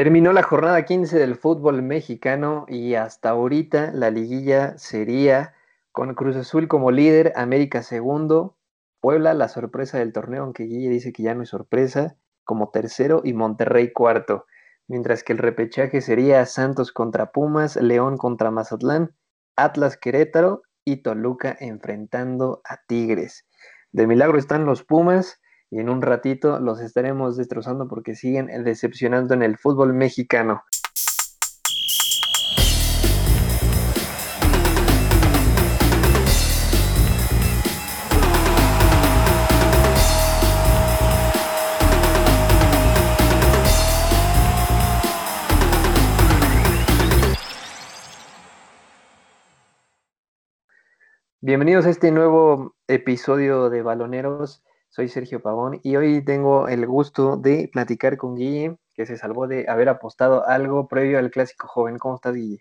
Terminó 0.00 0.32
la 0.32 0.42
jornada 0.42 0.86
15 0.86 1.18
del 1.18 1.36
fútbol 1.36 1.82
mexicano 1.82 2.64
y 2.68 2.94
hasta 2.94 3.28
ahorita 3.28 3.92
la 3.92 4.10
liguilla 4.10 4.78
sería 4.78 5.52
con 5.92 6.14
Cruz 6.14 6.36
Azul 6.36 6.68
como 6.68 6.90
líder, 6.90 7.34
América 7.36 7.82
segundo, 7.82 8.56
Puebla 9.02 9.34
la 9.34 9.48
sorpresa 9.48 9.98
del 9.98 10.14
torneo, 10.14 10.44
aunque 10.44 10.64
Guille 10.64 10.88
dice 10.88 11.12
que 11.12 11.22
ya 11.22 11.34
no 11.34 11.42
es 11.42 11.50
sorpresa, 11.50 12.16
como 12.44 12.70
tercero 12.70 13.20
y 13.24 13.34
Monterrey 13.34 13.92
cuarto, 13.92 14.46
mientras 14.88 15.22
que 15.22 15.34
el 15.34 15.38
repechaje 15.38 16.00
sería 16.00 16.46
Santos 16.46 16.92
contra 16.92 17.30
Pumas, 17.30 17.76
León 17.76 18.16
contra 18.16 18.50
Mazatlán, 18.50 19.14
Atlas 19.54 19.98
Querétaro 19.98 20.62
y 20.82 21.02
Toluca 21.02 21.54
enfrentando 21.60 22.62
a 22.64 22.78
Tigres. 22.86 23.46
De 23.92 24.06
milagro 24.06 24.38
están 24.38 24.64
los 24.64 24.82
Pumas 24.82 25.42
y 25.70 25.78
en 25.78 25.88
un 25.88 26.02
ratito 26.02 26.58
los 26.58 26.80
estaremos 26.80 27.36
destrozando 27.36 27.86
porque 27.86 28.16
siguen 28.16 28.48
decepcionando 28.64 29.34
en 29.34 29.42
el 29.42 29.56
fútbol 29.56 29.92
mexicano. 29.92 30.64
Bienvenidos 51.42 51.86
a 51.86 51.90
este 51.90 52.10
nuevo 52.10 52.76
episodio 52.86 53.70
de 53.70 53.82
Baloneros. 53.82 54.62
Soy 54.90 55.08
Sergio 55.08 55.40
Pavón 55.40 55.78
y 55.84 55.94
hoy 55.94 56.24
tengo 56.24 56.66
el 56.66 56.84
gusto 56.84 57.36
de 57.36 57.70
platicar 57.72 58.16
con 58.16 58.34
Guille, 58.34 58.76
que 58.92 59.06
se 59.06 59.16
salvó 59.16 59.46
de 59.46 59.66
haber 59.68 59.88
apostado 59.88 60.44
algo 60.48 60.88
previo 60.88 61.20
al 61.20 61.30
clásico 61.30 61.68
joven. 61.68 61.96
¿Cómo 61.96 62.16
estás, 62.16 62.34
Guille? 62.34 62.58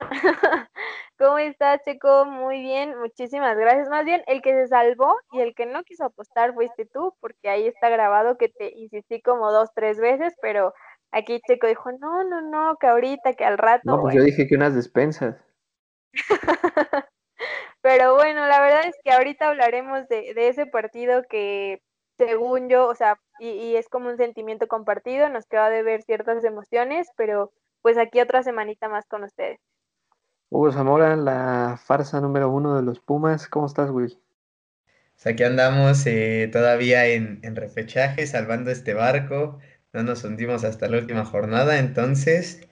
¿Cómo 1.16 1.38
estás, 1.38 1.80
Checo? 1.84 2.24
Muy 2.24 2.60
bien, 2.60 2.98
muchísimas 2.98 3.56
gracias. 3.56 3.88
Más 3.88 4.04
bien, 4.04 4.24
el 4.26 4.42
que 4.42 4.52
se 4.52 4.66
salvó 4.66 5.14
y 5.30 5.40
el 5.42 5.54
que 5.54 5.66
no 5.66 5.84
quiso 5.84 6.06
apostar 6.06 6.52
fuiste 6.54 6.86
tú, 6.86 7.14
porque 7.20 7.48
ahí 7.50 7.68
está 7.68 7.88
grabado 7.88 8.36
que 8.36 8.48
te 8.48 8.76
insistí 8.76 9.22
como 9.22 9.52
dos, 9.52 9.70
tres 9.76 9.98
veces, 9.98 10.34
pero 10.42 10.74
aquí 11.12 11.40
Checo 11.46 11.68
dijo, 11.68 11.92
no, 11.92 12.24
no, 12.24 12.42
no, 12.42 12.76
que 12.78 12.88
ahorita, 12.88 13.34
que 13.34 13.44
al 13.44 13.58
rato. 13.58 13.82
No, 13.84 14.02
pues 14.02 14.16
yo 14.16 14.24
dije 14.24 14.48
que 14.48 14.56
unas 14.56 14.74
despensas. 14.74 15.40
Pero 17.86 18.16
bueno, 18.16 18.48
la 18.48 18.60
verdad 18.60 18.88
es 18.88 18.96
que 19.04 19.12
ahorita 19.12 19.46
hablaremos 19.46 20.08
de, 20.08 20.34
ese 20.34 20.66
partido 20.66 21.22
que 21.30 21.80
según 22.18 22.68
yo, 22.68 22.88
o 22.88 22.96
sea, 22.96 23.20
y, 23.38 23.76
es 23.76 23.88
como 23.88 24.08
un 24.08 24.16
sentimiento 24.16 24.66
compartido, 24.66 25.28
nos 25.28 25.46
queda 25.46 25.70
de 25.70 25.84
ver 25.84 26.02
ciertas 26.02 26.42
emociones, 26.42 27.06
pero 27.16 27.52
pues 27.82 27.96
aquí 27.96 28.20
otra 28.20 28.42
semanita 28.42 28.88
más 28.88 29.06
con 29.06 29.22
ustedes. 29.22 29.60
Hugo 30.50 30.72
Zamora, 30.72 31.14
la 31.14 31.78
farsa 31.80 32.20
número 32.20 32.50
uno 32.50 32.74
de 32.74 32.82
los 32.82 32.98
Pumas, 32.98 33.46
¿cómo 33.46 33.66
estás, 33.66 33.92
güey? 33.92 34.18
Pues 35.14 35.26
aquí 35.28 35.44
andamos 35.44 36.04
eh, 36.08 36.50
todavía 36.52 37.06
en, 37.06 37.38
en 37.44 37.54
repechaje, 37.54 38.26
salvando 38.26 38.72
este 38.72 38.94
barco, 38.94 39.60
no 39.92 40.02
nos 40.02 40.24
hundimos 40.24 40.64
hasta 40.64 40.88
la 40.88 40.98
última 40.98 41.24
jornada, 41.24 41.78
entonces 41.78 42.66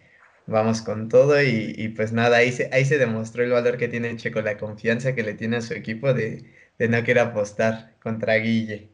vamos 0.47 0.83
con 0.83 1.09
todo 1.09 1.43
y, 1.43 1.93
pues 1.97 2.13
nada, 2.13 2.39
ahí 2.39 2.53
se, 2.53 2.69
ahí 2.73 2.85
se 2.85 2.99
demostró 2.99 3.43
el 3.45 3.51
valor 3.51 3.77
que 3.77 3.89
tiene 3.89 4.17
Checo, 4.17 4.41
la 4.41 4.59
confianza 4.59 5.15
que 5.15 5.23
le 5.23 5.35
tiene 5.35 5.57
a 5.57 5.63
su 5.63 5.75
equipo 5.75 6.13
de, 6.13 6.45
no 6.79 7.03
querer 7.05 7.21
apostar 7.21 7.95
contra 8.03 8.35
Guille. 8.35 8.91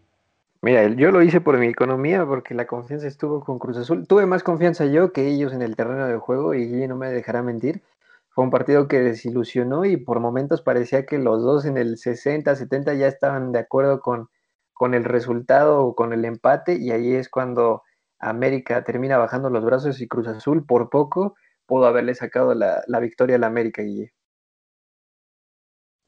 Mira, 0.62 0.88
yo 0.88 1.10
lo 1.10 1.22
hice 1.22 1.40
por 1.40 1.58
mi 1.58 1.66
economía, 1.66 2.24
porque 2.26 2.54
la 2.54 2.66
confianza 2.66 3.06
estuvo 3.06 3.42
con 3.42 3.58
Cruz 3.58 3.78
Azul. 3.78 4.06
Tuve 4.06 4.26
más 4.26 4.42
confianza 4.42 4.84
yo 4.86 5.12
que 5.12 5.26
ellos 5.26 5.52
en 5.52 5.62
el 5.62 5.74
terreno 5.74 6.06
de 6.06 6.18
juego 6.18 6.54
y 6.54 6.66
Guille 6.66 6.88
no 6.88 6.96
me 6.96 7.10
dejará 7.10 7.42
mentir. 7.42 7.82
Fue 8.28 8.44
un 8.44 8.50
partido 8.50 8.86
que 8.86 9.00
desilusionó 9.00 9.84
y 9.86 9.96
por 9.96 10.20
momentos 10.20 10.62
parecía 10.62 11.06
que 11.06 11.18
los 11.18 11.42
dos 11.42 11.64
en 11.64 11.78
el 11.78 11.96
60, 11.96 12.54
70 12.54 12.94
ya 12.94 13.08
estaban 13.08 13.52
de 13.52 13.58
acuerdo 13.58 14.00
con, 14.00 14.28
con 14.74 14.94
el 14.94 15.04
resultado 15.04 15.80
o 15.80 15.94
con 15.94 16.12
el 16.12 16.24
empate 16.24 16.74
y 16.74 16.90
ahí 16.90 17.14
es 17.14 17.28
cuando 17.28 17.82
América 18.20 18.84
termina 18.84 19.16
bajando 19.16 19.50
los 19.50 19.64
brazos 19.64 20.00
y 20.00 20.06
Cruz 20.06 20.28
Azul 20.28 20.64
por 20.64 20.90
poco 20.90 21.34
pudo 21.70 21.86
haberle 21.86 22.16
sacado 22.16 22.52
la, 22.52 22.82
victoria 23.00 23.36
a 23.36 23.38
la 23.38 23.46
América, 23.46 23.82
Guille. 23.82 24.12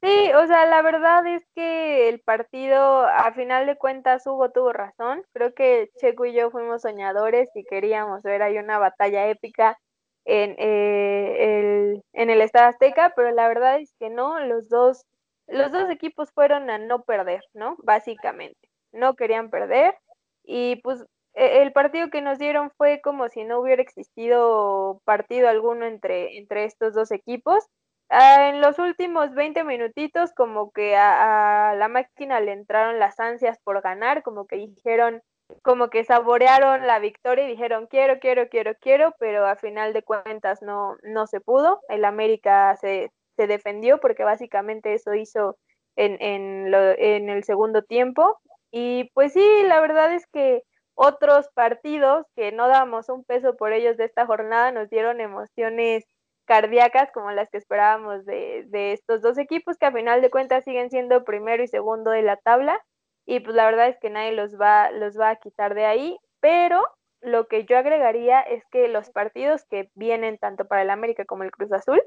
Sí, 0.01 0.33
o 0.33 0.45
sea, 0.45 0.65
la 0.65 0.81
verdad 0.81 1.25
es 1.25 1.47
que 1.55 2.09
el 2.09 2.19
partido, 2.19 3.05
a 3.05 3.31
final 3.31 3.65
de 3.65 3.77
cuentas, 3.77 4.27
Hugo 4.27 4.51
tuvo 4.51 4.73
razón. 4.73 5.23
Creo 5.31 5.53
que 5.53 5.89
Checo 5.95 6.25
y 6.25 6.33
yo 6.33 6.51
fuimos 6.51 6.81
soñadores 6.81 7.49
y 7.55 7.63
queríamos 7.63 8.23
ver 8.23 8.41
ahí 8.41 8.57
una 8.57 8.77
batalla 8.77 9.29
épica 9.29 9.79
en, 10.25 10.55
eh, 10.59 11.35
el, 11.39 12.03
en 12.11 12.29
el 12.29 12.41
Estado 12.41 12.67
Azteca, 12.67 13.13
pero 13.15 13.31
la 13.31 13.47
verdad 13.47 13.79
es 13.79 13.93
que 13.97 14.09
no, 14.09 14.41
los 14.41 14.67
dos, 14.67 15.05
los 15.47 15.71
dos 15.71 15.89
equipos 15.89 16.29
fueron 16.33 16.69
a 16.69 16.77
no 16.77 17.03
perder, 17.03 17.41
¿no? 17.53 17.77
Básicamente, 17.83 18.69
no 18.91 19.15
querían 19.15 19.49
perder 19.49 19.95
y 20.43 20.81
pues 20.83 21.05
el 21.33 21.71
partido 21.73 22.09
que 22.09 22.21
nos 22.21 22.37
dieron 22.39 22.71
fue 22.77 23.01
como 23.01 23.29
si 23.29 23.43
no 23.43 23.59
hubiera 23.59 23.81
existido 23.81 25.01
partido 25.05 25.49
alguno 25.49 25.85
entre, 25.85 26.37
entre 26.37 26.65
estos 26.65 26.93
dos 26.93 27.11
equipos. 27.11 27.67
Ah, 28.09 28.49
en 28.49 28.61
los 28.61 28.77
últimos 28.77 29.33
20 29.33 29.63
minutitos 29.63 30.33
como 30.33 30.71
que 30.71 30.95
a, 30.95 31.73
la 31.75 31.87
máquina 31.87 32.39
le 32.41 32.51
entraron 32.51 32.99
las 32.99 33.19
ansias 33.19 33.57
por 33.63 33.81
ganar, 33.81 34.21
como 34.21 34.45
que 34.45 34.57
dijeron, 34.57 35.23
como 35.63 35.89
que 35.89 36.03
saborearon 36.03 36.85
la 36.85 36.99
victoria 36.99 37.45
y 37.45 37.51
dijeron 37.51 37.87
quiero, 37.87 38.19
quiero, 38.19 38.49
quiero, 38.49 38.75
quiero, 38.79 39.15
pero 39.19 39.47
a 39.47 39.55
final 39.55 39.93
de 39.93 40.03
cuentas 40.03 40.61
no, 40.61 40.97
no 41.03 41.25
se 41.27 41.41
pudo. 41.41 41.81
El 41.89 42.05
América 42.05 42.75
se, 42.75 43.11
se 43.35 43.47
defendió 43.47 43.99
porque 43.99 44.23
básicamente 44.23 44.93
eso 44.93 45.13
hizo 45.15 45.57
en, 45.95 46.21
en, 46.21 46.73
en 46.73 47.29
el 47.29 47.43
segundo 47.43 47.81
tiempo. 47.83 48.39
Y 48.71 49.09
pues 49.13 49.33
sí, 49.33 49.63
la 49.63 49.79
verdad 49.81 50.13
es 50.13 50.27
que 50.27 50.63
otros 50.95 51.49
partidos 51.53 52.25
que 52.35 52.51
no 52.51 52.67
damos 52.67 53.09
un 53.09 53.23
peso 53.23 53.55
por 53.55 53.73
ellos 53.73 53.97
de 53.97 54.05
esta 54.05 54.25
jornada 54.25 54.71
nos 54.71 54.89
dieron 54.89 55.21
emociones 55.21 56.05
cardíacas 56.45 57.11
como 57.13 57.31
las 57.31 57.49
que 57.49 57.57
esperábamos 57.57 58.25
de, 58.25 58.67
estos 58.93 59.21
dos 59.21 59.37
equipos 59.37 59.77
que 59.77 59.85
a 59.85 59.91
final 59.91 60.21
de 60.21 60.29
cuentas 60.29 60.63
siguen 60.63 60.89
siendo 60.89 61.23
primero 61.23 61.63
y 61.63 61.67
segundo 61.67 62.11
de 62.11 62.21
la 62.21 62.37
tabla 62.37 62.79
y 63.25 63.39
pues 63.39 63.55
la 63.55 63.65
verdad 63.65 63.87
es 63.87 63.97
que 63.99 64.09
nadie 64.09 64.33
los 64.33 64.59
va, 64.59 64.91
los 64.91 65.17
va 65.19 65.29
a 65.29 65.35
quitar 65.37 65.75
de 65.75 65.85
ahí, 65.85 66.17
pero 66.41 66.85
lo 67.21 67.47
que 67.47 67.63
yo 67.65 67.77
agregaría 67.77 68.41
es 68.41 68.63
que 68.69 68.89
los 68.89 69.09
partidos 69.09 69.63
que 69.69 69.89
vienen 69.95 70.37
tanto 70.37 70.65
para 70.65 70.81
el 70.81 70.89
América 70.89 71.23
como 71.23 71.43
el 71.43 71.51
Cruz 71.51 71.71
Azul, 71.71 72.03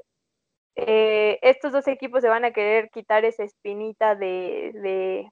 eh, 0.75 1.39
estos 1.41 1.71
dos 1.71 1.87
equipos 1.87 2.21
se 2.21 2.29
van 2.29 2.45
a 2.45 2.51
querer 2.51 2.91
quitar 2.91 3.25
esa 3.25 3.43
espinita 3.43 4.13
de, 4.13 5.27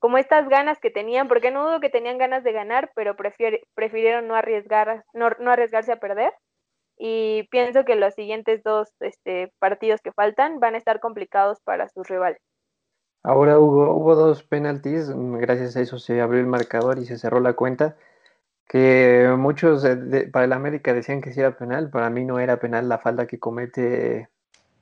como 0.00 0.16
estas 0.16 0.48
ganas 0.48 0.78
que 0.80 0.90
tenían, 0.90 1.28
porque 1.28 1.50
no 1.50 1.64
dudo 1.64 1.80
que 1.80 1.90
tenían 1.90 2.16
ganas 2.16 2.42
de 2.42 2.52
ganar, 2.52 2.90
pero 2.96 3.14
prefirieron 3.74 4.26
no, 4.26 4.34
arriesgar, 4.34 5.04
no, 5.12 5.26
arriesgarse 5.50 5.92
a 5.92 6.00
perder. 6.00 6.32
Y 6.98 7.46
pienso 7.50 7.84
que 7.84 7.96
los 7.96 8.14
siguientes 8.14 8.62
dos 8.62 8.88
este, 9.00 9.52
partidos 9.58 10.00
que 10.00 10.12
faltan 10.12 10.58
van 10.58 10.74
a 10.74 10.78
estar 10.78 11.00
complicados 11.00 11.60
para 11.64 11.88
sus 11.90 12.08
rivales. 12.08 12.40
Ahora 13.22 13.58
hubo, 13.58 14.14
dos 14.14 14.42
penaltis, 14.42 15.10
gracias 15.14 15.76
a 15.76 15.82
eso 15.82 15.98
se 15.98 16.22
abrió 16.22 16.40
el 16.40 16.46
marcador 16.46 16.98
y 16.98 17.04
se 17.04 17.18
cerró 17.18 17.40
la 17.40 17.52
cuenta, 17.52 17.96
que 18.66 19.30
muchos 19.36 19.86
para 20.32 20.46
el 20.46 20.52
América 20.54 20.94
decían 20.94 21.20
que 21.20 21.32
sí 21.32 21.40
era 21.40 21.58
penal, 21.58 21.90
para 21.90 22.08
mí 22.08 22.24
no 22.24 22.38
era 22.38 22.58
penal 22.58 22.88
la 22.88 22.96
falta 22.96 23.26
que 23.26 23.38
comete 23.38 24.30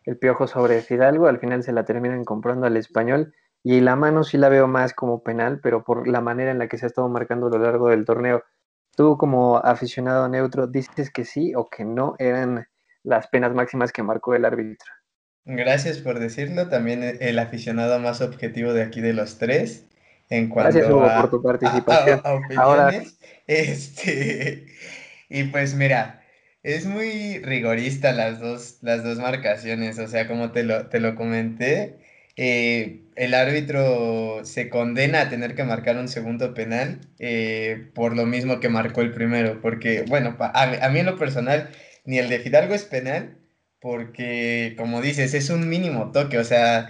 el 0.04 0.16
Piojo 0.16 0.46
sobre 0.46 0.82
Fidalgo, 0.82 1.26
al 1.26 1.40
final 1.40 1.64
se 1.64 1.72
la 1.72 1.84
terminan 1.84 2.24
comprando 2.24 2.66
al 2.66 2.76
español 2.76 3.34
y 3.70 3.82
la 3.82 3.96
mano 3.96 4.24
sí 4.24 4.38
la 4.38 4.48
veo 4.48 4.66
más 4.66 4.94
como 4.94 5.22
penal, 5.22 5.60
pero 5.62 5.84
por 5.84 6.08
la 6.08 6.22
manera 6.22 6.50
en 6.50 6.58
la 6.58 6.68
que 6.68 6.78
se 6.78 6.86
ha 6.86 6.88
estado 6.88 7.06
marcando 7.10 7.48
a 7.48 7.50
lo 7.50 7.58
largo 7.58 7.90
del 7.90 8.06
torneo. 8.06 8.42
Tú 8.96 9.18
como 9.18 9.58
aficionado 9.58 10.26
neutro, 10.26 10.66
¿dices 10.66 11.10
que 11.10 11.26
sí 11.26 11.52
o 11.54 11.68
que 11.68 11.84
no 11.84 12.16
eran 12.18 12.66
las 13.02 13.26
penas 13.26 13.52
máximas 13.52 13.92
que 13.92 14.02
marcó 14.02 14.34
el 14.34 14.46
árbitro? 14.46 14.90
Gracias 15.44 15.98
por 15.98 16.18
decirlo, 16.18 16.70
también 16.70 17.18
el 17.20 17.38
aficionado 17.38 17.98
más 17.98 18.22
objetivo 18.22 18.72
de 18.72 18.84
aquí 18.84 19.02
de 19.02 19.12
los 19.12 19.36
tres. 19.36 19.86
En 20.30 20.48
cuanto 20.48 20.72
Gracias, 20.72 20.90
Hugo, 20.90 21.06
por 21.20 21.28
tu 21.28 21.42
participación. 21.42 22.22
Ahora... 22.56 22.90
Este, 23.46 24.64
y 25.28 25.44
pues 25.44 25.74
mira, 25.74 26.22
es 26.62 26.86
muy 26.86 27.40
rigorista 27.40 28.12
las 28.12 28.40
dos, 28.40 28.78
las 28.80 29.04
dos 29.04 29.18
marcaciones, 29.18 29.98
o 29.98 30.08
sea, 30.08 30.26
como 30.26 30.52
te 30.52 30.62
lo, 30.62 30.86
te 30.86 31.00
lo 31.00 31.14
comenté, 31.14 32.07
eh, 32.40 33.00
el 33.16 33.34
árbitro 33.34 34.44
se 34.44 34.68
condena 34.68 35.22
a 35.22 35.28
tener 35.28 35.56
que 35.56 35.64
marcar 35.64 35.96
un 35.96 36.06
segundo 36.06 36.54
penal 36.54 37.00
eh, 37.18 37.88
por 37.94 38.14
lo 38.16 38.26
mismo 38.26 38.60
que 38.60 38.68
marcó 38.68 39.00
el 39.00 39.12
primero, 39.12 39.60
porque, 39.60 40.02
bueno, 40.02 40.36
a, 40.38 40.88
mí 40.88 41.00
en 41.00 41.06
lo 41.06 41.18
personal, 41.18 41.70
ni 42.04 42.18
el 42.18 42.28
de 42.28 42.38
Fidalgo 42.38 42.74
es 42.74 42.84
penal, 42.84 43.38
porque, 43.80 44.74
como 44.78 45.02
dices, 45.02 45.34
es 45.34 45.50
un 45.50 45.68
mínimo 45.68 46.12
toque, 46.12 46.38
o 46.38 46.44
sea, 46.44 46.88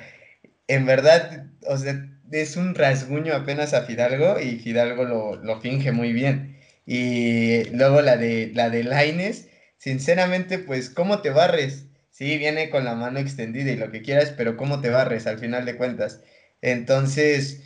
en 0.66 0.84
verdad, 0.84 1.46
o 1.66 1.78
sea, 1.78 1.94
es 2.30 2.56
un 2.58 2.74
rasguño 2.74 3.34
apenas 3.34 3.72
a 3.72 3.84
Fidalgo 3.86 4.38
y 4.40 4.58
Fidalgo 4.58 5.04
lo, 5.04 5.36
lo 5.36 5.60
finge 5.62 5.92
muy 5.92 6.12
bien. 6.12 6.58
Y 6.84 7.64
luego 7.70 8.02
la 8.02 8.18
de 8.18 8.50
la 8.54 8.68
de 8.70 8.84
Laines, 8.84 9.48
sinceramente, 9.78 10.58
pues, 10.58 10.90
¿cómo 10.90 11.22
te 11.22 11.30
barres? 11.30 11.87
Sí, 12.18 12.36
viene 12.36 12.68
con 12.68 12.84
la 12.84 12.96
mano 12.96 13.20
extendida 13.20 13.70
y 13.70 13.76
lo 13.76 13.92
que 13.92 14.02
quieras, 14.02 14.34
pero 14.36 14.56
¿cómo 14.56 14.80
te 14.80 14.90
barres 14.90 15.28
al 15.28 15.38
final 15.38 15.64
de 15.64 15.76
cuentas? 15.76 16.20
Entonces, 16.62 17.62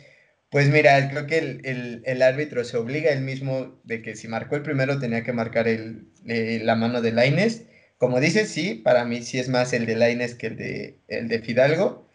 pues 0.51 0.69
mira, 0.69 1.09
creo 1.09 1.25
que 1.25 1.39
el, 1.39 2.21
árbitro 2.21 2.63
se 2.63 2.77
obliga 2.77 3.11
él 3.11 3.21
mismo 3.21 3.81
de 3.83 4.03
que 4.03 4.15
si 4.15 4.27
marcó 4.27 4.55
el 4.55 4.61
primero 4.61 4.99
tenía 4.99 5.23
que 5.23 5.33
marcar 5.33 5.67
el, 5.67 6.07
eh, 6.27 6.61
la 6.63 6.75
mano 6.75 7.01
de 7.01 7.11
Laines. 7.13 7.63
Como 7.97 8.19
dices, 8.19 8.49
sí, 8.49 8.75
para 8.75 9.05
mí 9.05 9.23
sí 9.23 9.39
es 9.39 9.49
más 9.49 9.73
el 9.73 9.87
de 9.87 9.95
Laines 9.95 10.35
que 10.35 10.47
el 10.47 10.57
de, 10.57 10.99
el 11.07 11.29
de 11.29 11.39
Fidalgo, 11.39 12.07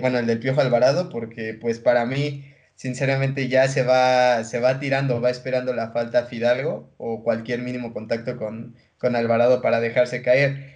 bueno, 0.00 0.18
el 0.18 0.26
del 0.26 0.40
Piojo 0.40 0.60
Alvarado, 0.62 1.10
porque 1.10 1.54
pues 1.54 1.78
para 1.78 2.06
mí, 2.06 2.44
sinceramente, 2.74 3.48
ya 3.48 3.68
se 3.68 3.84
va, 3.84 4.42
se 4.44 4.58
va 4.58 4.80
tirando, 4.80 5.20
va 5.20 5.30
esperando 5.30 5.72
la 5.74 5.92
falta 5.92 6.26
Fidalgo 6.26 6.92
o 6.98 7.22
cualquier 7.22 7.60
mínimo 7.62 7.92
contacto 7.92 8.36
con, 8.36 8.74
con 8.98 9.14
Alvarado 9.14 9.62
para 9.62 9.78
dejarse 9.80 10.22
caer. 10.22 10.73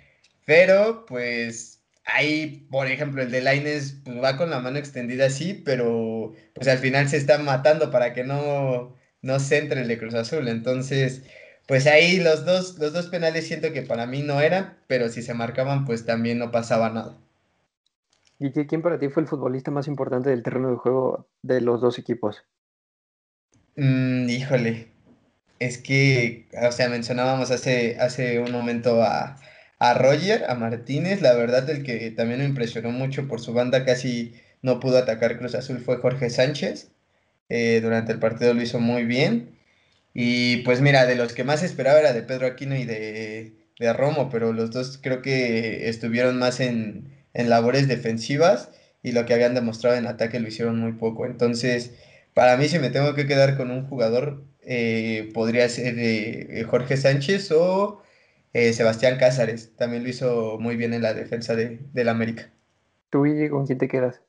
Pero 0.48 1.04
pues 1.06 1.78
Ahí, 2.10 2.66
por 2.70 2.86
ejemplo, 2.86 3.22
el 3.22 3.30
de 3.30 3.42
Laines 3.42 4.00
pues, 4.02 4.16
va 4.22 4.38
con 4.38 4.48
la 4.48 4.60
mano 4.60 4.78
extendida 4.78 5.26
así, 5.26 5.52
pero 5.52 6.32
pues 6.54 6.66
al 6.68 6.78
final 6.78 7.06
se 7.08 7.18
está 7.18 7.36
matando 7.38 7.90
para 7.90 8.14
que 8.14 8.24
no, 8.24 8.96
no 9.20 9.38
centre 9.38 9.82
el 9.82 9.88
de 9.88 9.98
Cruz 9.98 10.14
Azul. 10.14 10.48
Entonces, 10.48 11.22
pues 11.66 11.86
ahí 11.86 12.18
los 12.18 12.46
dos, 12.46 12.78
los 12.78 12.94
dos 12.94 13.08
penales 13.08 13.46
siento 13.46 13.72
que 13.74 13.82
para 13.82 14.06
mí 14.06 14.22
no 14.22 14.40
eran, 14.40 14.78
pero 14.86 15.10
si 15.10 15.20
se 15.20 15.34
marcaban, 15.34 15.84
pues 15.84 16.06
también 16.06 16.38
no 16.38 16.50
pasaba 16.50 16.88
nada. 16.88 17.18
¿Y 18.38 18.52
quién 18.52 18.80
para 18.80 18.98
ti 18.98 19.10
fue 19.10 19.22
el 19.22 19.28
futbolista 19.28 19.70
más 19.70 19.86
importante 19.86 20.30
del 20.30 20.42
terreno 20.42 20.70
de 20.70 20.76
juego 20.76 21.28
de 21.42 21.60
los 21.60 21.82
dos 21.82 21.98
equipos? 21.98 22.42
Mm, 23.76 24.30
híjole, 24.30 24.88
es 25.58 25.76
que, 25.76 26.48
o 26.66 26.72
sea, 26.72 26.88
mencionábamos 26.88 27.50
hace, 27.50 27.98
hace 28.00 28.38
un 28.38 28.50
momento 28.50 29.02
a, 29.02 29.36
a 29.78 29.94
Roger, 29.94 30.44
a 30.48 30.54
Martínez, 30.54 31.22
la 31.22 31.34
verdad 31.34 31.68
el 31.70 31.82
que 31.84 32.10
también 32.10 32.40
me 32.40 32.46
impresionó 32.46 32.90
mucho 32.90 33.28
por 33.28 33.40
su 33.40 33.52
banda, 33.52 33.84
casi 33.84 34.34
no 34.62 34.80
pudo 34.80 34.98
atacar 34.98 35.38
Cruz 35.38 35.54
Azul 35.54 35.78
fue 35.80 35.98
Jorge 35.98 36.30
Sánchez. 36.30 36.90
Eh, 37.48 37.80
durante 37.82 38.12
el 38.12 38.18
partido 38.18 38.54
lo 38.54 38.62
hizo 38.62 38.80
muy 38.80 39.04
bien. 39.04 39.56
Y 40.14 40.58
pues 40.58 40.80
mira, 40.80 41.06
de 41.06 41.16
los 41.16 41.32
que 41.34 41.44
más 41.44 41.62
esperaba 41.62 42.00
era 42.00 42.12
de 42.12 42.22
Pedro 42.22 42.46
Aquino 42.46 42.76
y 42.76 42.84
de, 42.84 43.52
de 43.78 43.92
Romo, 43.92 44.30
pero 44.30 44.52
los 44.52 44.70
dos 44.72 44.98
creo 45.02 45.22
que 45.22 45.88
estuvieron 45.88 46.38
más 46.38 46.60
en, 46.60 47.12
en 47.34 47.48
labores 47.48 47.88
defensivas 47.88 48.70
y 49.02 49.12
lo 49.12 49.26
que 49.26 49.34
habían 49.34 49.54
demostrado 49.54 49.96
en 49.96 50.06
ataque 50.06 50.40
lo 50.40 50.48
hicieron 50.48 50.78
muy 50.80 50.92
poco. 50.92 51.26
Entonces, 51.26 51.92
para 52.34 52.56
mí 52.56 52.68
si 52.68 52.78
me 52.78 52.90
tengo 52.90 53.14
que 53.14 53.26
quedar 53.26 53.56
con 53.56 53.70
un 53.70 53.86
jugador, 53.86 54.44
eh, 54.62 55.30
podría 55.34 55.68
ser 55.68 55.94
eh, 55.98 56.64
Jorge 56.68 56.96
Sánchez 56.96 57.52
o 57.52 58.02
eh, 58.52 58.72
Sebastián 58.72 59.18
Cázares 59.18 59.76
también 59.76 60.02
lo 60.02 60.08
hizo 60.08 60.58
muy 60.58 60.76
bien 60.76 60.94
en 60.94 61.02
la 61.02 61.14
defensa 61.14 61.54
de, 61.54 61.78
del 61.92 62.08
América. 62.08 62.50
¿Tú, 63.10 63.26
y 63.26 63.48
con 63.48 63.66
quién 63.66 63.78
te 63.78 63.88
quedas? 63.88 64.22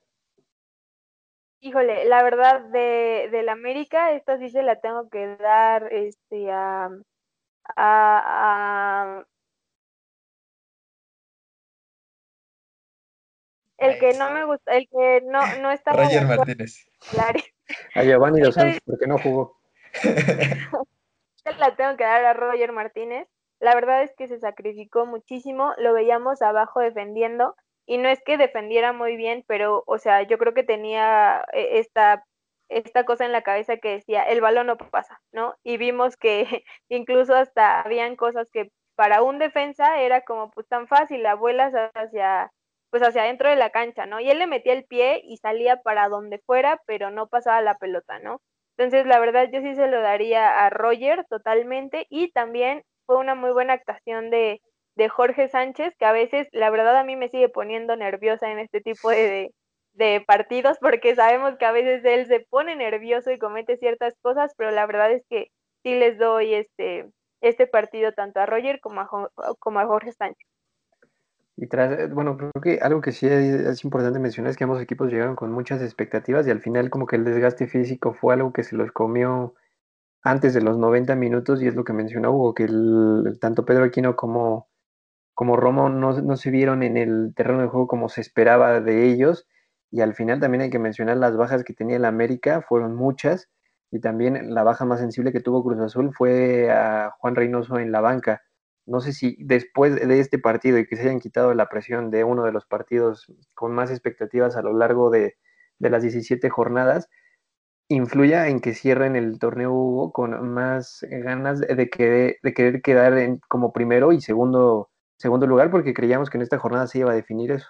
Híjole, 1.62 2.06
la 2.06 2.24
verdad, 2.24 2.62
de, 2.62 3.28
del 3.32 3.50
América, 3.50 4.14
esta 4.14 4.38
sí 4.38 4.50
se 4.50 4.64
la 4.64 4.80
tengo 4.80 5.10
que 5.10 5.36
dar 5.38 5.92
este, 5.92 6.50
a, 6.52 6.90
a, 7.76 9.26
el 13.78 14.00
que 14.00 14.14
no 14.18 14.32
me 14.32 14.46
gusta, 14.46 14.76
el 14.76 14.88
que 14.90 15.22
no, 15.26 15.42
no 15.62 15.72
está 15.72 15.92
Roger 15.94 16.26
Martínez. 16.26 16.86
A 17.96 18.04
Giovanni 18.04 18.40
Dos 18.42 18.56
Santos, 18.56 18.82
porque 18.86 19.08
no 19.08 19.18
jugó. 19.18 19.60
la 21.58 21.76
tengo 21.76 21.98
que 21.98 22.04
dar 22.04 22.24
a 22.26 22.34
Roger 22.34 22.72
Martínez. 22.72 23.28
La 23.60 23.76
verdad 23.76 24.04
es 24.04 24.14
que 24.16 24.28
se 24.28 24.40
sacrificó 24.40 25.06
muchísimo, 25.06 25.74
lo 25.78 25.94
veíamos 25.94 26.42
abajo 26.42 26.80
defendiendo 26.80 27.56
y 27.86 27.98
no 27.98 28.10
es 28.10 28.22
que 28.24 28.38
defendiera 28.38 28.94
muy 28.94 29.16
bien, 29.18 29.44
pero 29.48 29.84
o 29.88 29.98
sea, 29.98 30.24
yo 30.24 30.38
creo 30.38 30.54
que 30.54 30.64
tenía 30.64 31.46
eh, 31.54 31.80
esta 31.80 32.24
esta 32.70 33.04
cosa 33.04 33.26
en 33.26 33.32
la 33.32 33.42
cabeza 33.42 33.78
que 33.78 33.90
decía, 33.90 34.22
el 34.24 34.42
balón 34.42 34.68
no 34.68 34.78
pasa, 34.78 35.20
¿no? 35.32 35.56
Y 35.64 35.78
vimos 35.78 36.18
que 36.18 36.64
incluso 36.90 37.36
hasta 37.36 37.82
habían 37.82 38.16
cosas 38.16 38.48
que 38.52 38.72
para 38.96 39.24
un 39.24 39.40
defensa 39.40 40.00
era 40.02 40.22
como 40.22 40.52
pues 40.52 40.68
tan 40.68 40.88
fácil, 40.88 41.24
la 41.24 41.36
vuelas 41.36 41.74
hacia 41.96 42.52
pues 42.92 43.04
hacia 43.04 43.22
adentro 43.24 43.50
de 43.50 43.56
la 43.56 43.70
cancha, 43.72 44.06
¿no? 44.06 44.20
Y 44.20 44.30
él 44.32 44.40
le 44.40 44.48
metía 44.48 44.74
el 44.74 44.86
pie 44.86 45.22
y 45.24 45.38
salía 45.38 45.78
para 45.78 46.10
donde 46.10 46.40
fuera, 46.40 46.82
pero 46.86 47.12
no 47.12 47.28
pasaba 47.28 47.62
la 47.62 47.78
pelota, 47.78 48.20
¿no? 48.20 48.42
Entonces, 48.78 49.06
la 49.06 49.20
verdad, 49.20 49.50
yo 49.52 49.62
sí 49.62 49.76
se 49.76 49.88
lo 49.88 50.02
daría 50.02 50.66
a 50.66 50.70
Roger 50.70 51.26
totalmente 51.30 52.08
y 52.10 52.32
también 52.32 52.84
fue 53.10 53.18
una 53.18 53.34
muy 53.34 53.50
buena 53.50 53.74
actuación 53.74 54.30
de, 54.30 54.62
de 54.94 55.10
Jorge 55.10 55.50
Sánchez, 55.50 55.96
que 55.98 56.06
a 56.06 56.12
veces, 56.12 56.48
la 56.52 56.70
verdad, 56.70 56.96
a 56.96 57.04
mí 57.04 57.16
me 57.16 57.28
sigue 57.28 57.50
poniendo 57.50 57.96
nerviosa 57.96 58.52
en 58.52 58.60
este 58.60 58.82
tipo 58.82 59.10
de, 59.10 59.52
de 59.94 60.24
partidos, 60.28 60.78
porque 60.80 61.16
sabemos 61.16 61.58
que 61.58 61.66
a 61.66 61.72
veces 61.72 62.06
él 62.06 62.28
se 62.28 62.46
pone 62.52 62.76
nervioso 62.76 63.32
y 63.32 63.40
comete 63.40 63.78
ciertas 63.78 64.14
cosas, 64.22 64.54
pero 64.56 64.70
la 64.70 64.86
verdad 64.86 65.12
es 65.12 65.24
que 65.28 65.48
sí 65.82 65.96
les 65.96 66.20
doy 66.20 66.54
este, 66.54 67.10
este 67.42 67.66
partido 67.66 68.12
tanto 68.12 68.42
a 68.42 68.46
Roger 68.46 68.80
como 68.80 69.02
a, 69.02 69.10
como 69.58 69.80
a 69.80 69.88
Jorge 69.88 70.12
Sánchez. 70.12 70.48
Y 71.58 71.66
tras, 71.66 72.14
bueno, 72.14 72.38
creo 72.38 72.52
que 72.62 72.78
algo 72.80 73.02
que 73.02 73.12
sí 73.12 73.26
es 73.26 73.84
importante 73.84 74.20
mencionar 74.20 74.52
es 74.52 74.56
que 74.56 74.66
ambos 74.66 74.84
equipos 74.84 75.10
llegaron 75.10 75.36
con 75.36 75.52
muchas 75.52 75.82
expectativas 75.82 76.46
y 76.46 76.52
al 76.52 76.62
final 76.62 76.92
como 76.92 77.08
que 77.08 77.16
el 77.16 77.26
desgaste 77.26 77.66
físico 77.66 78.14
fue 78.14 78.36
algo 78.36 78.54
que 78.54 78.62
se 78.62 78.76
los 78.76 78.92
comió 78.92 79.56
antes 80.24 80.54
de 80.54 80.62
los 80.62 80.78
90 80.78 81.16
minutos 81.16 81.62
y 81.62 81.68
es 81.68 81.76
lo 81.76 81.84
que 81.84 81.94
mencionó 81.94 82.32
Hugo, 82.32 82.54
que 82.54 82.64
el, 82.64 83.38
tanto 83.40 83.66
Pedro 83.66 83.86
Aquino 83.86 84.16
como, 84.16 84.70
como 85.34 85.56
Romo 85.56 85.90
no, 85.90 86.22
no, 86.22 86.38
se 86.38 86.52
vieron 86.52 86.84
en 86.84 86.98
el 86.98 87.34
terreno 87.36 87.62
de 87.62 87.68
juego 87.68 87.88
como 87.88 88.10
se 88.10 88.22
esperaba 88.22 88.82
de 88.82 89.06
ellos 89.06 89.48
y 89.92 90.02
al 90.02 90.14
final 90.14 90.40
también 90.40 90.62
hay 90.62 90.70
que 90.70 90.80
mencionar 90.80 91.18
las 91.18 91.38
bajas 91.38 91.64
que 91.64 91.74
tenía 91.74 91.98
el 91.98 92.06
América, 92.06 92.62
fueron 92.62 92.96
muchas 92.96 93.50
y 93.92 94.00
también 94.00 94.54
la 94.54 94.64
baja 94.64 94.86
más 94.86 95.00
sensible 95.00 95.32
que 95.32 95.40
tuvo 95.40 95.64
Cruz 95.64 95.80
Azul 95.80 96.14
fue 96.14 96.70
a 96.72 97.12
Juan 97.20 97.36
Reynoso 97.36 97.80
en 97.80 97.92
la 97.92 98.02
banca. 98.02 98.44
No 98.86 99.02
sé 99.02 99.14
si 99.14 99.38
después 99.40 99.96
de 99.96 100.20
este 100.20 100.40
partido 100.40 100.78
y 100.78 100.86
que 100.86 100.96
se 100.96 101.04
hayan 101.04 101.20
quitado 101.20 101.54
la 101.54 101.70
presión 101.70 102.12
de 102.12 102.24
uno 102.24 102.44
de 102.44 102.52
los 102.52 102.66
partidos 102.66 103.32
con 103.56 103.72
más 103.74 103.90
expectativas 103.92 104.56
a 104.58 104.62
lo 104.62 104.74
largo 104.78 105.10
de, 105.10 105.38
de 105.80 105.90
las 105.90 106.04
17 106.04 106.50
jornadas, 106.50 107.10
influya 107.90 108.48
en 108.48 108.62
que 108.62 108.74
cierren 108.74 109.16
el 109.16 109.40
torneo 109.40 109.74
Hugo 109.74 110.14
con 110.14 110.50
más 110.50 111.06
ganas 111.10 111.60
de, 111.60 111.90
que, 111.90 112.38
de 112.42 112.54
querer 112.54 112.82
quedar 112.82 113.18
en, 113.18 113.40
como 113.50 113.74
primero 113.74 114.14
y 114.14 114.22
segundo, 114.22 114.90
segundo 115.18 115.48
lugar, 115.48 115.72
porque 115.72 115.94
creíamos 115.94 116.30
que 116.30 116.38
en 116.38 116.44
esta 116.44 116.60
jornada 116.60 116.88
se 116.88 117.00
iba 117.00 117.12
a 117.12 117.16
definir 117.16 117.52
eso. 117.52 117.68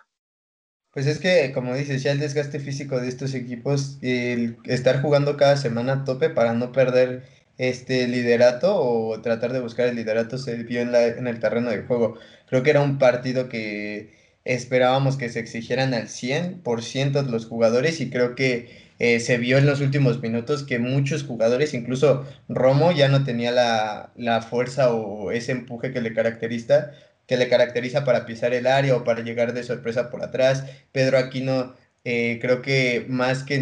Pues 0.91 1.05
es 1.07 1.19
que, 1.19 1.51
como 1.53 1.75
dices, 1.75 2.03
ya 2.03 2.11
el 2.11 2.19
desgaste 2.19 2.59
físico 2.59 2.99
de 2.99 3.07
estos 3.07 3.33
equipos, 3.33 3.97
el 4.01 4.57
estar 4.65 5.01
jugando 5.01 5.37
cada 5.37 5.55
semana 5.55 5.93
a 5.93 6.03
tope 6.03 6.29
para 6.29 6.53
no 6.53 6.71
perder 6.71 7.23
este 7.57 8.07
liderato 8.07 8.75
o 8.75 9.21
tratar 9.21 9.53
de 9.53 9.59
buscar 9.59 9.87
el 9.87 9.95
liderato 9.95 10.37
se 10.37 10.55
vio 10.63 10.81
en 10.81 11.27
el 11.27 11.39
terreno 11.39 11.69
de 11.69 11.83
juego. 11.83 12.17
Creo 12.47 12.63
que 12.63 12.71
era 12.71 12.81
un 12.81 12.97
partido 12.97 13.49
que 13.49 14.17
esperábamos 14.45 15.17
que 15.17 15.29
se 15.29 15.39
exigieran 15.39 15.93
al 15.93 16.07
100% 16.07 17.21
los 17.29 17.45
jugadores 17.45 18.01
y 18.01 18.09
creo 18.09 18.33
que 18.33 18.88
eh, 18.99 19.21
se 19.21 19.37
vio 19.37 19.57
en 19.57 19.65
los 19.65 19.79
últimos 19.79 20.21
minutos 20.21 20.63
que 20.63 20.77
muchos 20.77 21.23
jugadores, 21.23 21.73
incluso 21.73 22.27
Romo, 22.49 22.91
ya 22.91 23.07
no 23.07 23.23
tenía 23.23 23.51
la, 23.51 24.41
fuerza 24.41 24.93
o 24.93 25.31
ese 25.31 25.53
empuje 25.53 25.91
que 25.93 26.01
le 26.01 26.13
caracteriza, 26.13 26.91
que 27.25 27.37
le 27.37 27.47
caracteriza 27.47 28.03
para 28.03 28.25
pisar 28.25 28.53
el 28.53 28.67
área 28.67 28.95
o 28.97 29.03
para 29.05 29.21
llegar 29.23 29.53
de 29.53 29.63
sorpresa 29.63 30.09
por 30.09 30.21
atrás. 30.23 30.65
Pedro 30.91 31.17
Aquino, 31.17 31.75
eh, 32.03 32.39
creo 32.41 32.61
que 32.61 33.05
más 33.07 33.43
que 33.43 33.59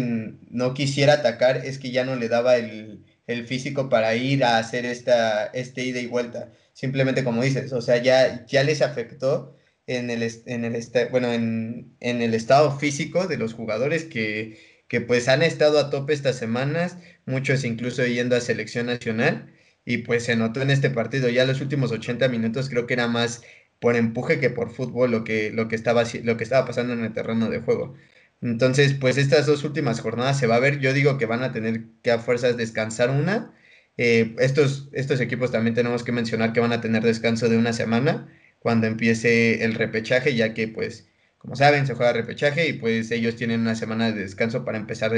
no 0.50 0.74
quisiera 0.74 1.14
atacar, 1.14 1.58
es 1.58 1.78
que 1.78 1.92
ya 1.92 2.04
no 2.04 2.16
le 2.16 2.28
daba 2.28 2.56
el, 2.56 3.04
físico 3.46 3.88
para 3.90 4.14
ir 4.16 4.42
a 4.42 4.58
hacer 4.58 4.86
esta, 4.86 5.46
este 5.48 5.84
ida 5.84 6.00
y 6.00 6.06
vuelta. 6.06 6.50
Simplemente 6.72 7.24
como 7.24 7.42
dices, 7.42 7.72
o 7.72 7.82
sea, 7.82 7.98
ya, 7.98 8.46
ya 8.46 8.64
les 8.64 8.82
afectó 8.82 9.54
en 9.86 10.10
el, 10.10 10.22
en 10.46 10.64
el, 10.64 10.82
bueno, 11.10 11.32
en, 11.32 11.94
en 12.00 12.22
el 12.22 12.34
estado 12.34 12.78
físico 12.78 13.26
de 13.26 13.36
los 13.36 13.54
jugadores 13.54 14.04
que 14.04 14.58
que 14.88 15.00
pues 15.00 15.28
han 15.28 15.42
estado 15.42 15.78
a 15.78 15.90
tope 15.90 16.12
estas 16.14 16.36
semanas, 16.36 16.98
muchos 17.26 17.64
incluso 17.64 18.04
yendo 18.06 18.36
a 18.36 18.40
selección 18.40 18.86
nacional, 18.86 19.52
y 19.84 19.98
pues 19.98 20.24
se 20.24 20.36
notó 20.36 20.60
en 20.62 20.70
este 20.70 20.90
partido, 20.90 21.28
ya 21.28 21.46
los 21.46 21.60
últimos 21.60 21.92
80 21.92 22.28
minutos 22.28 22.68
creo 22.68 22.86
que 22.86 22.94
era 22.94 23.08
más 23.08 23.42
por 23.80 23.96
empuje 23.96 24.40
que 24.40 24.50
por 24.50 24.70
fútbol 24.70 25.10
lo 25.10 25.24
que, 25.24 25.50
lo 25.52 25.68
que, 25.68 25.76
estaba, 25.76 26.04
lo 26.24 26.36
que 26.36 26.44
estaba 26.44 26.66
pasando 26.66 26.92
en 26.94 27.04
el 27.04 27.12
terreno 27.12 27.48
de 27.48 27.60
juego. 27.60 27.94
Entonces, 28.40 28.94
pues 28.94 29.18
estas 29.18 29.46
dos 29.46 29.64
últimas 29.64 30.00
jornadas 30.00 30.38
se 30.38 30.46
va 30.46 30.56
a 30.56 30.60
ver, 30.60 30.78
yo 30.80 30.92
digo 30.92 31.18
que 31.18 31.26
van 31.26 31.42
a 31.42 31.52
tener 31.52 31.84
que 32.02 32.10
a 32.10 32.18
fuerzas 32.18 32.56
descansar 32.56 33.10
una. 33.10 33.54
Eh, 33.96 34.36
estos, 34.38 34.88
estos 34.92 35.20
equipos 35.20 35.50
también 35.50 35.74
tenemos 35.74 36.04
que 36.04 36.12
mencionar 36.12 36.52
que 36.52 36.60
van 36.60 36.72
a 36.72 36.80
tener 36.80 37.02
descanso 37.02 37.48
de 37.48 37.58
una 37.58 37.72
semana 37.72 38.28
cuando 38.60 38.86
empiece 38.86 39.64
el 39.64 39.74
repechaje, 39.74 40.34
ya 40.34 40.54
que 40.54 40.68
pues 40.68 41.07
como 41.38 41.56
saben, 41.56 41.86
se 41.86 41.94
juega 41.94 42.12
repechaje 42.12 42.68
y 42.68 42.72
pues 42.74 43.10
ellos 43.10 43.36
tienen 43.36 43.60
una 43.60 43.74
semana 43.74 44.10
de 44.12 44.20
descanso 44.22 44.64
para 44.64 44.78
empezar 44.78 45.12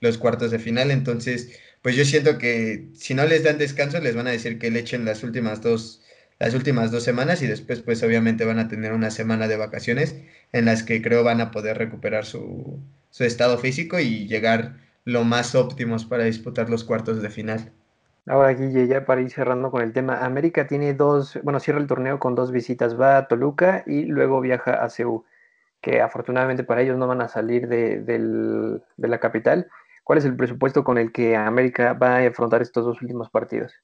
los 0.00 0.18
cuartos 0.18 0.50
de 0.50 0.58
final. 0.58 0.90
Entonces, 0.90 1.58
pues 1.82 1.96
yo 1.96 2.04
siento 2.04 2.38
que 2.38 2.88
si 2.94 3.14
no 3.14 3.26
les 3.26 3.42
dan 3.44 3.58
descanso, 3.58 4.00
les 4.00 4.14
van 4.16 4.26
a 4.28 4.30
decir 4.30 4.58
que 4.58 4.70
le 4.70 4.80
echen 4.80 5.04
las 5.04 5.22
últimas 5.22 5.62
dos, 5.62 6.02
las 6.38 6.54
últimas 6.54 6.90
dos 6.90 7.02
semanas 7.04 7.42
y 7.42 7.46
después 7.46 7.80
pues 7.82 8.02
obviamente 8.02 8.44
van 8.44 8.58
a 8.58 8.68
tener 8.68 8.92
una 8.92 9.10
semana 9.10 9.48
de 9.48 9.56
vacaciones 9.56 10.16
en 10.52 10.64
las 10.66 10.82
que 10.82 11.02
creo 11.02 11.24
van 11.24 11.40
a 11.40 11.50
poder 11.50 11.78
recuperar 11.78 12.24
su, 12.24 12.80
su 13.10 13.24
estado 13.24 13.58
físico 13.58 13.98
y 14.00 14.26
llegar 14.28 14.78
lo 15.04 15.24
más 15.24 15.54
óptimos 15.54 16.04
para 16.06 16.24
disputar 16.24 16.70
los 16.70 16.84
cuartos 16.84 17.20
de 17.22 17.30
final. 17.30 17.72
Ahora, 18.26 18.54
Guille, 18.54 18.86
ya 18.86 19.04
para 19.04 19.20
ir 19.20 19.30
cerrando 19.30 19.70
con 19.70 19.82
el 19.82 19.92
tema, 19.92 20.24
América 20.24 20.66
tiene 20.66 20.94
dos, 20.94 21.38
bueno, 21.42 21.60
cierra 21.60 21.78
el 21.80 21.86
torneo 21.86 22.18
con 22.18 22.34
dos 22.34 22.52
visitas, 22.52 22.98
va 22.98 23.18
a 23.18 23.28
Toluca 23.28 23.82
y 23.86 24.04
luego 24.04 24.40
viaja 24.40 24.82
a 24.82 24.88
Ceú 24.88 25.24
que 25.84 26.00
afortunadamente 26.00 26.64
para 26.64 26.80
ellos 26.80 26.96
no 26.96 27.06
van 27.06 27.20
a 27.20 27.28
salir 27.28 27.68
de, 27.68 28.80
la 28.96 29.20
capital. 29.20 29.68
¿Cuál 30.02 30.18
es 30.18 30.24
el 30.24 30.36
presupuesto 30.36 30.82
con 30.82 30.96
el 30.96 31.12
que 31.12 31.36
América 31.36 31.92
va 31.92 32.16
a 32.16 32.26
afrontar 32.26 32.62
estos 32.62 32.86
dos 32.86 33.02
últimos 33.02 33.28
partidos? 33.30 33.74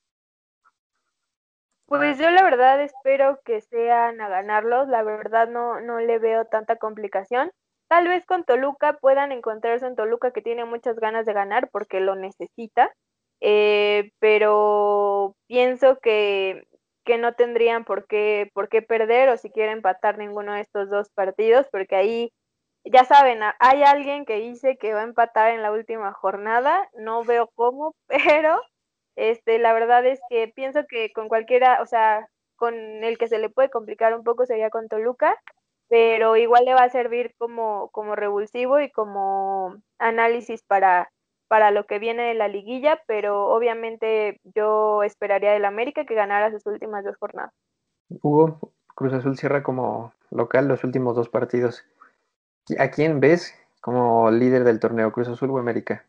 Pues 1.87 2.19
yo 2.19 2.31
la 2.31 2.43
verdad 2.43 2.81
espero 2.83 3.41
que 3.45 3.61
sean 3.61 4.21
a 4.21 4.29
ganarlos, 4.29 4.89
la 4.89 5.03
verdad 5.03 5.49
no, 5.49 5.81
no 5.81 5.99
le 5.99 6.19
veo 6.19 6.47
tanta 6.47 6.77
complicación. 6.77 7.51
Tal 7.89 8.09
vez 8.09 8.25
con 8.25 8.45
Toluca 8.45 8.95
puedan 8.95 9.33
encontrarse 9.33 9.87
en 9.87 9.97
Toluca 9.97 10.31
que 10.31 10.41
tiene 10.41 10.65
muchas 10.65 10.97
ganas 10.97 11.27
de 11.27 11.33
ganar 11.33 11.69
porque 11.71 12.01
lo 12.01 12.15
necesita, 12.15 12.95
eh, 13.41 14.13
pero 14.21 15.35
pienso 15.49 15.99
que 15.99 16.63
que 17.05 17.19
no 17.19 17.35
tendrían 17.35 17.85
por 17.85 18.07
qué, 18.07 18.51
por 18.55 18.69
qué 18.69 18.83
perder 18.83 19.29
o 19.31 19.37
si 19.37 19.51
quieren 19.51 19.79
empatar 19.79 20.19
ninguno 20.19 20.55
de 20.55 20.61
estos 20.61 20.91
dos 20.91 21.11
partidos, 21.11 21.67
porque 21.71 21.97
ahí, 21.97 22.33
ya 22.85 23.05
saben, 23.05 23.41
hay 23.59 23.83
alguien 23.83 24.25
que 24.25 24.37
dice 24.37 24.77
que 24.79 24.95
va 24.95 25.01
a 25.01 25.05
empatar 25.05 25.53
en 25.53 25.63
la 25.63 25.73
última 25.73 26.13
jornada, 26.13 26.89
no 26.95 27.25
veo 27.25 27.51
cómo, 27.55 27.95
pero 28.09 28.61
este, 29.17 29.59
la 29.59 29.73
verdad 29.73 30.07
es 30.07 30.21
que 30.31 30.49
pienso 30.49 30.87
que 30.89 31.13
con 31.13 31.29
cualquiera, 31.29 31.83
o 31.83 31.87
sea, 31.87 32.27
con 32.57 32.75
el 32.75 33.19
que 33.19 33.29
se 33.29 33.39
le 33.39 33.51
puede 33.51 33.71
complicar 33.71 34.15
un 34.15 34.25
poco 34.25 34.47
sería 34.47 34.71
con 34.71 34.89
Toluca, 34.89 35.37
pero 35.89 36.37
igual 36.37 36.65
le 36.65 36.75
va 36.75 36.85
a 36.85 36.91
servir 36.91 37.35
como, 37.39 37.91
como 37.91 38.15
revulsivo 38.17 38.81
y 38.81 38.91
como 38.91 39.77
análisis 39.99 40.63
para, 40.63 41.11
para 41.51 41.73
lo 41.73 41.85
que 41.85 41.99
viene 41.99 42.29
de 42.29 42.35
la 42.35 42.47
liguilla, 42.47 43.03
pero 43.09 43.49
obviamente 43.49 44.41
yo 44.55 45.03
esperaría 45.03 45.51
del 45.51 45.65
América 45.65 46.07
que 46.07 46.15
ganara 46.15 46.53
sus 46.53 46.65
últimas 46.65 47.05
dos 47.05 47.17
jornadas. 47.17 47.53
Hugo, 48.23 48.73
Cruz 48.95 49.13
Azul 49.15 49.37
cierra 49.37 49.65
como 49.65 50.15
local 50.31 50.69
los 50.69 50.85
últimos 50.85 51.17
dos 51.17 51.29
partidos. 51.29 51.85
¿A 52.79 52.93
quién 52.93 53.19
ves 53.19 53.53
como 53.81 54.31
líder 54.31 54.63
del 54.63 54.79
torneo, 54.79 55.11
Cruz 55.11 55.27
Azul 55.27 55.51
o 55.51 55.59
América? 55.59 56.05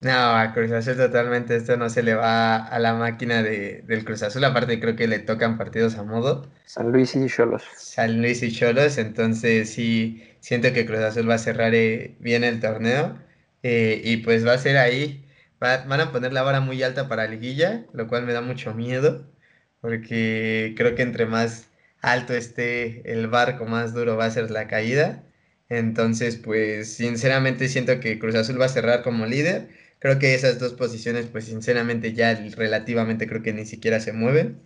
No, 0.00 0.12
a 0.12 0.52
Cruz 0.54 0.70
Azul 0.70 0.96
totalmente 0.96 1.56
esto 1.56 1.76
no 1.76 1.90
se 1.90 2.04
le 2.04 2.14
va 2.14 2.64
a 2.64 2.78
la 2.78 2.94
máquina 2.94 3.42
de, 3.42 3.82
del 3.88 4.04
Cruz 4.04 4.22
Azul, 4.22 4.44
aparte 4.44 4.78
creo 4.78 4.94
que 4.94 5.08
le 5.08 5.18
tocan 5.18 5.58
partidos 5.58 5.96
a 5.96 6.04
modo. 6.04 6.46
San 6.66 6.92
Luis 6.92 7.16
y 7.16 7.26
Cholos. 7.26 7.64
San 7.74 8.20
Luis 8.22 8.44
y 8.44 8.52
Cholos, 8.52 8.98
entonces 8.98 9.70
sí, 9.70 10.22
siento 10.38 10.72
que 10.72 10.86
Cruz 10.86 11.00
Azul 11.00 11.28
va 11.28 11.34
a 11.34 11.38
cerrar 11.38 11.74
eh, 11.74 12.14
bien 12.20 12.44
el 12.44 12.60
torneo. 12.60 13.16
Eh, 13.64 14.02
y 14.04 14.18
pues 14.18 14.46
va 14.46 14.54
a 14.54 14.58
ser 14.58 14.78
ahí, 14.78 15.26
van 15.60 16.00
a 16.00 16.12
poner 16.12 16.32
la 16.34 16.42
vara 16.44 16.60
muy 16.60 16.82
alta 16.84 17.08
para 17.08 17.26
liguilla, 17.28 17.86
lo 17.94 18.08
cual 18.08 18.26
me 18.26 18.34
da 18.34 18.42
mucho 18.42 18.74
miedo, 18.74 19.26
porque 19.80 20.74
creo 20.76 20.94
que 20.96 21.02
entre 21.02 21.26
más 21.26 21.70
alto 22.02 22.34
esté 22.34 23.10
el 23.12 23.28
barco, 23.28 23.66
más 23.66 23.94
duro 23.94 24.16
va 24.16 24.26
a 24.26 24.30
ser 24.30 24.50
la 24.52 24.68
caída. 24.68 25.24
Entonces, 25.70 26.36
pues 26.36 26.94
sinceramente 26.94 27.68
siento 27.68 28.00
que 28.00 28.18
Cruz 28.18 28.34
Azul 28.36 28.60
va 28.60 28.66
a 28.66 28.68
cerrar 28.68 29.02
como 29.02 29.26
líder. 29.26 29.68
Creo 29.98 30.18
que 30.18 30.34
esas 30.34 30.58
dos 30.58 30.74
posiciones, 30.74 31.26
pues 31.26 31.46
sinceramente 31.46 32.12
ya 32.14 32.34
relativamente 32.56 33.26
creo 33.26 33.42
que 33.42 33.52
ni 33.54 33.66
siquiera 33.66 34.00
se 34.00 34.12
mueven. 34.12 34.60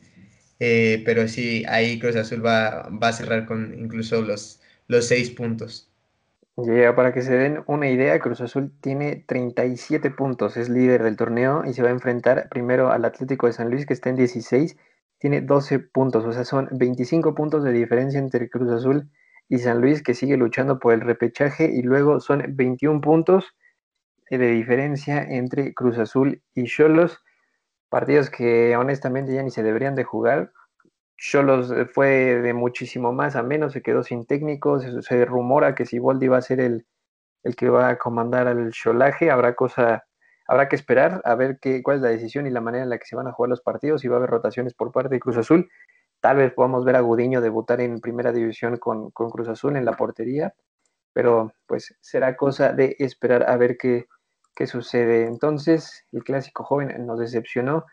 Eh, 0.60 1.02
pero 1.06 1.28
sí, 1.28 1.64
ahí 1.68 1.98
Cruz 2.00 2.16
Azul 2.16 2.44
va, 2.44 2.88
va 2.90 3.08
a 3.08 3.12
cerrar 3.14 3.46
con 3.46 3.74
incluso 3.78 4.22
los, 4.22 4.60
los 4.88 5.06
seis 5.08 5.30
puntos. 5.30 5.87
Ya, 6.60 6.96
para 6.96 7.12
que 7.12 7.22
se 7.22 7.36
den 7.36 7.62
una 7.68 7.88
idea, 7.88 8.18
Cruz 8.18 8.40
Azul 8.40 8.72
tiene 8.80 9.24
37 9.28 10.10
puntos, 10.10 10.56
es 10.56 10.68
líder 10.68 11.04
del 11.04 11.16
torneo 11.16 11.62
y 11.64 11.72
se 11.72 11.82
va 11.82 11.88
a 11.88 11.92
enfrentar 11.92 12.48
primero 12.50 12.90
al 12.90 13.04
Atlético 13.04 13.46
de 13.46 13.52
San 13.52 13.70
Luis, 13.70 13.86
que 13.86 13.92
está 13.92 14.10
en 14.10 14.16
16, 14.16 14.76
tiene 15.18 15.40
12 15.40 15.78
puntos, 15.78 16.24
o 16.24 16.32
sea, 16.32 16.44
son 16.44 16.68
25 16.72 17.36
puntos 17.36 17.62
de 17.62 17.70
diferencia 17.70 18.18
entre 18.18 18.50
Cruz 18.50 18.72
Azul 18.72 19.08
y 19.48 19.58
San 19.58 19.80
Luis, 19.80 20.02
que 20.02 20.14
sigue 20.14 20.36
luchando 20.36 20.80
por 20.80 20.94
el 20.94 21.02
repechaje, 21.02 21.70
y 21.72 21.82
luego 21.82 22.18
son 22.18 22.42
21 22.48 23.02
puntos 23.02 23.54
de 24.28 24.38
diferencia 24.38 25.22
entre 25.22 25.74
Cruz 25.74 25.96
Azul 25.96 26.42
y 26.54 26.64
Cholos, 26.64 27.22
partidos 27.88 28.30
que 28.30 28.76
honestamente 28.76 29.32
ya 29.32 29.44
ni 29.44 29.52
se 29.52 29.62
deberían 29.62 29.94
de 29.94 30.02
jugar, 30.02 30.50
Cholos 31.18 31.72
eh, 31.72 31.84
fue 31.84 32.40
de 32.40 32.54
muchísimo 32.54 33.12
más 33.12 33.36
a 33.36 33.42
menos, 33.42 33.72
se 33.72 33.82
quedó 33.82 34.02
sin 34.02 34.24
técnicos, 34.24 34.84
se, 35.04 35.24
rumora 35.24 35.74
que 35.74 35.84
si 35.84 35.98
Boldi 35.98 36.28
va 36.28 36.38
a 36.38 36.42
ser 36.42 36.60
el, 36.60 36.86
el 37.42 37.56
que 37.56 37.68
va 37.68 37.88
a 37.90 37.98
comandar 37.98 38.46
al 38.46 38.70
Cholaje, 38.70 39.30
habrá 39.30 39.54
cosa, 39.54 40.04
habrá 40.46 40.68
que 40.68 40.76
esperar 40.76 41.20
a 41.24 41.34
ver 41.34 41.58
qué, 41.60 41.82
cuál 41.82 41.96
es 41.96 42.02
la 42.02 42.08
decisión 42.08 42.46
y 42.46 42.50
la 42.50 42.60
manera 42.60 42.84
en 42.84 42.90
la 42.90 42.98
que 42.98 43.06
se 43.06 43.16
van 43.16 43.26
a 43.26 43.32
jugar 43.32 43.50
los 43.50 43.60
partidos, 43.60 44.00
si 44.00 44.08
va 44.08 44.16
a 44.16 44.18
haber 44.18 44.30
rotaciones 44.30 44.74
por 44.74 44.92
parte 44.92 45.14
de 45.14 45.20
Cruz 45.20 45.36
Azul. 45.36 45.68
Tal 46.20 46.36
vez 46.36 46.52
podamos 46.52 46.84
ver 46.84 46.96
a 46.96 47.00
Gudiño 47.00 47.40
debutar 47.40 47.80
en 47.80 48.00
primera 48.00 48.32
división 48.32 48.76
con, 48.76 49.10
con 49.10 49.30
Cruz 49.30 49.48
Azul 49.48 49.76
en 49.76 49.84
la 49.84 49.92
portería, 49.92 50.54
pero 51.12 51.52
pues 51.66 51.96
será 52.00 52.36
cosa 52.36 52.72
de 52.72 52.96
esperar 53.00 53.48
a 53.50 53.56
ver 53.56 53.76
qué, 53.76 54.06
qué 54.54 54.66
sucede. 54.66 55.26
Entonces, 55.26 56.04
el 56.12 56.22
clásico 56.22 56.64
joven 56.64 57.06
nos 57.06 57.18
decepcionó 57.18 57.86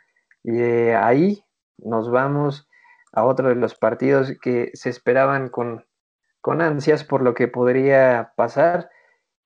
y 0.43 0.59
ahí 0.59 1.43
nos 1.77 2.09
vamos 2.11 2.67
a 3.15 3.23
otro 3.23 3.49
de 3.49 3.55
los 3.55 3.75
partidos 3.75 4.33
que 4.41 4.71
se 4.73 4.89
esperaban 4.89 5.49
con, 5.49 5.85
con 6.41 6.61
ansias 6.61 7.03
por 7.03 7.21
lo 7.21 7.33
que 7.33 7.47
podría 7.47 8.33
pasar 8.35 8.89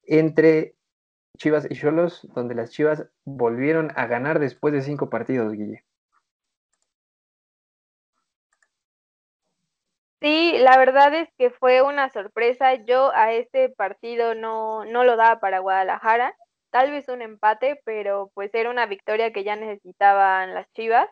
entre 0.04 0.76
Chivas 1.38 1.68
y 1.70 1.76
Cholos, 1.76 2.28
donde 2.34 2.56
las 2.56 2.72
Chivas 2.72 3.08
volvieron 3.24 3.92
a 3.96 4.08
ganar 4.08 4.40
después 4.40 4.74
de 4.74 4.82
cinco 4.82 5.10
partidos, 5.10 5.54
Guille. 5.54 5.86
Sí, 10.22 10.58
la 10.58 10.78
verdad 10.78 11.14
es 11.14 11.30
que 11.38 11.50
fue 11.50 11.82
una 11.82 12.10
sorpresa. 12.10 12.74
Yo 12.74 13.12
a 13.16 13.32
este 13.32 13.70
partido 13.70 14.36
no, 14.36 14.84
no 14.84 15.06
lo 15.06 15.16
daba 15.16 15.40
para 15.40 15.60
Guadalajara. 15.60 16.36
Tal 16.72 16.92
vez 16.92 17.08
un 17.08 17.22
empate, 17.22 17.80
pero 17.86 18.30
pues 18.34 18.54
era 18.54 18.70
una 18.70 18.86
victoria 18.86 19.32
que 19.32 19.46
ya 19.46 19.56
necesitaban 19.56 20.54
las 20.54 20.70
Chivas. 20.74 21.08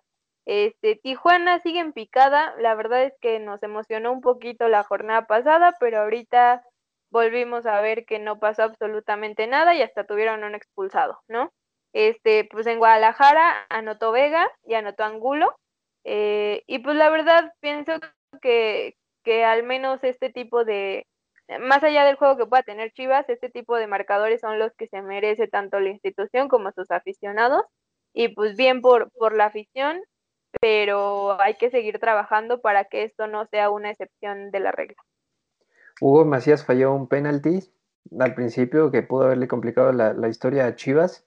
Este, 0.47 0.95
Tijuana 0.95 1.59
sigue 1.59 1.79
en 1.81 1.91
picada, 1.91 2.55
la 2.59 2.73
verdad 2.73 3.03
es 3.03 3.13
que 3.19 3.37
nos 3.39 3.61
emocionó 3.63 4.13
un 4.13 4.21
poquito 4.21 4.69
la 4.69 4.83
jornada 4.83 5.27
pasada, 5.27 5.73
pero 5.77 5.99
ahorita 5.99 6.63
volvimos 7.11 7.65
a 7.65 7.81
ver 7.81 8.05
que 8.05 8.17
no 8.17 8.39
pasó 8.39 8.63
absolutamente 8.63 9.45
nada 9.47 9.75
y 9.75 9.81
hasta 9.81 10.05
tuvieron 10.05 10.45
un 10.45 10.55
expulsado, 10.55 11.19
¿no? 11.27 11.51
Este, 11.91 12.47
pues 12.49 12.65
en 12.65 12.79
Guadalajara 12.79 13.65
anotó 13.69 14.13
Vega 14.13 14.49
y 14.63 14.75
anotó 14.75 15.03
Angulo, 15.03 15.53
eh, 16.05 16.63
y 16.65 16.79
pues 16.79 16.95
la 16.95 17.09
verdad 17.09 17.51
pienso 17.59 17.93
que, 18.41 18.95
que 19.25 19.43
al 19.43 19.63
menos 19.63 20.01
este 20.03 20.29
tipo 20.29 20.63
de, 20.63 21.05
más 21.59 21.83
allá 21.83 22.05
del 22.05 22.15
juego 22.15 22.37
que 22.37 22.45
pueda 22.45 22.63
tener 22.63 22.93
Chivas, 22.93 23.27
este 23.27 23.49
tipo 23.49 23.75
de 23.75 23.87
marcadores 23.87 24.39
son 24.39 24.59
los 24.59 24.73
que 24.75 24.87
se 24.87 25.01
merece 25.01 25.49
tanto 25.49 25.81
la 25.81 25.89
institución 25.89 26.47
como 26.47 26.71
sus 26.71 26.89
aficionados. 26.91 27.63
Y 28.13 28.29
pues 28.29 28.55
bien 28.55 28.81
por, 28.81 29.11
por 29.11 29.35
la 29.35 29.45
afición, 29.45 30.01
pero 30.61 31.39
hay 31.41 31.55
que 31.55 31.69
seguir 31.69 31.99
trabajando 31.99 32.61
para 32.61 32.85
que 32.85 33.03
esto 33.03 33.27
no 33.27 33.45
sea 33.47 33.69
una 33.69 33.91
excepción 33.91 34.51
de 34.51 34.59
la 34.59 34.71
regla. 34.71 34.97
Hugo 35.99 36.25
Macías 36.25 36.65
falló 36.65 36.93
un 36.93 37.07
penalti 37.07 37.71
al 38.19 38.35
principio 38.35 38.91
que 38.91 39.03
pudo 39.03 39.25
haberle 39.25 39.47
complicado 39.47 39.91
la, 39.91 40.27
historia 40.27 40.65
a 40.65 40.75
Chivas. 40.75 41.25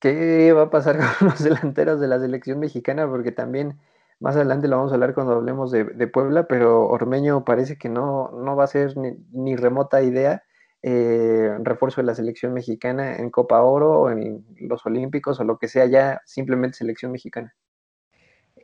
¿Qué 0.00 0.52
va 0.52 0.62
a 0.62 0.70
pasar 0.70 0.98
con 1.18 1.28
los 1.28 1.42
delanteros 1.42 2.00
de 2.00 2.08
la 2.08 2.18
selección 2.18 2.58
mexicana? 2.58 3.08
Porque 3.08 3.32
también 3.32 3.78
más 4.18 4.36
adelante 4.36 4.68
lo 4.68 4.76
vamos 4.76 4.92
a 4.92 4.94
hablar 4.94 5.14
cuando 5.14 5.34
hablemos 5.34 5.70
de, 5.70 5.84
Puebla, 6.06 6.44
pero 6.44 6.86
Ormeño 6.86 7.44
parece 7.44 7.76
que 7.76 7.88
no, 7.88 8.30
no 8.32 8.56
va 8.56 8.64
a 8.64 8.68
ser 8.68 8.96
ni, 8.96 9.56
remota 9.56 10.02
idea 10.02 10.42
eh, 10.82 11.56
refuerzo 11.62 12.00
de 12.00 12.06
la 12.06 12.14
selección 12.14 12.54
mexicana 12.54 13.16
en 13.16 13.30
Copa 13.30 13.60
Oro 13.62 14.00
o 14.00 14.10
en 14.10 14.44
los 14.58 14.84
Olímpicos 14.86 15.38
o 15.38 15.44
lo 15.44 15.58
que 15.58 15.68
sea, 15.68 15.86
ya 15.86 16.22
simplemente 16.24 16.78
selección 16.78 17.12
mexicana. 17.12 17.54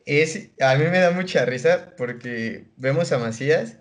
Es, 0.07 0.51
a 0.61 0.77
mí 0.77 0.85
me 0.85 1.01
da 1.01 1.11
mucha 1.11 1.45
risa 1.45 1.95
porque 1.97 2.69
vemos 2.77 3.13
a 3.13 3.19
Macías 3.19 3.81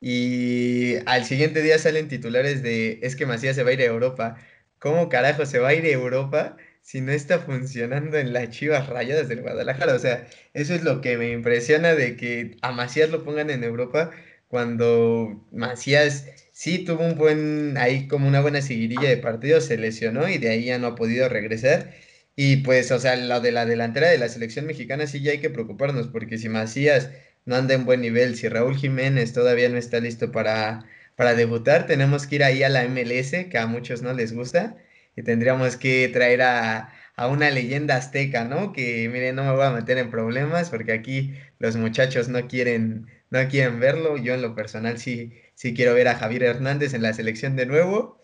y 0.00 0.96
al 1.06 1.24
siguiente 1.24 1.62
día 1.62 1.78
salen 1.78 2.08
titulares 2.08 2.62
de 2.62 2.98
es 3.02 3.14
que 3.14 3.26
Macías 3.26 3.56
se 3.56 3.62
va 3.62 3.70
a 3.70 3.74
ir 3.74 3.80
a 3.82 3.84
Europa. 3.84 4.36
¿Cómo 4.78 5.08
carajo 5.08 5.46
se 5.46 5.58
va 5.58 5.68
a 5.68 5.74
ir 5.74 5.84
a 5.84 5.88
Europa 5.88 6.56
si 6.82 7.00
no 7.00 7.12
está 7.12 7.38
funcionando 7.38 8.18
en 8.18 8.32
las 8.32 8.50
Chivas 8.50 8.88
Rayadas 8.88 9.28
del 9.28 9.42
Guadalajara? 9.42 9.94
O 9.94 9.98
sea, 9.98 10.26
eso 10.54 10.74
es 10.74 10.82
lo 10.82 11.00
que 11.00 11.16
me 11.18 11.30
impresiona 11.30 11.94
de 11.94 12.16
que 12.16 12.56
a 12.62 12.72
Macías 12.72 13.10
lo 13.10 13.24
pongan 13.24 13.50
en 13.50 13.64
Europa 13.64 14.10
cuando 14.48 15.44
Macías 15.52 16.26
sí 16.56 16.78
tuvo 16.84 17.04
un 17.04 17.16
buen, 17.16 17.76
ahí 17.76 18.08
como 18.08 18.26
una 18.26 18.40
buena 18.40 18.62
seguidilla 18.62 19.08
de 19.10 19.18
partidos, 19.18 19.66
se 19.66 19.76
lesionó 19.76 20.26
y 20.28 20.38
de 20.38 20.48
ahí 20.50 20.64
ya 20.64 20.78
no 20.78 20.86
ha 20.88 20.94
podido 20.94 21.28
regresar. 21.28 21.92
Y 22.34 22.58
pues, 22.58 22.90
o 22.92 22.98
sea, 22.98 23.14
lo 23.16 23.40
de 23.40 23.52
la 23.52 23.66
delantera 23.66 24.08
de 24.08 24.16
la 24.18 24.28
selección 24.30 24.66
mexicana 24.66 25.06
sí 25.06 25.20
ya 25.22 25.32
hay 25.32 25.40
que 25.40 25.50
preocuparnos, 25.50 26.08
porque 26.08 26.38
si 26.38 26.48
Macías 26.48 27.10
no 27.44 27.56
anda 27.56 27.74
en 27.74 27.84
buen 27.84 28.00
nivel, 28.00 28.36
si 28.36 28.48
Raúl 28.48 28.76
Jiménez 28.76 29.34
todavía 29.34 29.68
no 29.68 29.76
está 29.76 30.00
listo 30.00 30.32
para, 30.32 30.86
para 31.14 31.34
debutar, 31.34 31.86
tenemos 31.86 32.26
que 32.26 32.36
ir 32.36 32.44
ahí 32.44 32.62
a 32.62 32.70
la 32.70 32.84
MLS, 32.88 33.32
que 33.50 33.58
a 33.58 33.66
muchos 33.66 34.00
no 34.02 34.12
les 34.14 34.32
gusta, 34.32 34.76
y 35.14 35.22
tendríamos 35.22 35.76
que 35.76 36.08
traer 36.08 36.40
a, 36.42 36.90
a 37.16 37.28
una 37.28 37.50
leyenda 37.50 37.96
azteca, 37.96 38.44
¿no? 38.44 38.72
Que, 38.72 39.08
miren, 39.10 39.36
no 39.36 39.44
me 39.44 39.52
voy 39.52 39.64
a 39.66 39.70
meter 39.70 39.98
en 39.98 40.10
problemas, 40.10 40.70
porque 40.70 40.92
aquí 40.92 41.34
los 41.58 41.76
muchachos 41.76 42.28
no 42.28 42.46
quieren, 42.48 43.06
no 43.42 43.48
quieren 43.48 43.80
verlo, 43.80 44.16
yo 44.16 44.34
en 44.34 44.42
lo 44.42 44.54
personal 44.54 44.98
sí, 44.98 45.32
sí 45.54 45.74
quiero 45.74 45.94
ver 45.94 46.08
a 46.08 46.16
Javier 46.16 46.44
Hernández 46.44 46.94
en 46.94 47.02
la 47.02 47.12
selección 47.12 47.56
de 47.56 47.66
nuevo. 47.66 48.20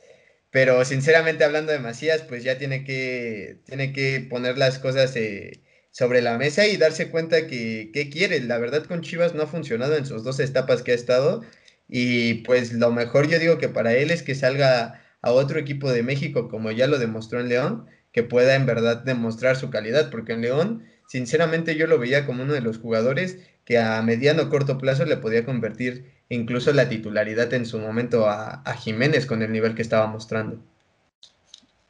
Pero 0.50 0.84
sinceramente 0.84 1.44
hablando 1.44 1.72
de 1.72 1.78
Macías, 1.78 2.22
pues 2.22 2.44
ya 2.44 2.58
tiene 2.58 2.84
que, 2.84 3.60
tiene 3.64 3.92
que 3.92 4.26
poner 4.28 4.58
las 4.58 4.78
cosas 4.78 5.16
eh, 5.16 5.62
sobre 5.90 6.20
la 6.22 6.36
mesa 6.38 6.66
y 6.66 6.76
darse 6.76 7.10
cuenta 7.10 7.46
que, 7.46 7.90
qué 7.94 8.10
quiere. 8.10 8.40
La 8.40 8.58
verdad 8.58 8.84
con 8.84 9.00
Chivas 9.00 9.34
no 9.34 9.42
ha 9.44 9.46
funcionado 9.46 9.96
en 9.96 10.04
sus 10.06 10.24
dos 10.24 10.40
etapas 10.40 10.82
que 10.82 10.92
ha 10.92 10.94
estado. 10.94 11.42
Y 11.88 12.34
pues 12.44 12.72
lo 12.72 12.90
mejor 12.90 13.28
yo 13.28 13.38
digo 13.38 13.58
que 13.58 13.68
para 13.68 13.94
él 13.94 14.10
es 14.10 14.22
que 14.22 14.34
salga 14.34 15.02
a 15.22 15.32
otro 15.32 15.58
equipo 15.58 15.90
de 15.90 16.02
México, 16.02 16.48
como 16.48 16.70
ya 16.70 16.86
lo 16.86 16.98
demostró 16.98 17.40
en 17.40 17.48
León, 17.48 17.86
que 18.12 18.22
pueda 18.22 18.54
en 18.54 18.66
verdad 18.66 18.98
demostrar 19.04 19.56
su 19.56 19.70
calidad, 19.70 20.10
porque 20.10 20.32
en 20.32 20.42
León, 20.42 20.84
sinceramente 21.08 21.76
yo 21.76 21.86
lo 21.86 21.98
veía 21.98 22.26
como 22.26 22.42
uno 22.42 22.52
de 22.52 22.60
los 22.60 22.78
jugadores 22.78 23.38
que 23.64 23.78
a 23.78 24.02
mediano 24.02 24.44
o 24.44 24.50
corto 24.50 24.78
plazo 24.78 25.04
le 25.04 25.16
podía 25.16 25.44
convertir 25.44 26.12
incluso 26.28 26.72
la 26.72 26.88
titularidad 26.88 27.52
en 27.54 27.66
su 27.66 27.78
momento 27.78 28.26
a, 28.28 28.62
Jiménez 28.74 29.26
con 29.26 29.42
el 29.42 29.52
nivel 29.52 29.74
que 29.74 29.82
estaba 29.82 30.06
mostrando. 30.06 30.58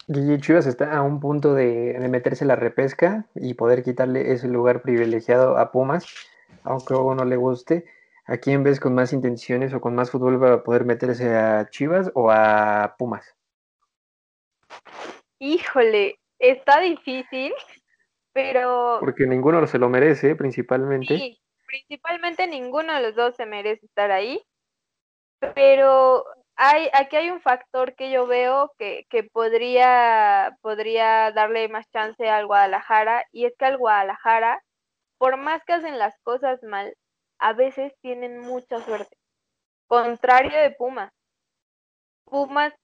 Guille 0.09 0.41
Chivas 0.41 0.67
está 0.67 0.97
a 0.97 1.02
un 1.02 1.21
punto 1.21 1.55
de, 1.55 1.97
meterse 2.11 2.45
la 2.45 2.57
repesca 2.57 3.26
y 3.35 3.55
poder 3.55 3.83
quitarle 3.83 4.33
ese 4.33 4.49
lugar 4.49 4.83
privilegiado 4.83 5.57
a 5.57 5.71
Pumas, 5.71 6.07
aunque 6.64 6.95
a 6.95 6.99
uno 6.99 7.25
le 7.25 7.37
guste. 7.37 7.85
¿A 8.26 8.37
quién 8.37 8.62
ves 8.62 8.79
con 8.79 8.95
más 8.95 9.12
intenciones 9.12 9.75
o 9.75 9.81
con 9.81 9.95
más 9.95 10.11
fútbol 10.11 10.38
para 10.38 10.62
poder 10.62 10.85
meterse 10.85 11.35
a 11.35 11.69
Chivas 11.71 12.11
o 12.14 12.31
a 12.31 12.95
Pumas? 12.99 13.35
Híjole, 15.38 16.19
está 16.38 16.81
difícil, 16.81 17.52
pero... 18.33 18.99
Porque 19.00 19.26
ninguno 19.26 19.67
se 19.67 19.79
lo 19.79 19.88
merece, 19.88 20.37
principalmente. 20.37 21.17
Sí, 21.17 21.43
principalmente 21.73 22.47
ninguno 22.47 22.93
de 22.93 23.00
los 23.00 23.14
dos 23.14 23.35
se 23.35 23.47
merece 23.47 23.87
estar 23.87 24.11
ahí, 24.11 24.45
pero 25.55 26.23
hay, 26.55 26.91
aquí 26.93 27.17
hay 27.17 27.31
un 27.31 27.41
factor 27.41 27.95
que 27.95 28.11
yo 28.11 28.26
veo 28.26 28.75
que, 28.79 29.07
que 29.09 29.25
podría, 29.25 30.55
podría 30.61 31.33
darle 31.33 31.69
más 31.69 31.88
chance 31.91 32.29
al 32.29 32.47
Guadalajara, 32.47 33.25
y 33.33 33.47
es 33.47 33.55
que 33.57 33.64
al 33.64 33.79
Guadalajara, 33.79 34.62
por 35.17 35.38
más 35.38 35.64
que 35.64 35.73
hacen 35.73 35.99
las 35.99 36.14
cosas 36.21 36.62
mal, 36.62 36.95
a 37.38 37.55
veces 37.55 37.95
tienen 38.02 38.38
mucha 38.41 38.79
suerte. 38.81 39.17
Contrario 39.87 40.61
de 40.61 40.73
Pumas. 40.73 41.11
Pumas 42.25 42.75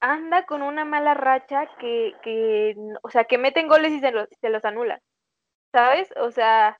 anda 0.00 0.46
con 0.46 0.62
una 0.62 0.84
mala 0.84 1.14
racha 1.14 1.68
que, 1.78 2.12
que 2.24 2.74
o 3.02 3.10
sea, 3.10 3.24
que 3.24 3.38
meten 3.38 3.68
goles 3.68 3.92
y 3.92 4.00
se 4.00 4.10
los, 4.10 4.28
se 4.40 4.50
los 4.50 4.64
anulan. 4.64 4.98
¿Sabes? 5.72 6.12
O 6.16 6.32
sea, 6.32 6.76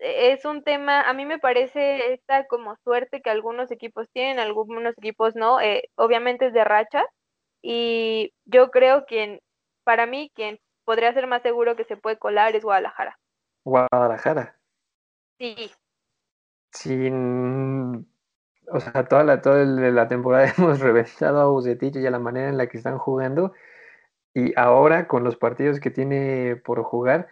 es 0.00 0.44
un 0.44 0.62
tema, 0.62 1.02
a 1.02 1.12
mí 1.12 1.26
me 1.26 1.38
parece 1.38 2.12
esta 2.12 2.46
como 2.46 2.76
suerte 2.84 3.20
que 3.20 3.30
algunos 3.30 3.70
equipos 3.70 4.08
tienen, 4.12 4.38
algunos 4.38 4.96
equipos 4.98 5.36
no, 5.36 5.60
eh, 5.60 5.90
obviamente 5.96 6.46
es 6.46 6.52
de 6.52 6.64
racha 6.64 7.04
y 7.62 8.32
yo 8.46 8.70
creo 8.70 9.04
que 9.06 9.40
para 9.84 10.06
mí 10.06 10.32
quien 10.34 10.58
podría 10.84 11.12
ser 11.12 11.26
más 11.26 11.42
seguro 11.42 11.76
que 11.76 11.84
se 11.84 11.96
puede 11.96 12.18
colar 12.18 12.56
es 12.56 12.64
Guadalajara. 12.64 13.18
Guadalajara. 13.64 14.58
Sí. 15.38 15.70
Sin, 16.72 18.06
o 18.68 18.80
sea, 18.80 19.04
toda 19.06 19.24
la, 19.24 19.40
toda 19.42 19.64
la 19.64 20.08
temporada 20.08 20.52
hemos 20.56 20.80
reventado 20.80 21.40
a 21.40 21.46
Bucetich 21.46 21.96
y 21.96 22.06
a 22.06 22.10
la 22.10 22.18
manera 22.18 22.48
en 22.48 22.56
la 22.56 22.68
que 22.68 22.78
están 22.78 22.98
jugando 22.98 23.52
y 24.34 24.58
ahora 24.58 25.08
con 25.08 25.24
los 25.24 25.36
partidos 25.36 25.80
que 25.80 25.90
tiene 25.90 26.56
por 26.56 26.82
jugar, 26.82 27.28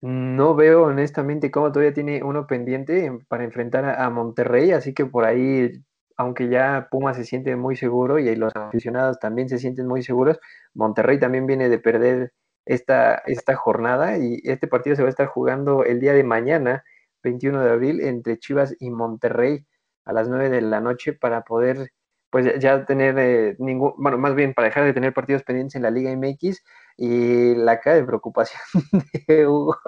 no 0.00 0.54
veo 0.54 0.84
honestamente 0.84 1.50
cómo 1.50 1.72
todavía 1.72 1.92
tiene 1.92 2.22
uno 2.22 2.46
pendiente 2.46 3.12
para 3.28 3.44
enfrentar 3.44 3.84
a, 3.84 4.10
Monterrey, 4.10 4.72
así 4.72 4.94
que 4.94 5.06
por 5.06 5.24
ahí, 5.24 5.70
aunque 6.16 6.48
ya 6.48 6.88
Puma 6.90 7.14
se 7.14 7.24
siente 7.24 7.54
muy 7.56 7.76
seguro 7.76 8.18
y 8.18 8.34
los 8.36 8.54
aficionados 8.56 9.18
también 9.20 9.48
se 9.48 9.58
sienten 9.58 9.86
muy 9.86 10.02
seguros, 10.02 10.40
Monterrey 10.74 11.18
también 11.18 11.46
viene 11.46 11.68
de 11.68 11.78
perder 11.78 12.32
esta, 12.64 13.16
esta 13.26 13.56
jornada 13.56 14.18
y 14.18 14.40
este 14.44 14.68
partido 14.68 14.96
se 14.96 15.02
va 15.02 15.08
a 15.08 15.10
estar 15.10 15.26
jugando 15.26 15.84
el 15.84 16.00
día 16.00 16.14
de 16.14 16.24
mañana, 16.24 16.84
21 17.22 17.62
de 17.62 17.70
abril, 17.70 18.00
entre 18.00 18.38
Chivas 18.38 18.74
y 18.80 18.90
Monterrey 18.90 19.66
a 20.04 20.12
las 20.12 20.28
9 20.28 20.50
de 20.50 20.62
la 20.62 20.80
noche 20.80 21.12
para 21.12 21.42
poder 21.42 21.92
pues 22.30 22.58
ya 22.60 22.86
tener 22.86 23.18
eh, 23.18 23.56
ningún, 23.58 23.92
bueno, 23.98 24.16
más 24.18 24.34
bien 24.34 24.54
para 24.54 24.68
dejar 24.68 24.84
de 24.84 24.94
tener 24.94 25.12
partidos 25.12 25.42
pendientes 25.42 25.74
en 25.74 25.82
la 25.82 25.90
Liga 25.90 26.10
MX 26.16 26.62
y 27.02 27.54
la 27.54 27.80
cara 27.80 27.96
de 27.96 28.04
preocupación 28.04 28.60
de 29.26 29.46
Hugo, 29.46 29.78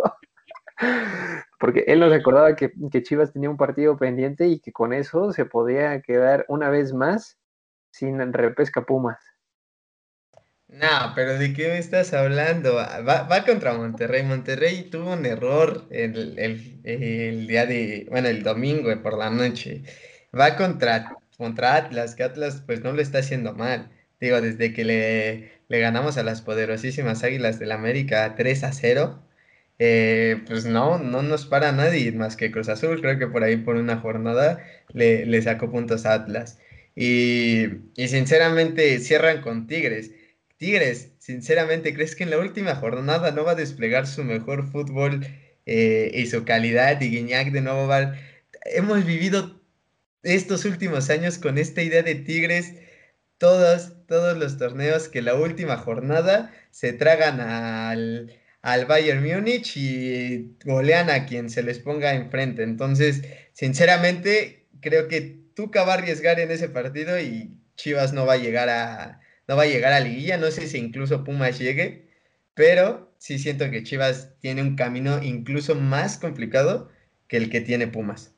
porque 1.61 1.85
él 1.87 2.01
nos 2.01 2.11
acordaba 2.11 2.57
que, 2.57 2.73
Chivas 3.03 3.35
tenía 3.35 3.51
un 3.51 3.59
partido 3.59 3.99
pendiente 3.99 4.49
y 4.49 4.61
que 4.61 4.73
con 4.73 4.95
eso 4.95 5.31
se 5.31 5.45
podía 5.45 6.01
quedar 6.01 6.47
una 6.49 6.71
vez 6.71 6.95
más 6.95 7.39
sin 7.91 8.33
repesca 8.33 8.87
Pumas. 8.87 9.19
No, 10.69 11.13
pero 11.15 11.39
¿de 11.39 11.53
qué 11.53 11.69
me 11.69 11.79
estás 11.79 12.15
hablando? 12.15 12.77
Va, 12.77 13.45
contra 13.45 13.75
Monterrey. 13.75 14.23
Monterrey 14.23 14.89
tuvo 14.89 15.13
un 15.13 15.27
error 15.27 15.87
el, 15.91 16.39
el, 16.39 17.47
día 17.47 17.67
de, 17.67 18.07
bueno, 18.09 18.29
el 18.29 18.43
domingo 18.43 18.91
por 19.03 19.19
la 19.19 19.29
noche. 19.29 19.83
Va 20.35 20.57
contra, 20.57 21.15
contra 21.37 21.77
Atlas, 21.77 22.15
que 22.15 22.23
Atlas 22.23 22.63
pues 22.65 22.83
no 22.83 22.93
lo 22.93 23.03
está 23.03 23.19
haciendo 23.19 23.53
mal. 23.53 23.91
Digo, 24.23 24.41
desde 24.41 24.73
que 24.73 24.85
le, 24.85 25.81
ganamos 25.81 26.17
a 26.17 26.23
las 26.23 26.43
poderosísimas 26.43 27.25
Águilas 27.25 27.59
del 27.59 27.73
América 27.73 28.37
3 28.37 28.63
a 28.63 28.73
0, 28.73 29.21
eh, 29.81 30.41
pues 30.47 30.65
no, 30.65 30.99
no 30.99 31.23
nos 31.23 31.45
para 31.45 31.73
nadie 31.73 32.13
más 32.13 32.37
que 32.37 32.53
Cruz 32.53 32.69
Azul. 32.69 33.01
Creo 33.01 33.19
que 33.19 33.27
por 33.27 33.43
ahí 33.43 33.57
por 33.57 33.75
una 33.75 33.97
jornada 33.97 34.65
le, 34.93 35.43
sacó 35.43 35.73
puntos 35.73 36.07
a 36.07 36.15
Atlas. 36.15 36.61
Y, 36.95 37.65
y, 37.97 38.07
sinceramente 38.07 39.01
cierran 39.01 39.41
con 39.43 39.67
Tigres. 39.67 40.13
Tigres, 40.57 41.11
sinceramente, 41.19 41.93
¿crees 41.93 42.15
que 42.15 42.23
en 42.23 42.31
la 42.31 42.39
última 42.39 42.77
jornada 42.77 43.33
no 43.33 43.43
va 43.45 43.53
a 43.53 43.57
desplegar 43.57 44.07
su 44.07 44.23
mejor 44.23 44.71
fútbol 44.71 45.27
eh, 45.67 46.13
y 46.15 46.27
su 46.27 46.45
calidad? 46.45 47.01
Y 47.01 47.11
Guiñac 47.11 47.51
de 47.51 47.61
nuevo 47.61 47.89
va... 47.89 48.15
Hemos 48.67 49.05
vivido 49.05 49.61
estos 50.23 50.65
últimos 50.65 51.11
años 51.11 51.39
con 51.39 51.59
esta 51.59 51.83
idea 51.83 52.05
de 52.05 52.15
Tigres 52.15 52.75
todos, 53.43 53.95
todos 54.13 54.37
los 54.37 54.59
torneos 54.59 55.09
que 55.09 55.23
la 55.23 55.35
última 55.35 55.79
jornada 55.79 56.53
se 56.71 56.93
tragan 56.93 57.41
al, 57.41 58.31
al 58.61 58.85
Bayern 58.85 59.25
Múnich 59.25 59.75
y 59.79 60.55
golean 60.67 61.09
a 61.09 61.25
quien 61.25 61.49
se 61.49 61.63
les 61.63 61.79
ponga 61.79 62.13
enfrente. 62.13 62.63
Entonces, 62.63 63.23
sinceramente, 63.55 64.67
creo 64.83 65.09
que 65.09 65.41
Tuca 65.57 65.85
va 65.85 65.95
a 65.95 65.97
arriesgar 65.97 66.41
en 66.41 66.51
ese 66.51 66.69
partido 66.69 67.19
y 67.19 67.57
Chivas 67.77 68.13
no 68.13 68.27
va 68.27 68.35
a 68.35 68.37
llegar 68.37 68.69
a 68.69 69.21
no 69.49 69.57
va 69.57 69.63
a 69.63 69.67
llegar 69.67 69.95
a 69.95 70.01
liguilla, 70.01 70.37
no 70.37 70.51
sé 70.51 70.67
si 70.67 70.77
incluso 70.77 71.25
Pumas 71.25 71.59
llegue, 71.59 72.11
pero 72.53 73.15
sí 73.17 73.39
siento 73.39 73.71
que 73.71 73.83
Chivas 73.83 74.39
tiene 74.41 74.61
un 74.61 74.77
camino 74.77 75.23
incluso 75.23 75.75
más 75.75 76.19
complicado 76.19 76.91
que 77.29 77.39
el 77.39 77.49
que 77.49 77.63
tiene 77.63 77.87
Pumas. 77.87 78.32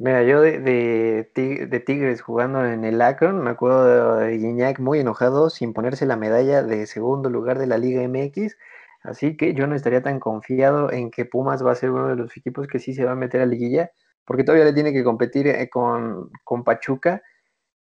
Mira, 0.00 0.22
yo 0.22 0.40
de, 0.40 0.60
de, 0.60 1.80
Tigres 1.80 2.22
jugando 2.22 2.64
en 2.64 2.84
el 2.84 3.02
Akron, 3.02 3.42
me 3.42 3.50
acuerdo 3.50 4.16
de, 4.18 4.38
Guiñac 4.38 4.78
muy 4.78 5.00
enojado 5.00 5.50
sin 5.50 5.72
ponerse 5.72 6.06
la 6.06 6.16
medalla 6.16 6.62
de 6.62 6.86
segundo 6.86 7.30
lugar 7.30 7.58
de 7.58 7.66
la 7.66 7.78
Liga 7.78 8.02
MX, 8.02 8.56
así 9.02 9.36
que 9.36 9.54
yo 9.54 9.66
no 9.66 9.74
estaría 9.74 10.00
tan 10.00 10.20
confiado 10.20 10.92
en 10.92 11.10
que 11.10 11.24
Pumas 11.24 11.66
va 11.66 11.72
a 11.72 11.74
ser 11.74 11.90
uno 11.90 12.06
de 12.06 12.14
los 12.14 12.36
equipos 12.36 12.68
que 12.68 12.78
sí 12.78 12.94
se 12.94 13.04
va 13.04 13.10
a 13.12 13.14
meter 13.16 13.40
a 13.40 13.46
liguilla, 13.46 13.90
porque 14.24 14.44
todavía 14.44 14.66
le 14.66 14.72
tiene 14.72 14.92
que 14.92 15.02
competir 15.02 15.48
eh, 15.48 15.68
con, 15.68 16.30
con 16.44 16.62
Pachuca, 16.62 17.20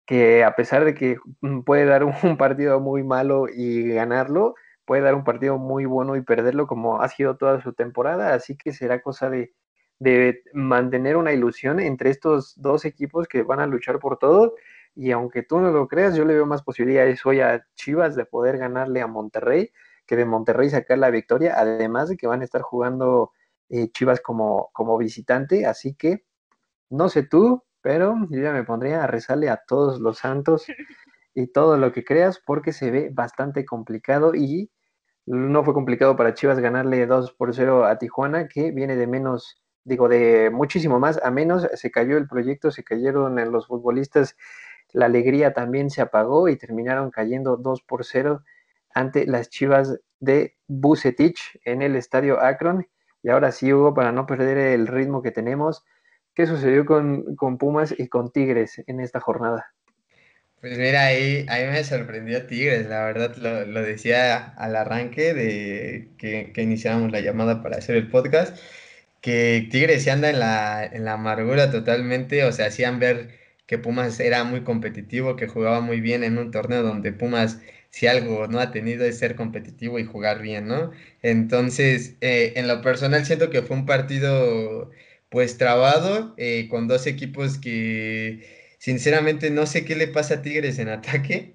que 0.07 0.45
a 0.45 0.57
pesar 0.57 0.85
de 0.87 0.95
que 0.95 1.19
mm, 1.43 1.63
puede 1.63 1.85
dar 1.87 2.05
un 2.05 2.13
partido 2.39 2.81
muy 2.81 3.05
malo 3.05 3.47
y 3.49 3.89
ganarlo, 3.91 4.55
puede 4.87 5.03
dar 5.03 5.15
un 5.15 5.25
partido 5.25 5.59
muy 5.59 5.85
bueno 5.87 6.17
y 6.17 6.23
perderlo 6.23 6.67
como 6.67 7.03
ha 7.03 7.09
sido 7.09 7.37
toda 7.37 7.61
su 7.63 7.75
temporada, 7.75 8.35
así 8.35 8.57
que 8.57 8.73
será 8.73 9.03
cosa 9.03 9.31
de 9.31 9.53
de 9.99 10.43
mantener 10.53 11.17
una 11.17 11.33
ilusión 11.33 11.81
entre 11.81 12.11
estos 12.11 12.55
dos 12.61 12.85
equipos 12.85 13.29
que 13.29 13.43
van 13.43 13.61
a 13.61 13.67
luchar 13.67 13.99
por 13.99 14.19
todo. 14.19 14.55
Y 14.95 15.11
aunque 15.11 15.43
tú 15.43 15.61
no 15.61 15.71
lo 15.71 15.89
creas, 15.89 16.17
yo 16.17 16.25
le 16.25 16.35
veo 16.35 16.47
más 16.47 16.63
posibilidades 16.63 17.25
hoy 17.27 17.41
a 17.41 17.67
Chivas 17.75 18.17
de 18.17 18.25
poder 18.27 18.59
ganarle 18.59 19.01
a 19.01 19.07
Monterrey 19.07 19.71
que 20.07 20.17
de 20.17 20.25
Monterrey 20.25 20.71
sacar 20.71 20.99
la 20.99 21.11
victoria, 21.11 21.55
además 21.57 22.09
de 22.09 22.17
que 22.17 22.27
van 22.27 22.41
a 22.41 22.45
estar 22.45 22.63
jugando 22.63 23.33
eh, 23.69 23.91
Chivas 23.91 24.21
como, 24.21 24.71
como 24.73 24.97
visitante. 24.97 25.67
Así 25.67 25.95
que 25.95 26.25
no 26.89 27.09
sé 27.09 27.25
tú, 27.25 27.65
pero 27.83 28.15
yo 28.31 28.41
ya 28.41 28.53
me 28.53 28.65
pondría 28.65 29.05
a 29.05 29.07
rezarle 29.07 29.51
a 29.51 29.63
todos 29.67 30.01
los 30.01 30.19
santos 30.19 30.67
y 31.35 31.49
todo 31.49 31.77
lo 31.77 31.93
que 31.93 32.05
creas 32.05 32.41
porque 32.45 32.73
se 32.73 32.91
ve 32.91 33.11
bastante 33.13 33.65
complicado 33.65 34.35
y 34.35 34.71
no 35.27 35.65
fue 35.65 35.75
complicado 35.75 36.17
para 36.17 36.35
Chivas 36.35 36.61
ganarle 36.61 37.05
2 37.07 37.33
por 37.33 37.53
0 37.53 37.85
a 37.85 37.99
Tijuana, 37.99 38.47
que 38.47 38.71
viene 38.71 38.95
de 38.95 39.09
menos, 39.09 39.61
digo, 39.87 40.09
de 40.09 40.51
muchísimo 40.51 40.99
más 40.99 41.21
a 41.23 41.31
menos, 41.31 41.67
se 41.75 41.91
cayó 41.91 42.19
el 42.19 42.27
proyecto, 42.27 42.71
se 42.71 42.83
cayeron 42.83 43.37
los 43.53 43.69
futbolistas, 43.69 44.37
la 44.93 45.07
alegría 45.07 45.53
también 45.53 45.91
se 45.91 46.03
apagó 46.03 46.49
y 46.49 46.57
terminaron 46.57 47.11
cayendo 47.11 47.57
2 47.57 47.83
por 47.83 48.05
0 48.05 48.43
ante 48.93 49.27
las 49.27 49.49
Chivas 49.49 50.01
de 50.19 50.57
Bucetich 50.67 51.61
en 51.65 51.83
el 51.83 51.97
estadio 51.97 52.41
Akron. 52.41 52.89
Y 53.23 53.29
ahora 53.29 53.53
sí, 53.53 53.73
Hugo, 53.73 53.95
para 53.95 54.11
no 54.11 54.27
perder 54.27 54.59
el 54.59 54.87
ritmo 54.89 55.23
que 55.23 55.31
tenemos, 55.31 55.85
¿qué 56.35 56.47
sucedió 56.47 56.85
con, 56.85 57.37
con 57.37 57.57
Pumas 57.57 57.95
y 57.97 58.09
con 58.09 58.33
Tigres 58.33 58.83
en 58.87 59.01
esta 59.01 59.21
jornada? 59.21 59.73
Pues 60.61 60.79
mira, 60.79 61.05
ahí, 61.05 61.47
ahí 61.49 61.67
me 61.67 61.85
sorprendió 61.85 62.47
Tigres, 62.47 62.89
la 62.89 63.05
verdad 63.05 63.37
lo, 63.37 63.67
lo 63.67 63.83
decía 63.83 64.55
al 64.57 64.75
arranque 64.75 65.33
de 65.35 66.09
que, 66.19 66.53
que 66.53 66.63
iniciábamos 66.63 67.13
la 67.13 67.21
llamada 67.21 67.63
para 67.63 67.77
hacer 67.77 67.95
el 67.97 68.11
podcast, 68.11 68.59
que 69.27 69.67
Tigres 69.73 70.05
se 70.05 70.13
anda 70.13 70.31
en 70.31 70.39
la, 70.39 71.13
amargura 71.13 71.73
totalmente, 71.73 72.45
o 72.45 72.53
sea, 72.53 72.67
hacían 72.67 73.01
ver 73.01 73.31
que 73.67 73.77
Pumas 73.77 74.21
era 74.21 74.45
muy 74.45 74.63
competitivo, 74.63 75.35
que 75.35 75.49
jugaba 75.49 75.81
muy 75.81 76.01
bien 76.01 76.23
en 76.23 76.39
un 76.39 76.53
torneo 76.53 76.85
donde 76.85 77.13
Pumas 77.13 77.59
si 77.91 78.07
algo 78.07 78.47
no 78.47 78.61
ha 78.61 78.71
tenido 78.71 79.05
es 79.05 79.19
ser 79.19 79.35
competitivo 79.35 79.99
y 79.99 80.05
jugar 80.05 80.43
bien, 80.43 80.69
¿no? 80.69 80.93
Entonces, 81.23 82.15
eh, 82.21 82.53
en 82.55 82.69
lo 82.69 82.83
personal 82.83 83.27
siento 83.27 83.51
que 83.51 83.63
fue 83.63 83.77
un 83.77 83.85
partido 83.87 84.93
pues 85.29 85.59
trabado, 85.59 86.35
eh, 86.37 86.69
con 86.71 86.87
dos 86.87 87.07
equipos 87.09 87.59
que 87.59 88.77
sinceramente 88.79 89.51
no 89.51 89.67
sé 89.67 89.85
qué 89.85 89.97
le 89.97 90.07
pasa 90.07 90.35
a 90.35 90.43
Tigres 90.43 90.79
en 90.79 90.89
ataque, 90.89 91.55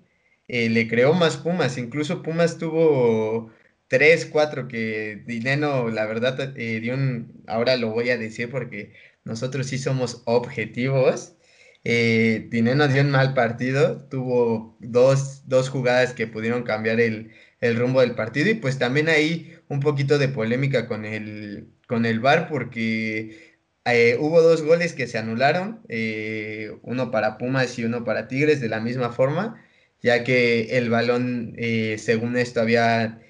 eh, 0.49 0.69
le 0.69 0.89
creó 0.89 1.13
más 1.13 1.37
Pumas, 1.37 1.77
incluso 1.77 2.21
Pumas 2.21 2.57
tuvo 2.57 3.49
tres, 3.91 4.25
cuatro 4.25 4.69
que 4.69 5.21
Dineno, 5.27 5.89
la 5.89 6.05
verdad, 6.05 6.53
dio 6.55 6.93
un, 6.93 7.43
ahora 7.45 7.75
lo 7.75 7.91
voy 7.91 8.09
a 8.09 8.17
decir 8.17 8.49
porque 8.49 8.93
nosotros 9.25 9.67
sí 9.67 9.77
somos 9.77 10.21
objetivos, 10.23 11.35
eh, 11.83 12.47
Dineno 12.49 12.87
dio 12.87 13.01
un 13.01 13.11
mal 13.11 13.33
partido, 13.33 14.07
tuvo 14.07 14.77
dos, 14.79 15.45
dos 15.49 15.67
jugadas 15.67 16.13
que 16.13 16.25
pudieron 16.25 16.63
cambiar 16.63 17.01
el, 17.01 17.31
el, 17.59 17.75
rumbo 17.75 17.99
del 17.99 18.15
partido 18.15 18.49
y 18.49 18.53
pues 18.53 18.79
también 18.79 19.09
hay 19.09 19.57
un 19.67 19.81
poquito 19.81 20.17
de 20.17 20.29
polémica 20.29 20.87
con 20.87 21.03
el, 21.03 21.67
con 21.85 22.05
el 22.05 22.21
VAR 22.21 22.47
porque 22.47 23.59
eh, 23.85 24.15
hubo 24.21 24.41
dos 24.41 24.61
goles 24.63 24.93
que 24.93 25.05
se 25.07 25.17
anularon, 25.17 25.81
eh, 25.89 26.77
uno 26.83 27.11
para 27.11 27.37
Pumas 27.37 27.77
y 27.77 27.83
uno 27.83 28.05
para 28.05 28.29
Tigres 28.29 28.61
de 28.61 28.69
la 28.69 28.79
misma 28.79 29.11
forma, 29.11 29.61
ya 30.01 30.23
que 30.23 30.77
el 30.77 30.89
balón, 30.89 31.55
eh, 31.57 31.97
según 31.99 32.37
esto, 32.37 32.61
había 32.61 33.21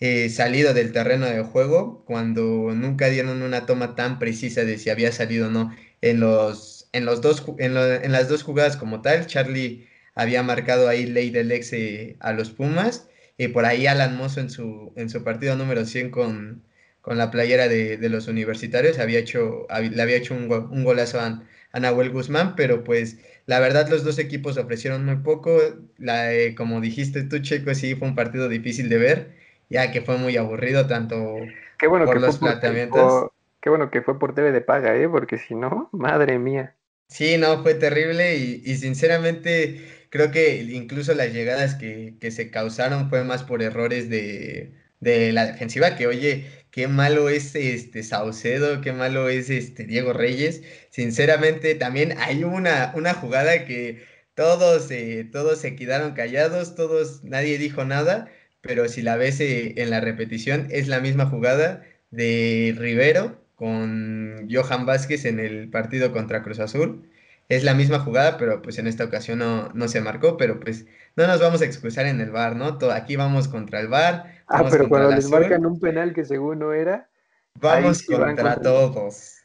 eh, 0.00 0.28
salido 0.30 0.74
del 0.74 0.92
terreno 0.92 1.26
de 1.26 1.42
juego 1.42 2.04
cuando 2.06 2.72
nunca 2.74 3.08
dieron 3.08 3.42
una 3.42 3.66
toma 3.66 3.94
tan 3.96 4.18
precisa 4.18 4.64
de 4.64 4.78
si 4.78 4.90
había 4.90 5.12
salido 5.12 5.48
o 5.48 5.50
no 5.50 5.74
en 6.00 6.20
los 6.20 6.78
en, 6.92 7.04
los 7.04 7.20
dos, 7.20 7.44
en, 7.58 7.74
las 8.12 8.28
dos 8.28 8.42
jugadas 8.42 8.76
como 8.76 9.02
tal, 9.02 9.26
Charlie 9.26 9.88
había 10.14 10.42
marcado 10.42 10.88
ahí 10.88 11.06
ley 11.06 11.30
del 11.30 11.52
ex 11.52 11.72
eh, 11.72 12.16
a 12.20 12.32
los 12.32 12.50
Pumas. 12.50 13.08
Y 13.36 13.48
por 13.48 13.64
ahí 13.64 13.86
Alan 13.86 14.16
Mozo 14.16 14.40
en 14.40 14.50
su, 14.50 14.92
en 14.96 15.08
su 15.08 15.22
partido 15.22 15.54
número 15.56 15.84
100 15.84 16.10
con, 16.10 16.64
con 17.00 17.18
la 17.18 17.30
playera 17.30 17.68
de, 17.68 17.96
los 18.08 18.26
universitarios 18.26 18.98
había 18.98 19.20
hecho, 19.20 19.66
le 19.80 20.02
había 20.02 20.16
hecho 20.16 20.34
un, 20.34 20.48
golazo 20.84 21.20
a, 21.20 21.44
Nahuel 21.78 22.10
Guzmán, 22.10 22.56
pero 22.56 22.82
pues 22.82 23.18
la 23.46 23.60
verdad 23.60 23.88
los 23.88 24.02
dos 24.02 24.18
equipos 24.18 24.56
ofrecieron 24.56 25.04
muy 25.04 25.16
poco. 25.16 25.60
La, 25.98 26.30
como 26.56 26.80
dijiste 26.80 27.22
tú, 27.22 27.38
Checo, 27.38 27.74
sí 27.74 27.94
fue 27.94 28.08
un 28.08 28.16
partido 28.16 28.48
difícil 28.48 28.88
de 28.88 28.98
ver, 28.98 29.37
ya 29.68 29.90
que 29.92 30.02
fue 30.02 30.16
muy 30.18 30.36
aburrido 30.36 30.86
tanto 30.86 31.36
Qué 31.78 31.86
bueno 31.86 32.06
por 32.06 32.14
que 32.14 32.20
los 32.20 32.38
planteamientos. 32.38 33.30
qué 33.60 33.70
bueno 33.70 33.90
que 33.90 34.02
fue 34.02 34.18
por 34.18 34.34
TV 34.34 34.52
de 34.52 34.60
paga, 34.60 34.96
¿eh? 34.96 35.08
porque 35.08 35.38
si 35.38 35.54
no, 35.54 35.88
madre 35.92 36.38
mía. 36.38 36.74
Sí, 37.08 37.38
no, 37.38 37.62
fue 37.62 37.74
terrible 37.74 38.36
y, 38.36 38.62
y 38.64 38.76
sinceramente 38.76 40.06
creo 40.10 40.30
que 40.30 40.62
incluso 40.62 41.14
las 41.14 41.32
llegadas 41.32 41.74
que, 41.74 42.16
que, 42.20 42.30
se 42.30 42.50
causaron 42.50 43.08
fue 43.08 43.24
más 43.24 43.44
por 43.44 43.62
errores 43.62 44.10
de, 44.10 44.74
de, 45.00 45.32
la 45.32 45.46
defensiva, 45.46 45.96
que 45.96 46.06
oye, 46.06 46.46
qué 46.70 46.88
malo 46.88 47.28
es 47.28 47.54
este 47.54 48.02
Saucedo, 48.02 48.80
qué 48.80 48.92
malo 48.92 49.28
es 49.28 49.50
este 49.50 49.84
Diego 49.84 50.12
Reyes. 50.12 50.62
Sinceramente 50.90 51.74
también 51.74 52.14
hay 52.18 52.44
una, 52.44 52.92
una 52.94 53.14
jugada 53.14 53.64
que 53.64 54.04
todos, 54.34 54.90
eh, 54.90 55.28
todos 55.30 55.60
se 55.60 55.76
quedaron 55.76 56.12
callados, 56.12 56.74
todos, 56.74 57.24
nadie 57.24 57.58
dijo 57.58 57.84
nada, 57.84 58.30
pero 58.68 58.86
si 58.86 59.00
la 59.00 59.16
ves 59.16 59.40
eh, 59.40 59.72
en 59.78 59.88
la 59.88 60.02
repetición 60.02 60.66
es 60.68 60.88
la 60.88 61.00
misma 61.00 61.24
jugada 61.24 61.84
de 62.10 62.76
Rivero 62.76 63.40
con 63.54 64.46
Johan 64.50 64.84
Vázquez 64.84 65.24
en 65.24 65.40
el 65.40 65.70
partido 65.70 66.12
contra 66.12 66.42
Cruz 66.42 66.60
Azul. 66.60 67.08
Es 67.48 67.64
la 67.64 67.72
misma 67.72 67.98
jugada, 67.98 68.36
pero 68.36 68.60
pues 68.60 68.78
en 68.78 68.86
esta 68.86 69.04
ocasión 69.04 69.38
no, 69.38 69.70
no 69.70 69.88
se 69.88 70.02
marcó, 70.02 70.36
pero 70.36 70.60
pues 70.60 70.84
no 71.16 71.26
nos 71.26 71.40
vamos 71.40 71.62
a 71.62 71.64
excusar 71.64 72.04
en 72.04 72.20
el 72.20 72.30
bar, 72.30 72.56
¿no? 72.56 72.78
aquí 72.92 73.16
vamos 73.16 73.48
contra 73.48 73.80
el 73.80 73.88
bar. 73.88 74.34
Ah, 74.46 74.66
pero 74.70 74.86
cuando 74.86 75.12
les 75.12 75.30
marcan 75.30 75.64
un 75.64 75.80
penal 75.80 76.12
que 76.12 76.26
según 76.26 76.58
no 76.58 76.74
era. 76.74 77.08
Vamos 77.54 78.02
contra, 78.02 78.60
todos. 78.60 79.37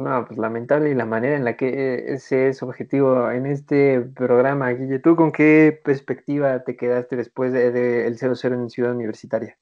No, 0.00 0.24
pues 0.24 0.38
lamentable 0.38 0.90
y 0.90 0.94
la 0.94 1.04
manera 1.04 1.36
en 1.36 1.44
la 1.44 1.58
que 1.58 2.14
ese 2.14 2.48
es 2.48 2.62
objetivo 2.62 3.30
en 3.30 3.44
este 3.44 4.00
programa, 4.00 4.70
Guille. 4.70 4.98
¿Tú 4.98 5.14
con 5.14 5.30
qué 5.30 5.78
perspectiva 5.84 6.64
te 6.64 6.74
quedaste 6.74 7.16
después 7.16 7.52
del 7.52 7.74
de, 7.74 8.08
0-0 8.08 8.54
en 8.54 8.70
Ciudad 8.70 8.94
Universitaria? 8.94 9.58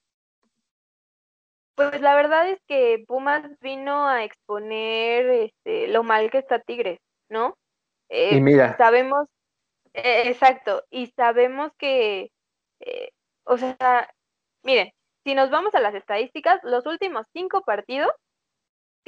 Pues 1.75 1.99
la 1.99 2.15
verdad 2.15 2.49
es 2.49 2.59
que 2.67 3.03
Pumas 3.05 3.43
vino 3.59 4.07
a 4.07 4.23
exponer 4.23 5.25
este, 5.29 5.89
lo 5.89 6.03
mal 6.03 6.31
que 6.31 6.37
está 6.37 6.59
Tigres, 6.59 6.99
¿no? 7.27 7.57
Eh, 8.07 8.37
y 8.37 8.41
mira. 8.41 8.77
Sabemos, 8.77 9.27
eh, 9.93 10.29
exacto, 10.29 10.83
y 10.89 11.07
sabemos 11.17 11.73
que, 11.77 12.31
eh, 12.79 13.09
o 13.43 13.57
sea, 13.57 14.09
miren, 14.63 14.89
si 15.25 15.35
nos 15.35 15.49
vamos 15.49 15.75
a 15.75 15.81
las 15.81 15.95
estadísticas, 15.95 16.61
los 16.63 16.85
últimos 16.85 17.25
cinco 17.33 17.61
partidos 17.63 18.11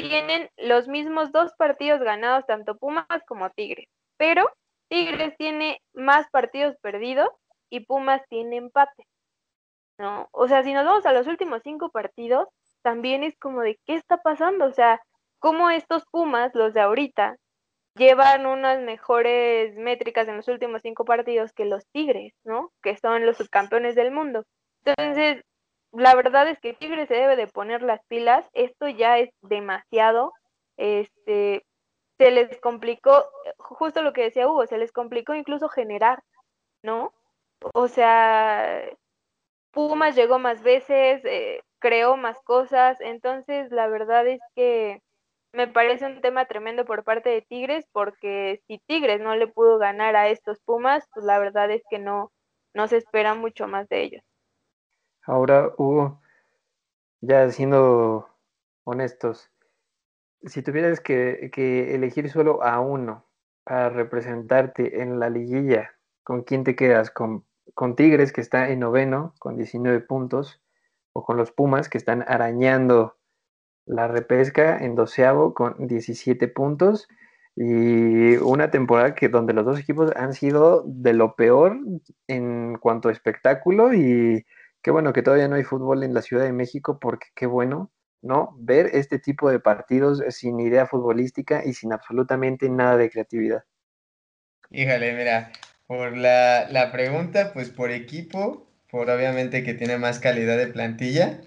tienen 0.01 0.49
los 0.57 0.87
mismos 0.87 1.31
dos 1.31 1.53
partidos 1.57 2.01
ganados, 2.01 2.45
tanto 2.45 2.77
Pumas 2.77 3.05
como 3.27 3.49
Tigres, 3.51 3.87
pero 4.17 4.49
Tigres 4.89 5.35
tiene 5.37 5.81
más 5.93 6.29
partidos 6.29 6.75
perdidos 6.81 7.29
y 7.69 7.81
Pumas 7.81 8.21
tiene 8.29 8.57
empate. 8.57 9.07
¿No? 9.97 10.27
O 10.31 10.47
sea, 10.47 10.63
si 10.63 10.73
nos 10.73 10.85
vamos 10.85 11.05
a 11.05 11.13
los 11.13 11.27
últimos 11.27 11.61
cinco 11.63 11.89
partidos, 11.89 12.47
también 12.81 13.23
es 13.23 13.37
como 13.37 13.61
de 13.61 13.79
qué 13.85 13.95
está 13.95 14.17
pasando, 14.17 14.65
o 14.65 14.71
sea, 14.73 14.99
cómo 15.39 15.69
estos 15.69 16.03
Pumas, 16.11 16.55
los 16.55 16.73
de 16.73 16.81
ahorita, 16.81 17.37
llevan 17.95 18.45
unas 18.45 18.81
mejores 18.81 19.75
métricas 19.75 20.27
en 20.27 20.37
los 20.37 20.47
últimos 20.47 20.81
cinco 20.81 21.05
partidos 21.05 21.53
que 21.53 21.65
los 21.65 21.85
Tigres, 21.91 22.33
¿no? 22.43 22.71
Que 22.81 22.97
son 22.97 23.25
los 23.25 23.37
subcampeones 23.37 23.95
del 23.95 24.11
mundo. 24.11 24.43
Entonces, 24.83 25.43
la 25.91 26.15
verdad 26.15 26.47
es 26.47 26.59
que 26.59 26.73
Tigres 26.73 27.07
se 27.07 27.15
debe 27.15 27.35
de 27.35 27.47
poner 27.47 27.81
las 27.81 28.01
pilas, 28.07 28.45
esto 28.53 28.87
ya 28.87 29.19
es 29.19 29.29
demasiado, 29.41 30.33
este, 30.77 31.65
se 32.17 32.31
les 32.31 32.59
complicó, 32.61 33.25
justo 33.57 34.01
lo 34.01 34.13
que 34.13 34.23
decía 34.23 34.47
Hugo, 34.47 34.65
se 34.67 34.77
les 34.77 34.91
complicó 34.91 35.33
incluso 35.35 35.69
generar, 35.69 36.23
¿no? 36.83 37.13
O 37.73 37.87
sea, 37.87 38.81
Pumas 39.71 40.15
llegó 40.15 40.39
más 40.39 40.63
veces, 40.63 41.21
eh, 41.25 41.61
creó 41.79 42.17
más 42.17 42.39
cosas, 42.43 42.97
entonces 43.01 43.71
la 43.71 43.87
verdad 43.87 44.27
es 44.27 44.39
que 44.55 45.01
me 45.53 45.67
parece 45.67 46.05
un 46.05 46.21
tema 46.21 46.45
tremendo 46.45 46.85
por 46.85 47.03
parte 47.03 47.29
de 47.29 47.41
Tigres, 47.41 47.85
porque 47.91 48.61
si 48.67 48.79
Tigres 48.87 49.19
no 49.21 49.35
le 49.35 49.47
pudo 49.47 49.77
ganar 49.77 50.15
a 50.15 50.29
estos 50.29 50.59
Pumas, 50.61 51.07
pues 51.13 51.25
la 51.25 51.39
verdad 51.39 51.71
es 51.71 51.83
que 51.89 51.99
no, 51.99 52.31
no 52.73 52.87
se 52.87 52.97
espera 52.97 53.33
mucho 53.35 53.67
más 53.67 53.87
de 53.89 54.03
ellos. 54.03 54.23
Ahora, 55.31 55.71
Hugo, 55.77 56.19
ya 57.21 57.49
siendo 57.51 58.27
honestos, 58.83 59.49
si 60.43 60.61
tuvieras 60.61 60.99
que, 60.99 61.49
elegir 61.95 62.29
solo 62.29 62.61
a 62.63 62.81
uno 62.81 63.25
para 63.63 63.87
representarte 63.87 65.01
en 65.01 65.19
la 65.21 65.29
liguilla, 65.29 65.95
¿con 66.23 66.43
quién 66.43 66.65
te 66.65 66.75
quedas? 66.75 67.11
¿Con 67.11 67.45
con 67.73 67.95
Tigres, 67.95 68.33
que 68.33 68.41
está 68.41 68.69
en 68.71 68.79
noveno, 68.79 69.33
con 69.39 69.55
19 69.55 70.01
puntos, 70.01 70.61
o 71.13 71.23
con 71.23 71.37
los 71.37 71.53
Pumas, 71.53 71.87
que 71.87 71.97
están 71.97 72.25
arañando 72.27 73.15
la 73.85 74.09
repesca 74.09 74.79
en 74.79 74.95
doceavo 74.95 75.53
con 75.53 75.87
17 75.87 76.49
puntos. 76.49 77.07
Y 77.55 78.35
una 78.35 78.69
temporada 78.69 79.15
que 79.15 79.29
donde 79.29 79.53
los 79.53 79.63
dos 79.63 79.79
equipos 79.79 80.11
han 80.17 80.33
sido 80.33 80.83
de 80.85 81.13
lo 81.13 81.37
peor 81.37 81.77
en 82.27 82.77
cuanto 82.79 83.07
a 83.07 83.13
espectáculo. 83.13 83.93
Y 83.93 84.45
qué 84.81 84.91
bueno 84.91 85.13
que 85.13 85.23
todavía 85.23 85.47
no 85.47 85.55
hay 85.55 85.63
fútbol 85.63 86.03
en 86.03 86.13
la 86.13 86.21
Ciudad 86.21 86.43
de 86.43 86.53
México, 86.53 86.99
porque 86.99 87.27
qué 87.35 87.45
bueno. 87.45 87.91
¿no? 88.21 88.55
Ver 88.59 88.89
este 88.93 89.19
tipo 89.19 89.49
de 89.49 89.59
partidos 89.59 90.21
sin 90.29 90.59
idea 90.59 90.85
futbolística 90.85 91.63
y 91.65 91.73
sin 91.73 91.91
absolutamente 91.93 92.69
nada 92.69 92.97
de 92.97 93.09
creatividad. 93.09 93.63
Híjole, 94.69 95.13
mira, 95.13 95.51
por 95.87 96.15
la, 96.15 96.67
la 96.69 96.91
pregunta, 96.91 97.51
pues 97.53 97.69
por 97.69 97.91
equipo, 97.91 98.67
por 98.89 99.09
obviamente 99.09 99.63
que 99.63 99.73
tiene 99.73 99.97
más 99.97 100.19
calidad 100.19 100.57
de 100.57 100.67
plantilla, 100.67 101.41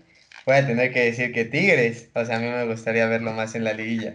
voy 0.47 0.57
a 0.57 0.67
tener 0.67 0.93
que 0.93 1.05
decir 1.05 1.33
que 1.33 1.45
Tigres, 1.45 2.11
o 2.15 2.25
sea, 2.25 2.37
a 2.37 2.41
mí 2.41 2.49
me 2.49 2.67
gustaría 2.67 3.07
verlo 3.07 3.33
más 3.33 3.55
en 3.55 3.65
la 3.65 3.73
liguilla. 3.73 4.15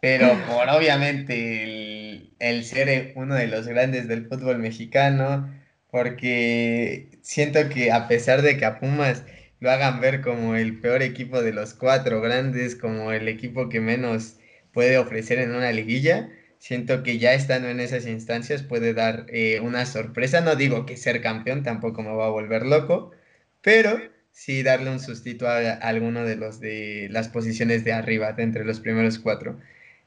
Pero 0.00 0.28
por 0.46 0.68
obviamente 0.68 1.64
el, 1.64 2.34
el 2.38 2.64
ser 2.64 3.12
uno 3.16 3.34
de 3.34 3.48
los 3.48 3.66
grandes 3.66 4.06
del 4.06 4.28
fútbol 4.28 4.58
mexicano, 4.58 5.50
porque 5.90 7.18
siento 7.22 7.68
que 7.68 7.92
a 7.92 8.08
pesar 8.08 8.42
de 8.42 8.56
que 8.56 8.64
a 8.64 8.78
Pumas 8.80 9.24
lo 9.60 9.70
hagan 9.70 10.00
ver 10.00 10.20
como 10.22 10.56
el 10.56 10.80
peor 10.80 11.02
equipo 11.02 11.42
de 11.42 11.52
los 11.52 11.74
cuatro 11.74 12.20
grandes, 12.20 12.76
como 12.76 13.12
el 13.12 13.28
equipo 13.28 13.68
que 13.68 13.80
menos 13.80 14.36
puede 14.72 14.98
ofrecer 14.98 15.38
en 15.38 15.54
una 15.54 15.72
liguilla, 15.72 16.30
siento 16.58 17.02
que 17.02 17.18
ya 17.18 17.34
estando 17.34 17.68
en 17.68 17.80
esas 17.80 18.06
instancias 18.06 18.62
puede 18.62 18.94
dar 18.94 19.26
eh, 19.28 19.60
una 19.60 19.86
sorpresa. 19.86 20.40
No 20.40 20.56
digo 20.56 20.86
que 20.86 20.96
ser 20.96 21.20
campeón 21.22 21.62
tampoco 21.62 22.02
me 22.02 22.14
va 22.14 22.26
a 22.26 22.30
volver 22.30 22.64
loco, 22.66 23.12
pero 23.62 24.00
sí 24.32 24.62
darle 24.62 24.90
un 24.90 25.00
sustito 25.00 25.48
a, 25.48 25.72
alguno 25.72 26.24
de 26.24 26.36
los 26.36 26.60
de 26.60 27.08
las 27.10 27.28
posiciones 27.28 27.84
de 27.84 27.92
arriba, 27.92 28.34
entre 28.38 28.64
los 28.64 28.80
primeros 28.80 29.18
cuatro. 29.18 29.58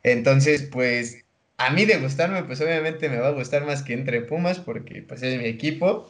Entonces, 0.04 0.63
pues 0.63 1.22
a 1.57 1.69
mí 1.71 1.85
de 1.85 1.97
gustarme, 1.97 2.43
pues 2.43 2.61
obviamente 2.61 3.09
me 3.09 3.19
va 3.19 3.27
a 3.27 3.31
gustar 3.31 3.65
más 3.65 3.83
que 3.83 3.93
entre 3.93 4.21
Pumas 4.21 4.59
porque 4.59 5.01
pues 5.01 5.23
es 5.23 5.39
mi 5.39 5.45
equipo, 5.45 6.09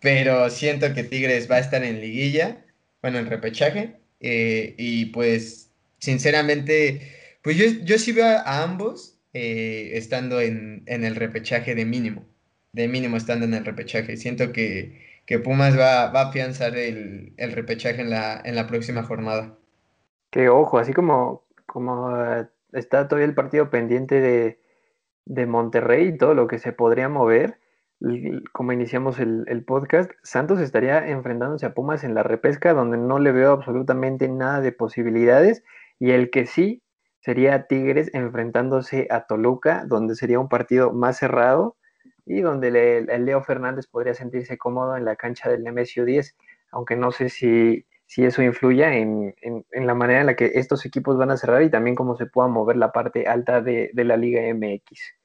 pero 0.00 0.50
siento 0.50 0.92
que 0.94 1.04
Tigres 1.04 1.50
va 1.50 1.56
a 1.56 1.60
estar 1.60 1.82
en 1.82 2.00
liguilla, 2.00 2.64
bueno, 3.02 3.18
en 3.18 3.26
repechaje, 3.26 3.96
eh, 4.20 4.74
y 4.78 5.06
pues 5.06 5.70
sinceramente, 5.98 7.12
pues 7.42 7.56
yo, 7.56 7.66
yo 7.84 7.98
sí 7.98 8.12
veo 8.12 8.26
a 8.26 8.62
ambos 8.62 9.18
eh, 9.32 9.96
estando 9.96 10.40
en, 10.40 10.84
el 10.86 11.14
repechaje 11.16 11.74
de 11.74 11.84
mínimo, 11.84 12.24
de 12.72 12.88
mínimo 12.88 13.16
estando 13.16 13.44
en 13.46 13.54
el 13.54 13.64
repechaje. 13.64 14.16
Siento 14.16 14.52
que, 14.52 15.04
Pumas 15.44 15.78
va, 15.78 16.04
a 16.04 16.28
afianzar 16.28 16.76
el, 16.76 17.34
repechaje 17.36 18.00
en 18.00 18.10
la, 18.10 18.40
en 18.44 18.54
la 18.54 18.66
próxima 18.66 19.02
jornada. 19.02 19.56
Que 20.30 20.48
ojo, 20.48 20.78
así 20.78 20.92
como, 20.92 21.44
como 21.66 22.16
eh, 22.16 22.46
está 22.72 23.08
todavía 23.08 23.26
el 23.26 23.34
partido 23.34 23.70
pendiente 23.70 24.20
de, 24.20 24.58
de 25.26 25.46
Monterrey 25.46 26.08
y 26.08 26.16
todo 26.16 26.34
lo 26.34 26.46
que 26.46 26.58
se 26.58 26.72
podría 26.72 27.08
mover, 27.08 27.58
como 28.52 28.72
iniciamos 28.72 29.18
el, 29.18 29.64
podcast, 29.66 30.10
Santos 30.22 30.60
estaría 30.60 31.08
enfrentándose 31.08 31.66
a 31.66 31.74
Pumas 31.74 32.04
en 32.04 32.14
la 32.14 32.22
repesca, 32.22 32.72
donde 32.72 32.96
no 32.98 33.18
le 33.18 33.32
veo 33.32 33.52
absolutamente 33.52 34.28
nada 34.28 34.60
de 34.60 34.72
posibilidades, 34.72 35.62
y 35.98 36.12
el 36.12 36.30
que 36.30 36.46
sí 36.46 36.82
sería 37.20 37.66
Tigres 37.66 38.10
enfrentándose 38.14 39.08
a 39.10 39.26
Toluca, 39.26 39.84
donde 39.86 40.14
sería 40.14 40.38
un 40.38 40.48
partido 40.48 40.92
más 40.92 41.18
cerrado 41.18 41.76
y 42.24 42.40
donde 42.40 42.68
el 43.08 43.24
Leo 43.24 43.42
Fernández 43.42 43.86
podría 43.86 44.14
sentirse 44.14 44.58
cómodo 44.58 44.96
en 44.96 45.04
la 45.04 45.16
cancha 45.16 45.48
del 45.48 45.64
MSU 45.72 46.04
10, 46.04 46.36
aunque 46.70 46.96
no 46.96 47.12
sé 47.12 47.28
si 47.28 47.86
si 48.06 48.24
eso 48.24 48.42
influya 48.42 48.94
en, 48.94 49.34
la 49.72 49.94
manera 49.94 50.20
en 50.20 50.26
la 50.26 50.36
que 50.36 50.52
estos 50.54 50.86
equipos 50.86 51.18
van 51.18 51.30
a 51.30 51.36
cerrar 51.36 51.62
y 51.62 51.70
también 51.70 51.96
cómo 51.96 52.16
se 52.16 52.26
pueda 52.26 52.48
mover 52.48 52.76
la 52.76 52.92
parte 52.92 53.26
alta 53.26 53.60
de, 53.60 53.90
la 53.94 54.16
Liga 54.16 54.42
MX. 54.54 55.15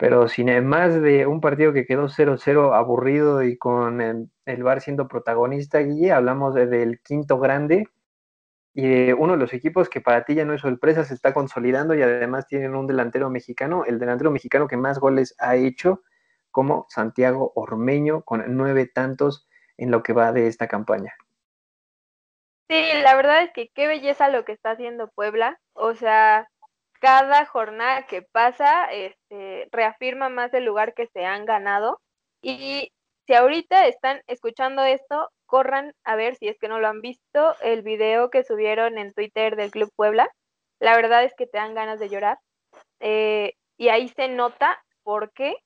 Pero 0.00 0.28
sin 0.28 0.64
más 0.64 0.98
de 1.02 1.26
un 1.26 1.42
partido 1.42 1.74
que 1.74 1.84
quedó 1.84 2.08
0-0 2.08 2.74
aburrido 2.74 3.42
y 3.42 3.58
con 3.58 4.00
el, 4.00 4.30
el, 4.46 4.62
Bar 4.62 4.80
siendo 4.80 5.06
protagonista, 5.08 5.80
Guille, 5.80 6.12
hablamos 6.12 6.54
del 6.54 7.02
quinto 7.02 7.38
grande 7.38 7.86
y 8.72 8.88
de 8.88 9.12
uno 9.12 9.34
de 9.34 9.38
los 9.38 9.52
equipos 9.52 9.90
que 9.90 10.00
para 10.00 10.24
ti 10.24 10.36
ya 10.36 10.46
no 10.46 10.54
es 10.54 10.62
sorpresa, 10.62 11.04
se 11.04 11.12
está 11.12 11.34
consolidando 11.34 11.94
y 11.94 12.00
además 12.00 12.46
tienen 12.46 12.76
un 12.76 12.86
delantero 12.86 13.28
mexicano, 13.28 13.84
el 13.84 13.98
delantero 13.98 14.30
mexicano 14.30 14.68
que 14.68 14.78
más 14.78 14.98
goles 14.98 15.36
ha 15.38 15.56
hecho, 15.56 16.02
como 16.50 16.86
Santiago 16.88 17.52
Ormeño, 17.54 18.22
con 18.22 18.42
nueve 18.56 18.86
tantos 18.86 19.50
en 19.76 19.90
lo 19.90 20.02
que 20.02 20.14
va 20.14 20.32
de 20.32 20.46
esta 20.46 20.66
campaña. 20.66 21.12
Sí, 22.70 22.82
la 23.02 23.16
verdad 23.16 23.42
es 23.42 23.52
que 23.52 23.68
qué 23.74 23.86
belleza 23.86 24.30
lo 24.30 24.46
que 24.46 24.52
está 24.52 24.70
haciendo 24.70 25.08
Puebla. 25.08 25.60
O 25.74 25.94
sea, 25.94 26.48
cada 27.00 27.46
jornada 27.46 28.06
que 28.06 28.22
pasa, 28.22 28.84
este, 28.92 29.68
reafirma 29.72 30.28
más 30.28 30.52
el 30.54 30.64
lugar 30.64 30.94
que 30.94 31.06
se 31.08 31.24
han 31.24 31.44
ganado. 31.46 32.00
Y 32.42 32.92
si 33.26 33.34
ahorita 33.34 33.86
están 33.86 34.22
escuchando 34.26 34.82
esto, 34.82 35.30
corran 35.46 35.94
a 36.04 36.16
ver 36.16 36.36
si 36.36 36.48
es 36.48 36.58
que 36.58 36.68
no 36.68 36.78
lo 36.78 36.88
han 36.88 37.00
visto, 37.00 37.56
el 37.62 37.82
video 37.82 38.30
que 38.30 38.44
subieron 38.44 38.98
en 38.98 39.12
Twitter 39.12 39.56
del 39.56 39.70
Club 39.70 39.90
Puebla. 39.96 40.30
La 40.78 40.94
verdad 40.96 41.24
es 41.24 41.34
que 41.34 41.46
te 41.46 41.58
dan 41.58 41.74
ganas 41.74 41.98
de 42.00 42.08
llorar. 42.08 42.38
Eh, 43.00 43.54
y 43.76 43.88
ahí 43.88 44.08
se 44.08 44.28
nota 44.28 44.82
por 45.02 45.32
qué 45.32 45.56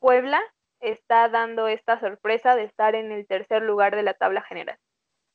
Puebla 0.00 0.40
está 0.80 1.28
dando 1.28 1.68
esta 1.68 2.00
sorpresa 2.00 2.56
de 2.56 2.64
estar 2.64 2.94
en 2.94 3.12
el 3.12 3.26
tercer 3.26 3.62
lugar 3.62 3.94
de 3.94 4.02
la 4.02 4.14
tabla 4.14 4.42
general. 4.42 4.78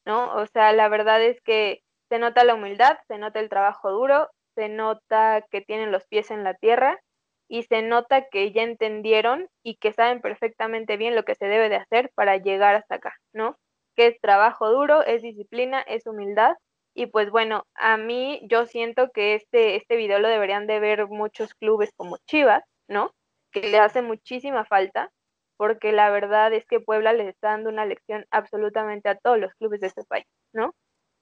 ¿no? 0.05 0.33
O 0.35 0.45
sea, 0.47 0.73
la 0.73 0.89
verdad 0.89 1.21
es 1.21 1.39
que 1.41 1.83
se 2.09 2.19
nota 2.19 2.43
la 2.43 2.55
humildad, 2.55 2.97
se 3.07 3.17
nota 3.17 3.39
el 3.39 3.49
trabajo 3.49 3.91
duro, 3.91 4.29
se 4.55 4.69
nota 4.69 5.45
que 5.51 5.61
tienen 5.61 5.91
los 5.91 6.05
pies 6.07 6.31
en 6.31 6.43
la 6.43 6.53
tierra 6.53 6.99
y 7.47 7.63
se 7.63 7.81
nota 7.81 8.27
que 8.29 8.51
ya 8.51 8.63
entendieron 8.63 9.47
y 9.63 9.75
que 9.75 9.93
saben 9.93 10.21
perfectamente 10.21 10.97
bien 10.97 11.15
lo 11.15 11.23
que 11.23 11.35
se 11.35 11.45
debe 11.45 11.69
de 11.69 11.75
hacer 11.75 12.11
para 12.15 12.37
llegar 12.37 12.75
hasta 12.75 12.95
acá, 12.95 13.15
¿no? 13.33 13.57
Que 13.95 14.07
es 14.07 14.19
trabajo 14.21 14.71
duro, 14.71 15.03
es 15.03 15.21
disciplina, 15.21 15.81
es 15.81 16.07
humildad 16.07 16.55
y 16.95 17.07
pues 17.07 17.31
bueno, 17.31 17.65
a 17.75 17.97
mí 17.97 18.41
yo 18.49 18.65
siento 18.65 19.11
que 19.11 19.35
este, 19.35 19.75
este 19.75 19.95
video 19.97 20.19
lo 20.19 20.27
deberían 20.27 20.67
de 20.67 20.79
ver 20.79 21.07
muchos 21.07 21.53
clubes 21.55 21.91
como 21.95 22.17
Chivas, 22.27 22.63
¿no? 22.87 23.11
Que 23.51 23.69
le 23.69 23.79
hace 23.79 24.01
muchísima 24.01 24.65
falta 24.65 25.11
porque 25.57 25.91
la 25.91 26.09
verdad 26.09 26.53
es 26.53 26.65
que 26.65 26.79
Puebla 26.79 27.13
les 27.13 27.27
está 27.27 27.49
dando 27.49 27.69
una 27.69 27.85
lección 27.85 28.25
absolutamente 28.31 29.09
a 29.09 29.15
todos 29.15 29.39
los 29.39 29.53
clubes 29.55 29.81
de 29.81 29.87
este 29.87 30.03
país, 30.03 30.25
¿no? 30.53 30.73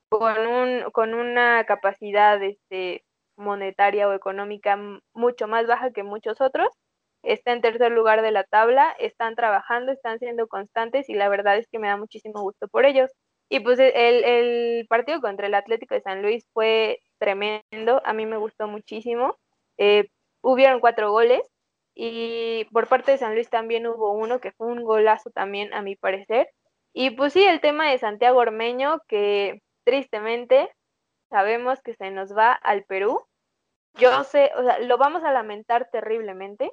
Con, 0.09 0.45
un, 0.45 0.91
con 0.91 1.13
una 1.13 1.63
capacidad 1.65 2.41
este, 2.43 3.03
monetaria 3.41 4.07
o 4.07 4.13
económica 4.13 4.77
mucho 5.13 5.47
más 5.47 5.67
baja 5.67 5.91
que 5.91 6.03
muchos 6.03 6.41
otros, 6.41 6.69
está 7.23 7.51
en 7.53 7.61
tercer 7.61 7.91
lugar 7.91 8.21
de 8.21 8.31
la 8.31 8.43
tabla, 8.45 8.95
están 8.99 9.35
trabajando, 9.35 9.91
están 9.91 10.19
siendo 10.19 10.47
constantes 10.47 11.09
y 11.09 11.13
la 11.13 11.29
verdad 11.29 11.57
es 11.57 11.67
que 11.69 11.79
me 11.79 11.87
da 11.87 11.97
muchísimo 11.97 12.41
gusto 12.41 12.67
por 12.67 12.85
ellos. 12.85 13.11
Y 13.49 13.59
pues 13.59 13.79
el, 13.79 14.23
el 14.23 14.87
partido 14.87 15.19
contra 15.21 15.47
el 15.47 15.53
Atlético 15.55 15.95
de 15.95 16.01
San 16.01 16.21
Luis 16.21 16.47
fue 16.53 16.99
tremendo, 17.19 18.01
a 18.05 18.13
mí 18.13 18.25
me 18.25 18.37
gustó 18.37 18.67
muchísimo. 18.67 19.37
Eh, 19.77 20.07
hubieron 20.41 20.79
cuatro 20.79 21.11
goles, 21.11 21.41
y 21.93 22.65
por 22.71 22.87
parte 22.87 23.11
de 23.11 23.17
San 23.17 23.33
Luis 23.33 23.49
también 23.49 23.85
hubo 23.87 24.13
uno 24.13 24.39
que 24.39 24.51
fue 24.53 24.67
un 24.67 24.83
golazo 24.83 25.29
también, 25.31 25.73
a 25.73 25.81
mi 25.81 25.95
parecer. 25.95 26.49
Y 26.93 27.11
pues 27.11 27.33
sí, 27.33 27.43
el 27.43 27.61
tema 27.61 27.89
de 27.89 27.97
Santiago 27.97 28.39
Ormeño, 28.39 29.01
que 29.07 29.61
tristemente 29.83 30.69
sabemos 31.29 31.81
que 31.81 31.95
se 31.95 32.11
nos 32.11 32.35
va 32.35 32.53
al 32.53 32.83
Perú. 32.85 33.21
Yo 33.95 34.23
sé, 34.23 34.51
o 34.57 34.63
sea, 34.63 34.79
lo 34.79 34.97
vamos 34.97 35.23
a 35.23 35.31
lamentar 35.31 35.89
terriblemente, 35.91 36.71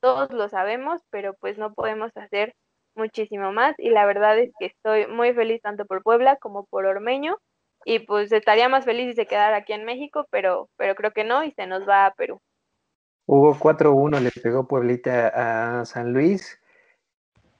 todos 0.00 0.32
lo 0.32 0.48
sabemos, 0.48 1.02
pero 1.10 1.34
pues 1.34 1.58
no 1.58 1.72
podemos 1.74 2.16
hacer 2.16 2.54
muchísimo 2.96 3.52
más. 3.52 3.74
Y 3.78 3.90
la 3.90 4.06
verdad 4.06 4.38
es 4.38 4.52
que 4.58 4.66
estoy 4.66 5.06
muy 5.06 5.32
feliz 5.32 5.60
tanto 5.62 5.84
por 5.84 6.02
Puebla 6.02 6.36
como 6.36 6.66
por 6.66 6.86
Ormeño. 6.86 7.38
Y 7.84 8.00
pues 8.00 8.32
estaría 8.32 8.68
más 8.68 8.84
feliz 8.84 9.10
si 9.10 9.14
se 9.14 9.26
quedara 9.26 9.58
aquí 9.58 9.72
en 9.72 9.84
México, 9.84 10.26
pero, 10.30 10.68
pero 10.76 10.96
creo 10.96 11.12
que 11.12 11.24
no 11.24 11.44
y 11.44 11.52
se 11.52 11.66
nos 11.66 11.88
va 11.88 12.06
a 12.06 12.14
Perú. 12.14 12.40
Hubo 13.26 13.54
4-1, 13.54 14.20
le 14.20 14.30
pegó 14.30 14.66
Pueblita 14.66 15.80
a 15.80 15.84
San 15.84 16.12
Luis. 16.12 16.60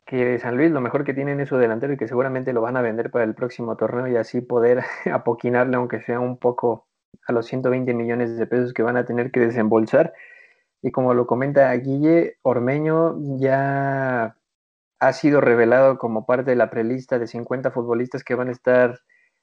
Que 0.05 0.39
San 0.39 0.57
Luis 0.57 0.71
lo 0.71 0.81
mejor 0.81 1.05
que 1.05 1.15
tienen 1.15 1.41
es 1.41 1.49
su 1.49 1.57
delantero 1.57 1.93
y 1.93 1.97
que 1.97 2.07
seguramente 2.09 2.53
lo 2.53 2.61
van 2.61 2.77
a 2.77 2.83
vender 2.83 3.11
para 3.11 3.25
el 3.25 3.35
próximo 3.35 3.77
torneo 3.77 4.07
y 4.07 4.17
así 4.17 4.41
poder 4.41 4.85
apoquinarle, 5.13 5.77
aunque 5.77 6.01
sea 6.01 6.21
un 6.21 6.39
poco, 6.39 6.87
a 7.27 7.33
los 7.33 7.47
120 7.47 7.95
millones 7.95 8.37
de 8.37 8.47
pesos 8.47 8.73
que 8.73 8.83
van 8.83 8.97
a 8.97 9.05
tener 9.05 9.31
que 9.31 9.41
desembolsar. 9.41 10.13
Y 10.83 10.91
como 10.91 11.15
lo 11.15 11.27
comenta 11.27 11.73
Guille, 11.75 12.39
Ormeño 12.43 13.17
ya 13.39 14.37
ha 14.99 15.13
sido 15.13 15.41
revelado 15.41 15.99
como 15.99 16.27
parte 16.27 16.51
de 16.51 16.57
la 16.57 16.71
prelista 16.71 17.19
de 17.19 17.27
50 17.27 17.71
futbolistas 17.71 18.25
que 18.25 18.35
van 18.35 18.49
a 18.49 18.53
estar 18.53 19.01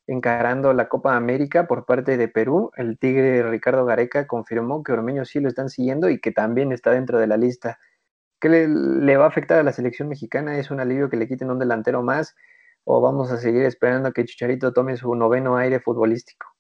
encarando 0.08 0.74
la 0.74 0.90
Copa 0.90 1.16
América 1.16 1.68
por 1.68 1.86
parte 1.86 2.18
de 2.18 2.28
Perú. 2.28 2.72
El 2.76 2.98
Tigre 2.98 3.44
Ricardo 3.44 3.86
Gareca 3.86 4.28
confirmó 4.28 4.84
que 4.84 4.92
Ormeño 4.92 5.26
sí 5.26 5.40
lo 5.40 5.48
están 5.48 5.70
siguiendo 5.70 6.10
y 6.10 6.20
que 6.20 6.32
también 6.32 6.72
está 6.72 6.92
dentro 6.92 7.20
de 7.20 7.28
la 7.28 7.38
lista. 7.38 7.80
¿Qué 8.40 8.50
le, 8.50 9.18
va 9.18 9.26
a 9.26 9.28
afectar 9.30 9.60
a 9.60 9.64
la 9.64 9.72
selección 9.72 10.10
mexicana? 10.10 10.58
¿Es 10.58 10.70
un 10.72 10.80
alivio 10.82 11.10
que 11.10 11.18
le 11.18 11.28
quiten 11.28 11.50
un 11.50 11.60
delantero 11.60 12.04
más? 12.04 12.36
¿O 12.84 13.00
vamos 13.02 13.32
a 13.32 13.38
seguir 13.38 13.64
esperando 13.64 14.10
a 14.10 14.12
que 14.12 14.26
Chicharito 14.26 14.74
tome 14.74 14.98
su 14.98 15.16
noveno 15.16 15.56
aire 15.56 15.80
futbolístico? 15.80 16.53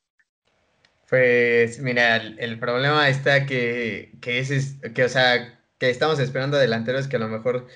Pues 1.13 1.79
mira, 1.79 2.15
el, 2.17 2.57
problema 2.59 3.07
está 3.07 3.45
que, 3.45 4.13
que, 4.19 4.39
es, 4.39 4.77
que, 4.95 5.03
o 5.03 5.09
sea, 5.09 5.59
que 5.77 5.91
estamos 5.91 6.17
esperando 6.19 6.57
delanteros 6.57 7.07
que 7.07 7.17
a 7.17 7.19
lo 7.19 7.27
mejor 7.27 7.67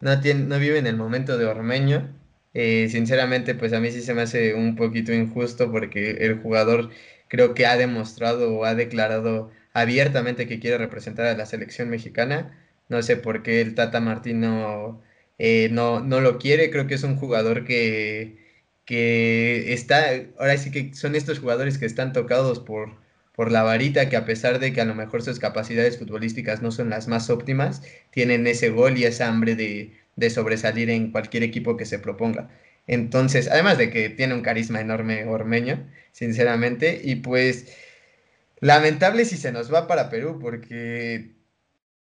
no, 0.00 0.20
tienen, 0.20 0.48
no 0.48 0.58
viven 0.58 0.88
el 0.88 0.96
momento 0.96 1.38
de 1.38 1.46
Ormeño 1.46 2.12
Eh, 2.54 2.88
sinceramente, 2.90 3.54
pues 3.54 3.72
a 3.72 3.80
mí 3.80 3.92
sí 3.92 4.02
se 4.02 4.14
me 4.14 4.22
hace 4.22 4.54
un 4.54 4.76
poquito 4.76 5.12
injusto 5.12 5.70
porque 5.72 6.12
el 6.26 6.40
jugador 6.40 6.90
creo 7.28 7.54
que 7.54 7.66
ha 7.66 7.76
demostrado 7.76 8.54
o 8.54 8.64
ha 8.64 8.74
declarado 8.74 9.52
abiertamente 9.74 10.48
que 10.48 10.60
quiere 10.60 10.78
representar 10.78 11.26
a 11.26 11.36
la 11.36 11.46
selección 11.46 11.90
mexicana. 11.90 12.58
No 12.88 13.02
sé 13.02 13.16
por 13.16 13.42
qué 13.44 13.60
el 13.60 13.74
Tata 13.76 14.00
Martino 14.00 15.02
eh, 15.38 15.68
no, 15.72 16.00
no 16.00 16.20
lo 16.20 16.38
quiere. 16.38 16.70
Creo 16.70 16.86
que 16.88 16.94
es 16.94 17.04
un 17.04 17.16
jugador 17.16 17.64
que, 17.64 18.41
que 18.92 19.72
está, 19.72 20.04
ahora 20.38 20.58
sí 20.58 20.70
que 20.70 20.92
son 20.94 21.14
estos 21.14 21.38
jugadores 21.38 21.78
que 21.78 21.86
están 21.86 22.12
tocados 22.12 22.60
por, 22.60 22.90
por 23.34 23.50
la 23.50 23.62
varita, 23.62 24.10
que 24.10 24.18
a 24.18 24.26
pesar 24.26 24.58
de 24.58 24.74
que 24.74 24.82
a 24.82 24.84
lo 24.84 24.94
mejor 24.94 25.22
sus 25.22 25.38
capacidades 25.38 25.98
futbolísticas 25.98 26.60
no 26.60 26.70
son 26.70 26.90
las 26.90 27.08
más 27.08 27.30
óptimas, 27.30 27.80
tienen 28.10 28.46
ese 28.46 28.68
gol 28.68 28.98
y 28.98 29.04
esa 29.04 29.28
hambre 29.28 29.56
de, 29.56 29.96
de 30.16 30.28
sobresalir 30.28 30.90
en 30.90 31.10
cualquier 31.10 31.42
equipo 31.42 31.78
que 31.78 31.86
se 31.86 31.98
proponga. 31.98 32.50
Entonces, 32.86 33.48
además 33.50 33.78
de 33.78 33.88
que 33.88 34.10
tiene 34.10 34.34
un 34.34 34.42
carisma 34.42 34.82
enorme 34.82 35.24
Ormeño, 35.24 35.88
sinceramente, 36.12 37.00
y 37.02 37.14
pues 37.16 37.74
lamentable 38.60 39.24
si 39.24 39.38
se 39.38 39.52
nos 39.52 39.72
va 39.72 39.86
para 39.86 40.10
Perú, 40.10 40.38
porque 40.38 41.32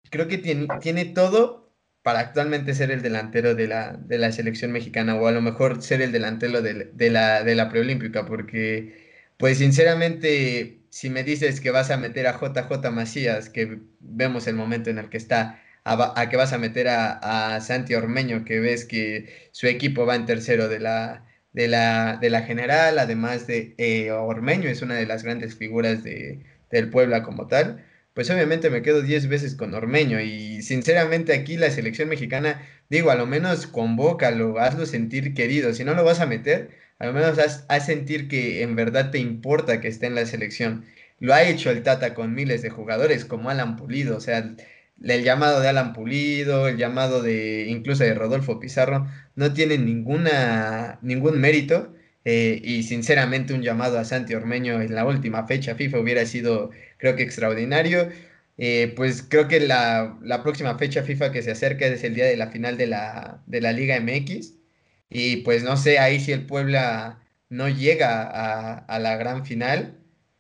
creo 0.10 0.30
que 0.30 0.38
tiene, 0.38 0.68
tiene 0.80 1.04
todo 1.04 1.67
para 2.08 2.20
actualmente 2.22 2.74
ser 2.74 2.90
el 2.92 3.02
delantero 3.02 3.54
de 3.54 3.68
la, 3.68 3.92
de 3.92 4.18
la 4.18 4.32
selección 4.32 4.72
mexicana, 4.72 5.16
o 5.16 5.28
a 5.28 5.34
lo 5.34 5.42
mejor 5.42 5.84
ser 5.84 6.02
el 6.02 6.14
delantero 6.14 6.62
de, 6.62 7.10
la, 7.10 7.44
de 7.44 7.54
la 7.54 7.68
preolímpica, 7.68 8.26
porque 8.26 8.94
pues 9.36 9.58
sinceramente, 9.58 10.80
si 10.90 11.10
me 11.10 11.26
dices 11.26 11.60
que 11.60 11.70
vas 11.70 11.92
a 11.92 11.98
meter 11.98 12.28
a 12.28 12.40
JJ 12.40 12.92
Macías, 12.94 13.50
que 13.50 13.80
vemos 14.00 14.48
el 14.48 14.56
momento 14.56 14.90
en 14.90 15.00
el 15.00 15.10
que 15.10 15.18
está 15.18 15.62
a, 15.84 16.30
que 16.30 16.38
vas 16.38 16.54
a 16.54 16.58
meter 16.58 16.88
a, 16.88 17.60
Santi 17.60 17.94
Ormeño, 17.94 18.46
que 18.46 18.62
ves 18.62 18.86
que 18.86 19.50
su 19.52 19.68
equipo 19.68 20.06
va 20.06 20.16
en 20.16 20.26
tercero 20.26 20.70
de 20.70 20.80
la, 20.80 21.26
de 21.52 21.68
la, 21.68 22.18
de 22.22 22.30
la 22.30 22.44
general, 22.44 23.00
además 23.00 23.48
de 23.48 23.76
eh, 23.78 24.12
Ormeño 24.12 24.70
es 24.70 24.82
una 24.82 24.96
de 24.96 25.08
las 25.08 25.24
grandes 25.24 25.58
figuras 25.58 26.06
de, 26.06 26.40
del 26.72 26.90
Puebla 26.90 27.24
como 27.24 27.48
tal, 27.48 27.84
pues 28.18 28.32
obviamente 28.32 28.72
me 28.72 28.82
quedo 28.82 29.04
10 29.04 29.28
veces 29.28 29.54
con 29.54 29.76
Ormeño 29.76 30.20
y 30.20 30.64
sinceramente 30.64 31.34
aquí 31.34 31.56
la 31.56 31.70
selección 31.70 32.10
mexicana, 32.10 32.64
digo, 32.90 33.12
a 33.12 33.16
lo 33.16 33.28
menos 33.28 33.68
convócalo, 33.68 34.58
hazlo 34.58 34.88
sentir 34.88 35.36
querido, 35.36 35.72
si 35.76 35.84
no 35.84 35.94
lo 35.94 36.04
vas 36.04 36.20
a 36.20 36.26
meter, 36.26 36.72
a 36.98 37.06
lo 37.06 37.14
menos 37.14 37.38
haz, 37.38 37.86
sentir 37.86 38.28
que 38.28 38.64
en 38.64 38.76
verdad 38.76 39.12
te 39.12 39.20
importa 39.20 39.80
que 39.82 39.88
esté 39.88 40.08
en 40.08 40.16
la 40.16 40.26
selección. 40.26 40.84
Lo 41.20 41.32
ha 41.32 41.44
hecho 41.44 41.70
el 41.70 41.84
Tata 41.84 42.16
con 42.16 42.34
miles 42.34 42.64
de 42.64 42.72
jugadores 42.72 43.24
como 43.24 43.52
Alan 43.52 43.76
Pulido, 43.76 44.18
o 44.18 44.20
sea, 44.20 44.56
el 45.04 45.24
llamado 45.24 45.62
de 45.62 45.68
Alan 45.68 45.94
Pulido, 45.94 46.68
el 46.68 46.78
llamado 46.78 47.22
de 47.22 47.68
incluso 47.70 48.04
de 48.04 48.16
Rodolfo 48.16 48.60
Pizarro, 48.60 49.06
no 49.36 49.54
tienen 49.54 49.86
ninguna, 49.86 50.98
ningún 51.04 51.40
mérito. 51.40 51.94
Eh, 52.30 52.60
y 52.62 52.84
sinceramente 52.84 53.54
un 53.54 53.62
llamado 53.64 53.98
a 53.98 54.04
Santi 54.04 54.34
Ormeño 54.36 54.82
en 54.82 54.94
la 54.94 55.06
última 55.06 55.48
fecha 55.48 55.76
FIFA 55.76 56.00
hubiera 56.00 56.26
sido 56.26 56.72
creo 56.98 57.16
que 57.16 57.24
extraordinario. 57.24 58.10
Eh, 58.58 58.94
pues 58.98 59.24
creo 59.24 59.48
que 59.48 59.62
la, 59.62 60.20
próxima 60.44 60.78
fecha 60.78 61.04
FIFA 61.04 61.32
que 61.32 61.42
se 61.42 61.52
acerca 61.52 61.86
es 61.88 62.04
el 62.04 62.16
día 62.16 62.26
de 62.26 62.36
la 62.36 62.48
final 62.50 62.78
de 62.78 62.88
la, 62.88 63.42
de 63.48 63.62
la 63.62 63.72
Liga 63.72 64.00
MX. 64.02 64.56
Y 65.10 65.38
pues 65.38 65.64
no 65.64 65.78
sé 65.78 66.00
ahí 66.00 66.20
si 66.20 66.34
el 66.34 66.46
Puebla 66.46 67.22
no 67.50 67.70
llega 67.70 68.24
a, 68.24 69.00
la 69.00 69.16
gran 69.18 69.46
final 69.46 69.98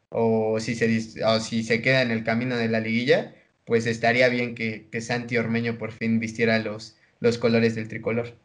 o 0.10 0.60
si, 0.60 0.76
se, 0.76 1.00
si 1.41 1.63
se 1.63 1.82
queda 1.82 2.02
en 2.02 2.12
el 2.12 2.23
camino 2.23 2.58
de 2.58 2.67
la 2.69 2.80
liguilla 2.82 3.34
pues 3.67 3.86
estaría 3.86 4.30
bien 4.30 4.56
que, 4.56 4.89
Santi 5.02 5.38
Ormeño 5.38 5.78
por 5.78 5.91
fin 5.91 6.19
vistiera 6.19 6.58
los, 6.60 6.97
los 7.19 7.38
colores 7.38 7.76
del 7.76 7.89
tricolor. 7.89 8.36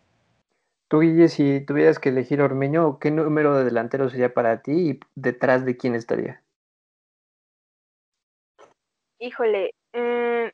Tú, 0.93 1.01
Guille, 1.01 1.29
si 1.29 1.65
tuvieras 1.65 1.99
que 1.99 2.11
elegir 2.11 2.43
Ormeño, 2.43 2.99
¿qué 2.99 3.11
número 3.11 3.57
de 3.57 3.65
delantero 3.65 4.11
sería 4.11 4.35
para 4.35 4.61
ti 4.61 4.91
y 4.91 5.01
detrás 5.15 5.65
de 5.65 5.79
quién 5.79 5.95
estaría? 5.95 6.43
Híjole, 9.19 9.75
mm, 9.95 10.49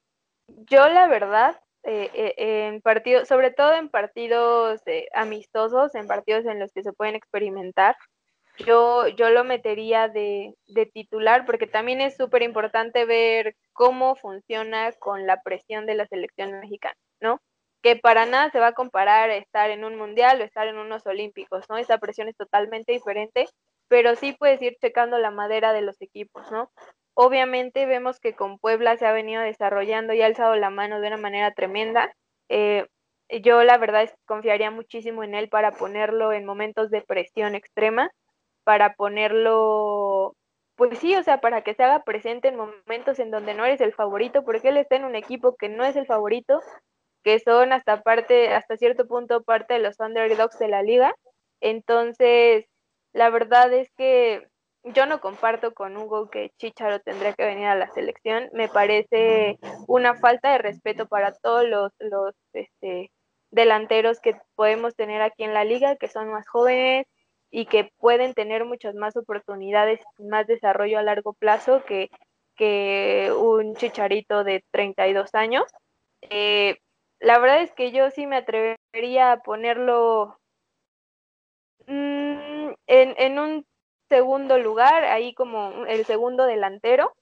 yo 0.71 0.89
la 0.91 1.09
verdad, 1.09 1.61
eh, 1.83 2.09
eh, 2.15 2.69
en 2.69 2.81
partidos, 2.81 3.27
sobre 3.27 3.51
todo 3.51 3.75
en 3.75 3.89
partidos 3.89 4.81
amistosos, 5.13 5.97
en 5.97 6.07
partidos 6.07 6.47
en 6.47 6.61
los 6.61 6.73
que 6.73 6.85
se 6.85 6.93
pueden 6.93 7.17
experimentar, 7.17 7.97
yo, 8.59 9.09
yo 9.09 9.31
lo 9.31 9.43
metería 9.43 10.07
de, 10.07 10.55
de 10.69 10.87
titular 10.87 11.47
porque 11.47 11.67
también 11.67 12.01
es 12.01 12.17
súper 12.17 12.43
importante 12.43 13.07
ver 13.07 13.57
cómo 13.73 14.15
funciona 14.15 14.93
con 15.01 15.27
la 15.27 15.43
presión 15.43 15.85
de 15.85 15.97
la 15.97 16.07
selección 16.07 16.61
mexicana, 16.61 16.95
¿no? 17.21 17.41
Que 17.83 17.97
para 17.97 18.27
nada 18.27 18.51
se 18.51 18.61
va 18.61 18.69
a 18.69 18.73
comparar 18.73 19.31
estar 19.31 19.71
en 19.71 19.85
un 19.85 19.97
mundial 19.97 20.41
o 20.41 20.45
estar 20.45 20.67
en 20.67 20.79
unos 20.79 21.07
olímpicos, 21.07 21.65
¿no? 21.69 21.77
Esa 21.79 21.99
presión 21.99 22.29
es 22.29 22.37
totalmente 22.37 22.93
diferente, 22.93 23.47
pero 23.89 24.17
sí 24.17 24.35
puedes 24.39 24.61
ir 24.63 24.77
checando 24.81 25.19
la 25.19 25.31
madera 25.31 25.73
de 25.73 25.83
los 25.83 26.01
equipos, 26.03 26.51
¿no? 26.51 26.71
Obviamente 27.15 27.87
vemos 27.87 28.21
que 28.21 28.35
con 28.35 28.59
Puebla 28.59 28.97
se 28.97 29.07
ha 29.07 29.13
venido 29.13 29.43
desarrollando 29.43 30.13
y 30.13 30.23
ha 30.23 30.27
alzado 30.27 30.55
la 30.57 30.71
mano 30.71 31.01
de 31.01 31.09
una 31.09 31.17
manera 31.17 31.53
tremenda. 31.53 32.13
Eh, 32.49 32.87
yo 33.43 33.63
la 33.65 33.79
verdad 33.79 34.03
es 34.05 34.11
que 34.13 34.19
confiaría 34.27 34.71
muchísimo 34.71 35.23
en 35.25 35.35
él 35.35 35.49
para 35.49 35.73
ponerlo 35.73 36.33
en 36.33 36.45
momentos 36.45 36.91
de 36.91 37.03
presión 37.03 37.55
extrema 37.55 38.11
para 38.69 38.93
ponerlo, 38.97 40.37
pues 40.77 40.99
sí, 40.99 41.17
o 41.17 41.23
sea, 41.23 41.41
para 41.41 41.63
que 41.63 41.73
se 41.73 41.85
haga 41.85 42.05
presente 42.05 42.49
en 42.49 42.57
momentos 42.57 43.19
en 43.19 43.31
donde 43.31 43.55
no 43.55 43.65
eres 43.65 43.81
el 43.81 43.95
favorito, 43.95 44.45
porque 44.45 44.69
él 44.69 44.77
está 44.77 44.97
en 44.97 45.07
un 45.07 45.15
equipo 45.15 45.57
que 45.57 45.71
no 45.71 45.87
es 45.87 45.97
el 45.97 46.05
favorito, 46.05 46.61
que 47.29 47.41
son 47.41 47.75
hasta 47.75 48.01
parte, 48.01 48.55
hasta 48.55 48.79
cierto 48.79 49.07
punto 49.07 49.43
parte 49.43 49.75
de 49.75 49.81
los 49.81 50.01
underdogs 50.01 50.59
de 50.59 50.69
la 50.69 50.83
liga. 50.83 51.15
Entonces, 51.61 52.65
la 53.13 53.29
verdad 53.29 53.71
es 53.75 53.91
que 53.99 54.49
yo 54.83 55.05
no 55.05 55.21
comparto 55.21 55.75
con 55.75 55.95
Hugo 55.99 56.31
que 56.31 56.53
Chicharo 56.57 57.01
tendría 57.01 57.35
que 57.35 57.45
venir 57.45 57.67
a 57.67 57.75
la 57.75 57.93
selección. 57.93 58.49
Me 58.55 58.69
parece 58.69 59.59
una 59.87 60.15
falta 60.15 60.53
de 60.53 60.57
respeto 60.57 61.07
para 61.07 61.35
todos 61.35 61.69
los, 61.69 61.93
los 61.99 62.35
este, 62.55 63.11
delanteros 63.51 64.21
que 64.21 64.41
podemos 64.55 64.97
tener 64.97 65.21
aquí 65.21 65.45
en 65.45 65.53
la 65.53 65.65
liga, 65.65 65.97
que 65.97 66.09
son 66.09 66.31
más 66.31 66.49
jóvenes, 66.49 67.07
y 67.51 67.67
que 67.67 67.93
pueden 67.99 68.33
tener 68.33 68.65
muchas 68.65 68.95
más 68.95 69.19
oportunidades 69.19 70.01
más 70.19 70.47
desarrollo 70.47 70.99
a 70.99 71.03
largo 71.03 71.35
plazo 71.35 71.85
que, 71.85 72.09
que 72.57 73.31
un 73.39 73.77
chicharito 73.77 74.45
de 74.45 74.65
32 74.71 75.35
años. 75.35 75.65
Eh, 76.23 76.79
la 77.21 77.39
verdad 77.39 77.63
es 77.63 77.73
que 77.73 77.93
yo 77.93 78.11
sí 78.11 78.27
me 78.27 78.37
atrevería 78.37 79.33
a 79.33 79.43
ponerlo 79.43 80.39
mm, 81.87 82.71
en, 82.87 83.15
en 83.19 83.39
un 83.39 83.67
segundo 84.09 84.59
lugar, 84.59 85.05
ahí 85.05 85.35
como 85.35 85.85
el 85.87 86.05
segundo 86.05 86.47
delantero. 86.47 87.13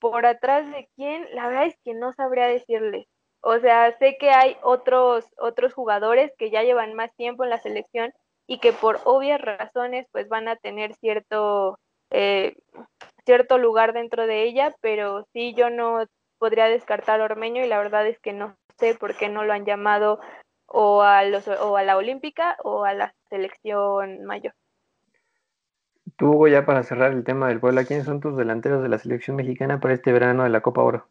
Por 0.00 0.26
atrás 0.26 0.70
de 0.70 0.88
quién, 0.94 1.26
la 1.34 1.48
verdad 1.48 1.66
es 1.66 1.76
que 1.84 1.94
no 1.94 2.12
sabría 2.12 2.46
decirles. 2.46 3.06
O 3.40 3.58
sea, 3.58 3.96
sé 3.98 4.16
que 4.18 4.30
hay 4.30 4.56
otros, 4.62 5.24
otros 5.38 5.72
jugadores 5.74 6.32
que 6.38 6.50
ya 6.50 6.62
llevan 6.62 6.94
más 6.94 7.14
tiempo 7.16 7.44
en 7.44 7.50
la 7.50 7.58
selección 7.58 8.12
y 8.46 8.58
que 8.58 8.72
por 8.72 9.00
obvias 9.04 9.40
razones 9.40 10.06
pues 10.12 10.28
van 10.28 10.48
a 10.48 10.56
tener 10.56 10.94
cierto, 10.94 11.78
eh, 12.10 12.56
cierto 13.24 13.58
lugar 13.58 13.92
dentro 13.92 14.26
de 14.26 14.44
ella, 14.44 14.74
pero 14.80 15.24
sí 15.32 15.54
yo 15.54 15.70
no 15.70 16.04
podría 16.38 16.66
descartar 16.66 17.20
a 17.20 17.24
Ormeño 17.24 17.64
y 17.64 17.68
la 17.68 17.78
verdad 17.78 18.06
es 18.06 18.18
que 18.18 18.32
no 18.32 18.56
sé 18.78 18.94
por 18.94 19.16
qué 19.16 19.28
no 19.28 19.44
lo 19.44 19.52
han 19.52 19.64
llamado 19.64 20.20
o 20.66 21.02
a, 21.02 21.24
los, 21.24 21.48
o 21.48 21.76
a 21.76 21.82
la 21.82 21.96
Olímpica 21.96 22.56
o 22.62 22.84
a 22.84 22.94
la 22.94 23.14
selección 23.30 24.24
mayor. 24.24 24.54
Tú, 26.16 26.30
Hugo, 26.30 26.48
ya 26.48 26.66
para 26.66 26.82
cerrar 26.82 27.12
el 27.12 27.24
tema 27.24 27.48
del 27.48 27.60
Puebla, 27.60 27.84
¿quiénes 27.84 28.06
son 28.06 28.20
tus 28.20 28.36
delanteros 28.36 28.82
de 28.82 28.88
la 28.88 28.98
selección 28.98 29.36
mexicana 29.36 29.80
para 29.80 29.94
este 29.94 30.12
verano 30.12 30.44
de 30.44 30.50
la 30.50 30.60
Copa 30.60 30.82
Oro? 30.82 31.08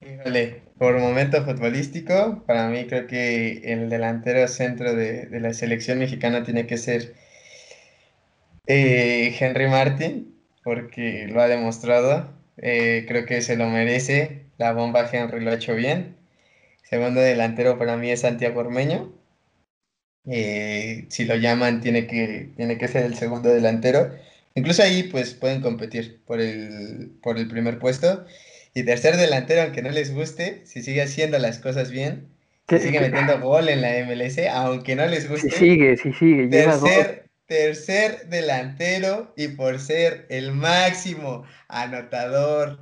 Híjole, 0.00 0.62
por 0.78 0.98
momento 0.98 1.44
futbolístico, 1.44 2.42
para 2.46 2.68
mí 2.68 2.86
creo 2.86 3.06
que 3.06 3.72
el 3.72 3.90
delantero 3.90 4.48
centro 4.48 4.94
de, 4.94 5.28
la 5.40 5.52
selección 5.52 5.98
mexicana 5.98 6.42
tiene 6.42 6.66
que 6.66 6.78
ser 6.78 7.14
eh, 8.66 9.36
Henry 9.38 9.68
Martin, 9.68 10.42
porque 10.64 11.28
lo 11.28 11.42
ha 11.42 11.48
demostrado. 11.48 12.39
Eh, 12.62 13.04
creo 13.08 13.26
que 13.26 13.42
se 13.42 13.56
lo 13.56 13.68
merece. 13.68 14.42
La 14.58 14.72
bomba 14.72 15.08
Henry 15.10 15.40
lo 15.40 15.50
ha 15.50 15.54
hecho 15.54 15.74
bien. 15.74 16.16
Segundo 16.82 17.20
delantero 17.20 17.78
para 17.78 17.96
mí 17.96 18.10
es 18.10 18.20
Santiago 18.20 18.60
Ormeño. 18.60 19.12
Eh, 20.26 21.06
si 21.08 21.24
lo 21.24 21.36
llaman, 21.36 21.80
tiene 21.80 22.06
que, 22.06 22.50
tiene 22.56 22.78
que 22.78 22.88
ser 22.88 23.04
el 23.04 23.14
segundo 23.14 23.48
delantero. 23.48 24.10
Incluso 24.54 24.82
ahí 24.82 25.04
pues 25.04 25.34
pueden 25.34 25.62
competir 25.62 26.20
por 26.26 26.40
el, 26.40 27.12
por 27.22 27.38
el 27.38 27.48
primer 27.48 27.78
puesto. 27.78 28.26
Y 28.74 28.82
tercer 28.84 29.16
delantero, 29.16 29.62
aunque 29.62 29.82
no 29.82 29.90
les 29.90 30.14
guste, 30.14 30.60
si 30.64 30.82
sigue 30.82 31.02
haciendo 31.02 31.38
las 31.38 31.58
cosas 31.58 31.90
bien, 31.90 32.28
si 32.68 32.78
sigue 32.78 33.00
metiendo 33.00 33.40
gol 33.40 33.68
en 33.68 33.80
la 33.80 34.04
MLS, 34.04 34.38
aunque 34.52 34.94
no 34.94 35.06
les 35.06 35.28
guste. 35.28 35.50
Si 35.50 35.56
sigue, 35.56 35.96
si 35.96 36.12
sigue. 36.12 36.48
Tercer, 36.48 37.29
tercer 37.50 38.28
delantero 38.28 39.34
y 39.36 39.48
por 39.48 39.80
ser 39.80 40.24
el 40.28 40.52
máximo 40.52 41.42
anotador 41.66 42.78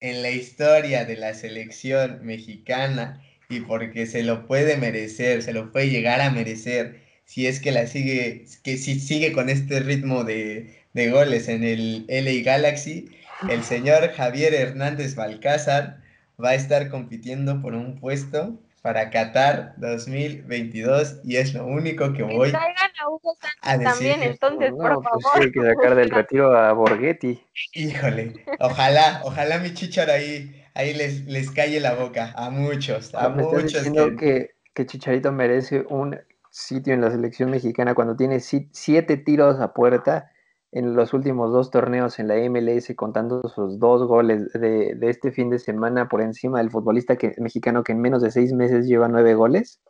en 0.00 0.20
la 0.20 0.30
historia 0.30 1.06
de 1.06 1.16
la 1.16 1.32
selección 1.32 2.20
mexicana 2.22 3.22
y 3.48 3.60
porque 3.60 4.04
se 4.04 4.22
lo 4.22 4.46
puede 4.46 4.76
merecer, 4.76 5.42
se 5.42 5.54
lo 5.54 5.72
puede 5.72 5.88
llegar 5.88 6.20
a 6.20 6.28
merecer 6.28 7.00
si 7.24 7.46
es 7.46 7.60
que 7.60 7.72
la 7.72 7.86
sigue, 7.86 8.44
que 8.62 8.76
si 8.76 9.00
sigue 9.00 9.32
con 9.32 9.48
este 9.48 9.80
ritmo 9.80 10.22
de, 10.22 10.82
de 10.92 11.10
goles 11.10 11.48
en 11.48 11.64
el 11.64 12.04
LA 12.08 12.42
Galaxy, 12.44 13.08
el 13.48 13.64
señor 13.64 14.12
Javier 14.12 14.52
Hernández 14.52 15.14
Balcázar 15.14 16.02
va 16.42 16.50
a 16.50 16.54
estar 16.54 16.90
compitiendo 16.90 17.62
por 17.62 17.74
un 17.74 17.98
puesto 17.98 18.60
para 18.82 19.10
Qatar 19.10 19.74
2022 19.78 21.20
y 21.24 21.36
es 21.36 21.54
lo 21.54 21.66
único 21.66 22.12
que 22.12 22.22
voy 22.22 22.52
a, 23.62 23.76
decir. 23.76 23.84
También, 23.84 24.22
entonces, 24.22 24.70
por 24.70 25.02
pues 25.02 25.24
favor. 25.24 25.42
hay 25.42 25.52
que 25.52 25.62
sacar 25.62 25.94
del 25.94 26.10
retiro 26.10 26.56
a 26.56 26.72
Borghetti. 26.72 27.42
Híjole, 27.74 28.44
ojalá, 28.60 29.20
ojalá 29.24 29.58
mi 29.58 29.74
chichar 29.74 30.10
ahí, 30.10 30.64
ahí 30.74 30.94
les, 30.94 31.24
les 31.26 31.50
calle 31.50 31.80
la 31.80 31.94
boca 31.94 32.32
a 32.36 32.50
muchos, 32.50 33.14
a 33.14 33.28
muchos. 33.28 33.82
que... 33.82 34.16
que, 34.16 34.50
que 34.74 34.86
Chicharito 34.86 35.32
merece 35.32 35.84
un 35.88 36.18
sitio 36.50 36.94
en 36.94 37.00
la 37.00 37.10
selección 37.10 37.50
mexicana 37.50 37.94
cuando 37.94 38.16
tiene 38.16 38.40
siete 38.40 39.16
tiros 39.16 39.60
a 39.60 39.72
puerta 39.72 40.30
en 40.72 40.94
los 40.94 41.14
últimos 41.14 41.52
dos 41.52 41.70
torneos 41.70 42.18
en 42.18 42.28
la 42.28 42.36
MLS, 42.36 42.94
contando 42.94 43.42
sus 43.48 43.78
dos 43.78 44.06
goles 44.06 44.52
de, 44.52 44.96
este 45.02 45.32
fin 45.32 45.50
de 45.50 45.58
semana 45.58 46.08
por 46.08 46.20
encima 46.20 46.58
del 46.58 46.70
futbolista 46.70 47.16
que, 47.16 47.34
mexicano 47.38 47.82
que 47.82 47.92
en 47.92 48.00
menos 48.00 48.22
de 48.22 48.30
seis 48.30 48.52
meses 48.52 48.86
lleva 48.86 49.08
nueve 49.08 49.34
goles? 49.34 49.80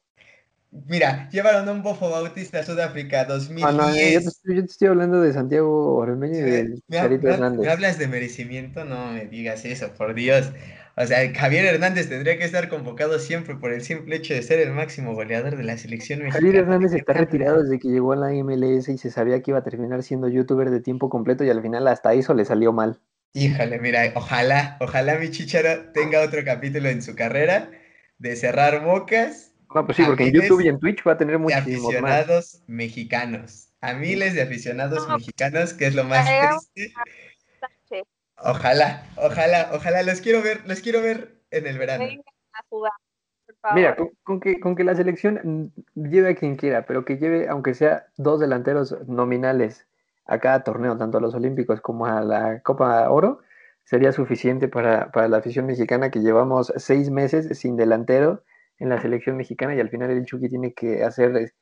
Mira, 0.70 1.28
llevaron 1.30 1.66
a 1.68 1.72
un 1.72 1.82
Bofo 1.82 2.10
Bautista 2.10 2.60
a 2.60 2.62
Sudáfrica 2.62 3.24
2010. 3.24 3.66
Ah, 3.66 3.72
no, 3.72 3.88
yo, 3.88 4.20
te, 4.20 4.64
estoy 4.66 4.88
hablando 4.88 5.20
de 5.20 5.32
Santiago 5.32 5.96
Ormeño 5.96 6.38
y 6.38 6.42
de 6.42 6.82
Carito 6.90 7.28
Hernández. 7.28 7.60
¿Me 7.60 7.72
hablas 7.72 7.98
de 7.98 8.06
merecimiento? 8.06 8.84
No 8.84 9.12
me 9.12 9.24
digas 9.24 9.64
eso, 9.64 9.94
por 9.94 10.12
Dios. 10.12 10.52
O 11.00 11.06
sea, 11.06 11.32
Javier 11.32 11.64
Hernández 11.64 12.08
tendría 12.08 12.36
que 12.38 12.44
estar 12.44 12.68
convocado 12.68 13.20
siempre 13.20 13.54
por 13.54 13.72
el 13.72 13.82
simple 13.82 14.16
hecho 14.16 14.34
de 14.34 14.42
ser 14.42 14.58
el 14.58 14.72
máximo 14.72 15.14
goleador 15.14 15.56
de 15.56 15.62
la 15.62 15.78
selección 15.78 16.18
mexicana. 16.18 16.40
Javier 16.40 16.64
Hernández 16.64 16.92
está 16.92 17.12
retirado 17.12 17.62
desde 17.62 17.78
que 17.78 17.86
llegó 17.86 18.14
a 18.14 18.16
la 18.16 18.30
MLS 18.32 18.88
y 18.88 18.98
se 18.98 19.12
sabía 19.12 19.40
que 19.40 19.52
iba 19.52 19.60
a 19.60 19.62
terminar 19.62 20.02
siendo 20.02 20.28
youtuber 20.28 20.70
de 20.70 20.80
tiempo 20.80 21.08
completo 21.08 21.44
y 21.44 21.50
al 21.50 21.62
final 21.62 21.86
hasta 21.86 22.14
eso 22.14 22.34
le 22.34 22.44
salió 22.44 22.72
mal. 22.72 23.00
Híjole, 23.32 23.78
mira, 23.78 24.10
ojalá, 24.16 24.76
ojalá 24.80 25.18
mi 25.18 25.30
chicharo 25.30 25.92
tenga 25.92 26.20
otro 26.20 26.40
capítulo 26.44 26.88
en 26.88 27.00
su 27.00 27.14
carrera 27.14 27.70
de 28.18 28.34
cerrar 28.34 28.84
bocas. 28.84 29.52
No, 29.72 29.86
pues 29.86 29.98
sí, 29.98 30.02
porque 30.04 30.24
en 30.24 30.32
YouTube 30.32 30.62
y 30.62 30.68
en 30.68 30.80
Twitch 30.80 31.06
va 31.06 31.12
a 31.12 31.18
tener 31.18 31.38
muchísimos 31.38 31.94
aficionados 31.94 32.62
mexicanos, 32.66 33.68
a 33.80 33.92
miles 33.92 34.34
de 34.34 34.42
aficionados 34.42 35.08
mexicanos, 35.08 35.74
que 35.74 35.86
es 35.86 35.94
lo 35.94 36.02
más 36.02 36.26
triste 36.74 36.92
Ojalá, 38.42 39.04
ojalá, 39.16 39.70
ojalá, 39.72 40.02
los 40.02 40.20
quiero 40.20 40.42
ver, 40.42 40.62
los 40.66 40.80
quiero 40.80 41.02
ver 41.02 41.40
en 41.50 41.66
el 41.66 41.78
verano. 41.78 42.04
Mira, 43.74 43.96
con, 44.22 44.40
que, 44.40 44.60
con 44.60 44.76
que 44.76 44.84
la 44.84 44.94
selección 44.94 45.72
lleve 45.94 46.30
a 46.30 46.34
quien 46.34 46.56
quiera, 46.56 46.86
pero 46.86 47.04
que 47.04 47.16
lleve, 47.16 47.48
aunque 47.48 47.74
sea 47.74 48.06
dos 48.16 48.40
delanteros 48.40 48.96
nominales 49.08 49.86
a 50.26 50.38
cada 50.38 50.62
torneo, 50.62 50.96
tanto 50.96 51.18
a 51.18 51.20
los 51.20 51.34
Olímpicos 51.34 51.80
como 51.80 52.06
a 52.06 52.20
la 52.22 52.60
Copa 52.62 53.10
Oro, 53.10 53.40
sería 53.84 54.12
suficiente 54.12 54.68
para, 54.68 55.10
para 55.10 55.28
la 55.28 55.38
afición 55.38 55.66
mexicana 55.66 56.10
que 56.10 56.20
llevamos 56.20 56.72
seis 56.76 57.10
meses 57.10 57.58
sin 57.58 57.76
delantero 57.76 58.44
en 58.78 58.90
la 58.90 59.00
selección 59.00 59.36
mexicana 59.36 59.74
y 59.74 59.80
al 59.80 59.90
final 59.90 60.10
el 60.10 60.24
Chucky 60.24 60.48
tiene 60.48 60.72
que 60.74 61.02
hacer 61.02 61.52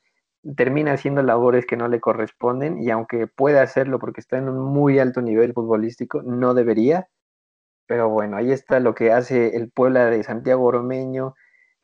termina 0.54 0.92
haciendo 0.92 1.22
labores 1.22 1.66
que 1.66 1.76
no 1.76 1.88
le 1.88 2.00
corresponden 2.00 2.82
y 2.82 2.90
aunque 2.90 3.26
puede 3.26 3.58
hacerlo 3.58 3.98
porque 3.98 4.20
está 4.20 4.38
en 4.38 4.48
un 4.48 4.58
muy 4.58 4.98
alto 4.98 5.22
nivel 5.22 5.52
futbolístico, 5.52 6.22
no 6.22 6.54
debería. 6.54 7.08
Pero 7.86 8.08
bueno, 8.08 8.36
ahí 8.36 8.52
está 8.52 8.80
lo 8.80 8.94
que 8.94 9.12
hace 9.12 9.56
el 9.56 9.70
Puebla 9.70 10.06
de 10.06 10.22
Santiago 10.24 10.64
Oromeño, 10.64 11.34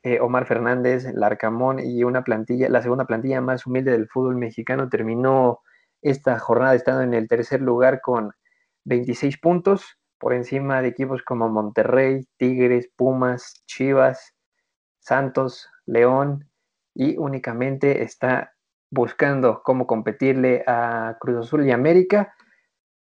eh, 0.03 0.19
Omar 0.19 0.45
Fernández, 0.45 1.05
Larcamón 1.13 1.79
y 1.79 2.03
una 2.03 2.23
plantilla, 2.23 2.69
la 2.69 2.81
segunda 2.81 3.05
plantilla 3.05 3.41
más 3.41 3.65
humilde 3.65 3.91
del 3.91 4.09
fútbol 4.09 4.35
mexicano 4.35 4.89
terminó 4.89 5.61
esta 6.01 6.39
jornada 6.39 6.75
estando 6.75 7.03
en 7.03 7.13
el 7.13 7.27
tercer 7.27 7.61
lugar 7.61 8.01
con 8.01 8.33
26 8.85 9.39
puntos 9.39 9.97
por 10.19 10.33
encima 10.33 10.81
de 10.81 10.89
equipos 10.89 11.23
como 11.23 11.49
Monterrey, 11.49 12.27
Tigres, 12.37 12.89
Pumas, 12.95 13.63
Chivas, 13.65 14.35
Santos, 14.99 15.69
León 15.85 16.49
y 16.93 17.17
únicamente 17.17 18.03
está 18.03 18.52
buscando 18.93 19.61
cómo 19.63 19.87
competirle 19.87 20.63
a 20.67 21.17
Cruz 21.19 21.47
Azul 21.47 21.65
y 21.65 21.71
América, 21.71 22.35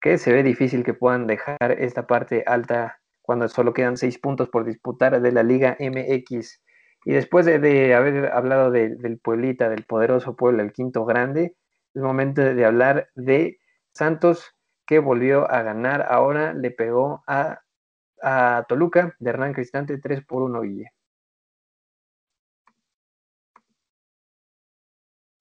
que 0.01 0.19
se 0.19 0.33
ve 0.33 0.43
difícil 0.43 0.85
que 0.85 0.95
puedan 0.95 1.27
dejar 1.27 1.73
esta 1.79 2.07
parte 2.07 2.45
alta 2.47 3.01
cuando 3.23 3.49
solo 3.49 3.73
quedan 3.73 3.97
seis 3.97 4.19
puntos 4.19 4.49
por 4.49 4.65
disputar 4.65 5.21
de 5.21 5.33
la 5.33 5.43
Liga 5.43 5.77
MX. 5.81 6.63
Y 7.05 7.13
después 7.13 7.47
de, 7.47 7.95
haber 7.95 8.27
hablado 8.33 8.71
del 8.71 9.21
Pueblita, 9.23 9.69
del 9.69 9.85
poderoso 9.85 10.37
pueblo, 10.37 10.63
el 10.63 10.73
quinto 10.73 11.05
grande, 11.05 11.57
es 11.95 12.03
momento 12.03 12.43
de 12.43 12.65
hablar 12.65 13.09
de 13.15 13.59
Santos, 13.93 14.55
que 14.87 14.99
volvió 14.99 15.51
a 15.51 15.63
ganar. 15.63 16.07
Ahora 16.09 16.53
le 16.53 16.71
pegó 16.71 17.23
a, 17.27 17.61
a 18.23 18.65
Toluca 18.69 19.15
de 19.19 19.31
Hernán 19.31 19.55
Cristante 19.55 19.99
3 19.99 20.25
por 20.25 20.43
1 20.43 20.61
Guille. 20.63 20.91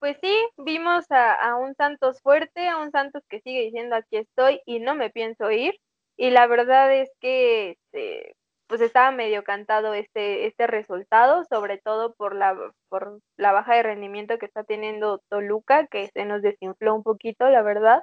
Pues 0.00 0.16
sí, 0.22 0.34
vimos 0.56 1.04
a, 1.10 1.56
un 1.56 1.74
Santos 1.74 2.22
fuerte, 2.22 2.68
a 2.68 2.78
un 2.78 2.90
Santos 2.90 3.22
que 3.28 3.40
sigue 3.42 3.60
diciendo 3.64 3.96
aquí 3.96 4.16
estoy 4.16 4.62
y 4.64 4.80
no 4.80 4.94
me 4.94 5.10
pienso 5.10 5.50
ir. 5.50 5.74
Y 6.16 6.30
la 6.30 6.46
verdad 6.46 6.92
es 6.94 7.10
que 7.20 7.72
este, 7.72 8.34
pues 8.66 8.80
estaba 8.80 9.10
medio 9.10 9.44
cantado 9.44 9.92
este, 9.94 10.46
este 10.46 10.66
resultado, 10.66 11.44
sobre 11.50 11.78
todo 11.78 12.14
por 12.14 12.34
la, 12.34 12.56
por 12.88 13.20
la 13.36 13.52
baja 13.52 13.74
de 13.74 13.82
rendimiento 13.82 14.38
que 14.38 14.46
está 14.46 14.64
teniendo 14.64 15.20
Toluca, 15.28 15.86
que 15.86 16.08
se 16.14 16.24
nos 16.24 16.40
desinfló 16.42 16.94
un 16.94 17.02
poquito, 17.02 17.50
la 17.50 17.62
verdad. 17.62 18.02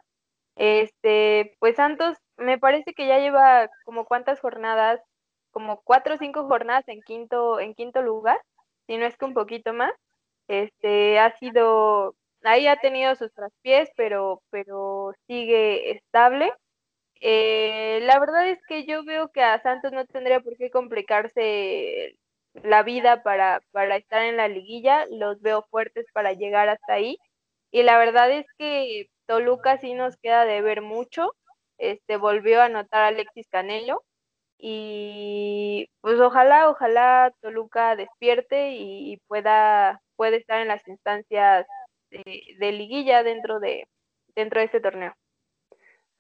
Este, 0.56 1.56
pues 1.60 1.78
Santos 1.78 2.18
me 2.38 2.60
parece 2.60 2.93
que 2.93 3.08
ya 3.08 3.20
lleva 3.20 3.70
como 3.86 4.06
cuántas 4.06 4.39
jornadas, 4.39 5.02
como 5.52 5.82
cuatro 5.84 6.16
o 6.16 6.18
cinco 6.20 6.48
jornadas 6.48 6.88
en 6.88 7.02
quinto, 7.02 7.60
en 7.60 7.74
quinto 7.76 8.02
lugar, 8.04 8.39
si 8.88 8.98
no 8.98 9.06
es 9.08 9.18
que 9.18 9.26
un 9.26 9.34
poquito 9.34 9.74
más. 9.74 9.93
Este, 10.48 11.20
ha 11.20 11.38
sido, 11.38 12.16
ahí 12.43 12.68
ha 12.68 12.78
tenido 12.78 13.16
sus 13.16 13.34
traspiés, 13.34 13.89
pero, 13.95 14.41
pero 14.50 15.14
sigue 15.28 15.91
estable. 15.91 16.52
Eh, 17.22 18.00
la 18.04 18.20
verdad 18.20 18.50
es 18.50 18.60
que 18.68 18.86
yo 18.86 19.04
veo 19.06 19.30
que 19.30 19.41
a 19.43 19.62
Santos 19.62 19.91
no 19.91 20.06
tendría 20.06 20.39
por 20.41 20.58
qué 20.58 20.70
complicarse 20.72 22.18
la 22.64 22.84
vida 22.84 23.24
para, 23.24 23.62
para 23.72 23.98
estar 23.98 24.24
en 24.24 24.38
la 24.38 24.48
liguilla, 24.48 25.06
los 25.12 25.41
veo 25.41 25.66
fuertes 25.70 26.06
para 26.14 26.34
llegar 26.34 26.70
hasta 26.70 26.93
ahí. 26.93 27.18
Y 27.72 27.84
la 27.84 27.98
verdad 28.00 28.32
es 28.32 28.45
que 28.58 29.10
Toluca 29.28 29.78
sí 29.80 29.93
nos 29.93 30.18
queda 30.18 30.45
de 30.45 30.62
ver 30.62 30.82
mucho. 30.82 31.34
Este 31.78 32.18
volvió 32.18 32.62
a 32.62 32.66
anotar 32.66 33.04
Alexis 33.04 33.48
Canelo 33.50 34.04
y 34.58 35.89
pues 36.02 36.20
ojalá, 36.20 36.70
ojalá 36.70 37.34
Toluca 37.41 37.95
despierte 37.95 38.72
y, 38.74 39.18
pueda, 39.28 40.02
pueda 40.18 40.36
estar 40.36 40.59
en 40.59 40.68
las 40.68 40.86
instancias 40.88 41.65
de, 42.09 42.72
liguilla 42.72 43.24
dentro 43.24 43.59
de, 43.59 43.88
dentro 44.36 44.59
de 44.59 44.65
este 44.65 44.82
torneo. 44.82 45.13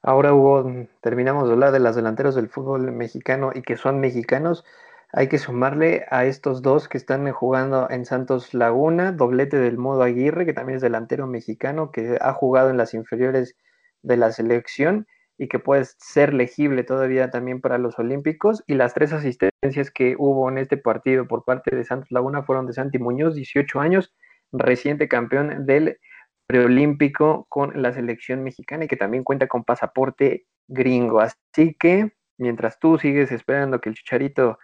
Ahora, 0.01 0.33
Hugo, 0.33 0.87
terminamos 1.01 1.47
de 1.47 1.53
hablar 1.53 1.71
de 1.73 1.79
las 1.79 1.95
delanteros 1.95 2.35
del 2.35 2.47
fútbol 2.47 2.91
mexicano 2.91 3.51
y 3.53 3.61
que 3.61 3.75
son 3.75 3.99
mexicanos. 3.99 4.63
Hay 5.11 5.27
que 5.27 5.37
sumarle 5.37 6.05
a 6.09 6.25
estos 6.25 6.61
dos 6.61 6.87
que 6.87 6.97
están 6.97 7.29
jugando 7.31 7.89
en 7.89 8.05
Santos 8.05 8.53
Laguna, 8.53 9.11
doblete 9.11 9.57
del 9.57 9.77
modo 9.77 10.03
Aguirre, 10.03 10.45
que 10.45 10.53
también 10.53 10.77
es 10.77 10.81
delantero 10.81 11.27
mexicano, 11.27 11.91
que 11.91 12.17
ha 12.21 12.33
jugado 12.33 12.69
en 12.69 12.77
las 12.77 12.93
inferiores 12.93 13.57
de 14.01 14.17
la 14.17 14.31
selección 14.31 15.07
y 15.37 15.47
que 15.47 15.59
puede 15.59 15.85
ser 15.99 16.33
legible 16.33 16.83
todavía 16.83 17.29
también 17.29 17.61
para 17.61 17.77
los 17.77 17.99
Olímpicos. 17.99 18.63
Y 18.67 18.73
las 18.73 18.93
tres 18.93 19.13
asistencias 19.13 19.91
que 19.91 20.15
hubo 20.17 20.49
en 20.49 20.57
este 20.57 20.77
partido 20.77 21.27
por 21.27 21.43
parte 21.45 21.75
de 21.75 21.83
Santos 21.83 22.11
Laguna 22.11 22.43
fueron 22.43 22.65
de 22.65 22.73
Santi 22.73 22.97
Muñoz, 22.97 23.35
18 23.35 23.79
años, 23.79 24.13
reciente 24.51 25.07
campeón 25.07 25.65
del 25.65 25.99
preolímpico 26.47 27.45
con 27.49 27.81
la 27.81 27.93
selección 27.93 28.43
mexicana 28.43 28.85
y 28.85 28.87
que 28.87 28.95
también 28.95 29.23
cuenta 29.23 29.47
con 29.47 29.63
pasaporte 29.63 30.47
gringo. 30.67 31.19
Así 31.19 31.75
que 31.77 32.13
mientras 32.37 32.79
tú 32.79 32.97
sigues 32.97 33.31
esperando 33.31 33.79
que 33.79 33.89
el 33.89 33.95
Chicharito 33.95 34.57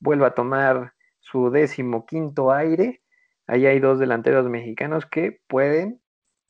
vuelva 0.00 0.28
a 0.28 0.34
tomar 0.34 0.94
su 1.20 1.50
décimo 1.50 2.06
quinto 2.06 2.52
aire, 2.52 3.02
ahí 3.46 3.66
hay 3.66 3.78
dos 3.80 3.98
delanteros 3.98 4.48
mexicanos 4.48 5.06
que 5.06 5.40
pueden, 5.46 6.00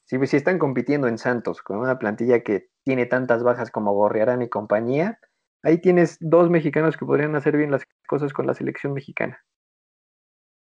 si, 0.04 0.24
si 0.26 0.36
están 0.36 0.58
compitiendo 0.58 1.08
en 1.08 1.18
Santos 1.18 1.62
con 1.62 1.78
una 1.78 1.98
plantilla 1.98 2.40
que 2.40 2.68
tiene 2.86 3.04
tantas 3.04 3.42
bajas 3.42 3.72
como 3.72 3.94
Gorriarán 3.94 4.42
y 4.42 4.48
compañía, 4.48 5.18
ahí 5.64 5.78
tienes 5.78 6.18
dos 6.20 6.48
mexicanos 6.48 6.96
que 6.96 7.04
podrían 7.04 7.34
hacer 7.34 7.56
bien 7.56 7.72
las 7.72 7.82
cosas 8.06 8.32
con 8.32 8.46
la 8.46 8.54
selección 8.54 8.94
mexicana. 8.94 9.44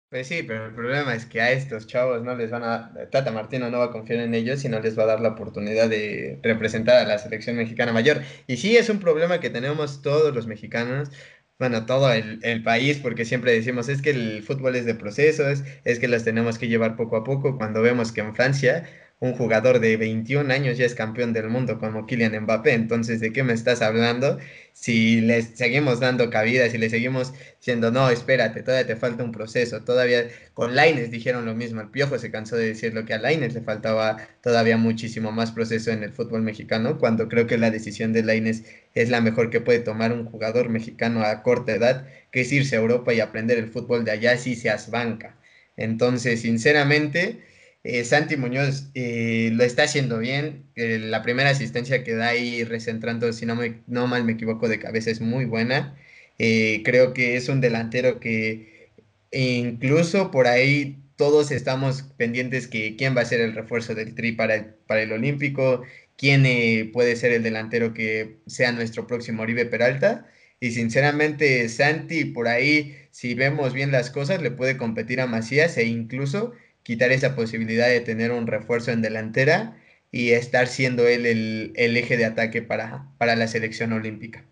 Pues 0.09 0.27
sí, 0.27 0.41
pero 0.41 0.65
el 0.65 0.73
problema 0.73 1.13
es 1.13 1.27
que 1.27 1.39
a 1.41 1.51
estos 1.51 1.85
chavos 1.85 2.23
no 2.23 2.35
les 2.35 2.49
van 2.49 2.63
a, 2.63 2.93
Tata 3.11 3.31
Martino 3.31 3.69
no 3.69 3.77
va 3.77 3.85
a 3.85 3.91
confiar 3.91 4.21
en 4.21 4.33
ellos 4.33 4.65
y 4.65 4.69
no 4.69 4.79
les 4.79 4.97
va 4.97 5.03
a 5.03 5.07
dar 5.07 5.19
la 5.19 5.29
oportunidad 5.29 5.87
de 5.87 6.39
representar 6.41 6.97
a 6.97 7.07
la 7.07 7.19
selección 7.19 7.57
mexicana 7.57 7.93
mayor. 7.93 8.21
Y 8.47 8.57
sí 8.57 8.75
es 8.75 8.89
un 8.89 8.99
problema 8.99 9.39
que 9.39 9.51
tenemos 9.51 10.01
todos 10.01 10.33
los 10.33 10.47
mexicanos, 10.47 11.11
bueno, 11.59 11.85
todo 11.85 12.11
el, 12.11 12.39
el, 12.43 12.63
país, 12.63 12.97
porque 12.97 13.25
siempre 13.25 13.51
decimos, 13.51 13.87
es 13.87 14.01
que 14.01 14.09
el 14.11 14.41
fútbol 14.41 14.75
es 14.75 14.85
de 14.85 14.95
procesos, 14.95 15.63
es 15.83 15.99
que 15.99 16.07
los 16.07 16.23
tenemos 16.23 16.57
que 16.57 16.67
llevar 16.67 16.95
poco 16.95 17.17
a 17.17 17.23
poco, 17.23 17.57
cuando 17.57 17.81
vemos 17.83 18.11
que 18.11 18.21
en 18.21 18.35
Francia 18.35 18.85
un 19.25 19.33
jugador 19.33 19.79
de 19.79 19.97
21 19.97 20.53
años 20.53 20.77
ya 20.77 20.85
es 20.85 20.95
campeón 20.95 21.33
del 21.33 21.49
mundo 21.49 21.79
como 21.79 22.05
Kylian 22.05 22.43
Mbappé. 22.43 22.73
Entonces, 22.73 23.19
¿de 23.19 23.33
qué 23.33 23.43
me 23.43 23.53
estás 23.53 23.81
hablando? 23.81 24.37
Si 24.73 25.21
le 25.21 25.41
seguimos 25.41 25.99
dando 25.99 26.29
cabida, 26.29 26.69
si 26.69 26.77
le 26.77 26.89
seguimos 26.89 27.33
diciendo, 27.57 27.91
no, 27.91 28.09
espérate, 28.09 28.61
todavía 28.61 28.87
te 28.87 28.95
falta 28.95 29.23
un 29.23 29.31
proceso. 29.31 29.83
Todavía 29.83 30.25
con 30.53 30.75
Laines 30.75 31.11
dijeron 31.11 31.45
lo 31.45 31.55
mismo. 31.55 31.81
El 31.81 31.89
Piojo 31.89 32.19
se 32.19 32.31
cansó 32.31 32.55
de 32.55 32.67
decir 32.67 32.93
lo 32.93 33.05
que 33.05 33.13
a 33.13 33.17
Laines 33.17 33.53
le 33.53 33.61
faltaba 33.61 34.17
todavía 34.41 34.77
muchísimo 34.77 35.31
más 35.31 35.51
proceso 35.51 35.91
en 35.91 36.03
el 36.03 36.13
fútbol 36.13 36.41
mexicano, 36.41 36.97
cuando 36.99 37.27
creo 37.27 37.47
que 37.47 37.57
la 37.57 37.71
decisión 37.71 38.13
de 38.13 38.23
Laines 38.23 38.63
es 38.93 39.09
la 39.09 39.21
mejor 39.21 39.49
que 39.49 39.61
puede 39.61 39.79
tomar 39.79 40.13
un 40.13 40.25
jugador 40.25 40.69
mexicano 40.69 41.23
a 41.23 41.41
corta 41.43 41.73
edad, 41.73 42.07
que 42.31 42.41
es 42.41 42.51
irse 42.51 42.75
a 42.75 42.79
Europa 42.79 43.13
y 43.13 43.19
aprender 43.19 43.57
el 43.57 43.69
fútbol 43.69 44.05
de 44.05 44.11
allá 44.11 44.37
si 44.37 44.55
seas 44.55 44.91
banca. 44.91 45.35
Entonces, 45.77 46.41
sinceramente, 46.41 47.41
eh, 47.87 48.03
Santi 48.03 48.35
Muñoz 48.35 48.89
eh, 48.95 49.51
lo 49.53 49.63
está 49.63 49.83
haciendo 49.83 50.17
bien. 50.17 50.63
Eh, 50.75 50.97
la 50.99 51.21
primera 51.21 51.51
asistencia 51.51 52.03
que 52.03 52.15
da 52.15 52.29
ahí 52.29 52.63
recentrando, 52.63 53.31
si 53.31 53.45
no, 53.45 53.55
me, 53.55 53.81
no 53.85 54.07
mal 54.07 54.23
me 54.25 54.33
equivoco 54.33 54.67
de 54.67 54.79
cabeza, 54.79 55.11
es 55.11 55.21
muy 55.21 55.45
buena. 55.45 55.95
creo 56.37 57.13
que 57.13 57.37
es 57.37 57.47
un 57.49 57.61
delantero 57.61 58.19
que 58.19 58.89
incluso 59.31 60.31
por 60.31 60.47
ahí 60.47 60.97
todos 61.15 61.51
estamos 61.51 62.03
pendientes 62.17 62.67
que 62.67 62.95
quién 62.97 63.15
va 63.15 63.21
a 63.21 63.25
ser 63.25 63.41
el 63.41 63.53
refuerzo 63.53 63.95
del 63.95 64.15
Tri 64.15 64.31
para 64.33 64.75
para 64.87 65.03
el 65.03 65.11
Olímpico, 65.13 65.83
quién 66.17 66.91
puede 66.91 67.15
ser 67.15 67.31
el 67.33 67.43
delantero 67.43 67.93
que 67.93 68.37
sea 68.47 68.71
nuestro 68.71 69.07
próximo 69.07 69.43
Oribe 69.43 69.65
Peralta. 69.65 70.27
Y 70.59 70.71
sinceramente, 70.71 71.67
Santi, 71.69 72.25
por 72.25 72.47
ahí, 72.47 72.95
si 73.11 73.33
vemos 73.35 73.73
bien 73.73 73.91
las 73.91 74.09
cosas, 74.09 74.41
le 74.41 74.51
puede 74.51 74.77
competir 74.77 75.21
a 75.21 75.27
Macías 75.27 75.77
e 75.77 75.85
incluso 75.85 76.53
quitar 76.85 77.11
esa 77.11 77.35
posibilidad 77.35 77.87
de 77.87 77.99
tener 77.99 78.31
un 78.31 78.45
refuerzo 78.45 78.91
en 78.91 79.01
delantera 79.01 79.75
y 80.11 80.33
estar 80.33 80.67
siendo 80.67 81.07
él 81.07 81.25
el, 81.25 81.97
eje 81.97 82.15
de 82.15 82.25
ataque 82.25 82.61
para, 82.61 83.07
para 83.17 83.35
la 83.35 83.47
selección 83.47 83.91
olímpica. 83.91 84.45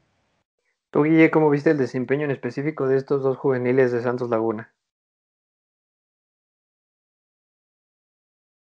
Tú, 0.90 1.04
Guille, 1.04 1.30
¿cómo 1.30 1.52
viste 1.52 1.70
el 1.70 1.78
desempeño 1.78 2.26
en 2.26 2.32
específico 2.32 2.88
de 2.88 2.98
estos 2.98 3.22
dos 3.22 3.38
juveniles 3.38 3.92
de 3.92 4.02
Santos 4.02 4.32
Laguna? 4.32 4.74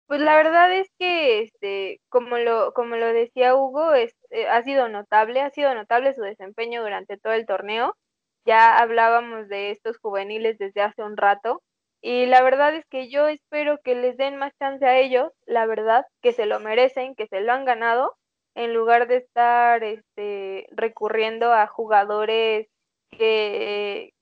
Pues 0.07 0.21
la 0.21 0.37
verdad 0.37 0.71
es 0.73 0.89
que, 0.97 1.41
este, 1.41 1.99
como 2.07 2.37
lo, 2.37 2.71
como 2.73 2.95
lo 2.95 3.07
decía 3.07 3.53
Hugo, 3.53 3.93
es, 3.93 4.15
eh, 4.29 4.47
ha 4.47 4.63
sido 4.63 4.87
notable, 4.87 5.41
ha 5.41 5.49
sido 5.49 5.75
notable 5.75 6.13
su 6.13 6.21
desempeño 6.21 6.81
durante 6.81 7.17
todo 7.17 7.33
el 7.33 7.45
torneo. 7.45 7.97
Ya 8.45 8.77
hablábamos 8.77 9.49
de 9.49 9.71
estos 9.71 9.97
juveniles 9.97 10.57
desde 10.57 10.81
hace 10.81 11.03
un 11.03 11.17
rato 11.17 11.61
y 12.01 12.25
la 12.27 12.41
verdad 12.43 12.75
es 12.75 12.85
que 12.87 13.09
yo 13.09 13.27
espero 13.27 13.79
que 13.83 13.95
les 13.95 14.17
den 14.17 14.37
más 14.37 14.53
chance 14.59 14.85
a 14.85 14.97
ellos, 14.99 15.31
la 15.45 15.65
verdad, 15.65 16.05
que 16.21 16.33
se 16.33 16.45
lo 16.45 16.59
merecen, 16.59 17.15
que 17.15 17.27
se 17.27 17.41
lo 17.41 17.51
han 17.53 17.65
ganado, 17.65 18.15
en 18.55 18.73
lugar 18.73 19.07
de 19.07 19.17
estar 19.17 19.83
este, 19.83 20.67
recurriendo 20.71 21.53
a 21.53 21.67
jugadores 21.67 22.67
que, 23.11 24.13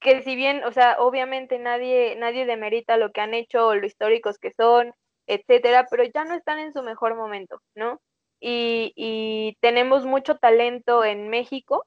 que 0.00 0.22
si 0.22 0.36
bien, 0.36 0.64
o 0.64 0.72
sea, 0.72 0.96
obviamente 1.00 1.58
nadie, 1.58 2.16
nadie 2.16 2.46
demerita 2.46 2.96
lo 2.96 3.12
que 3.12 3.20
han 3.20 3.34
hecho 3.34 3.66
o 3.68 3.74
lo 3.74 3.86
históricos 3.86 4.38
que 4.38 4.52
son, 4.52 4.94
etcétera, 5.26 5.86
pero 5.90 6.04
ya 6.04 6.24
no 6.24 6.34
están 6.34 6.58
en 6.58 6.72
su 6.72 6.82
mejor 6.82 7.16
momento, 7.16 7.60
¿no? 7.74 8.00
Y, 8.40 8.92
y 8.96 9.56
tenemos 9.60 10.06
mucho 10.06 10.36
talento 10.38 11.04
en 11.04 11.28
México 11.28 11.86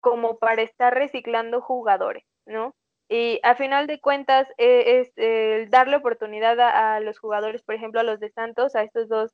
como 0.00 0.38
para 0.38 0.62
estar 0.62 0.94
reciclando 0.94 1.60
jugadores, 1.60 2.24
¿no? 2.46 2.74
Y 3.12 3.40
a 3.42 3.56
final 3.56 3.88
de 3.88 4.00
cuentas 4.00 4.46
eh, 4.56 5.00
es 5.00 5.12
eh, 5.16 5.66
darle 5.68 5.96
oportunidad 5.96 6.60
a, 6.60 7.00
los 7.00 7.18
jugadores, 7.18 7.60
por 7.60 7.74
ejemplo, 7.74 7.98
a 7.98 8.04
los 8.04 8.20
de 8.20 8.30
Santos, 8.30 8.76
a 8.76 8.84
estos 8.84 9.08
dos 9.08 9.32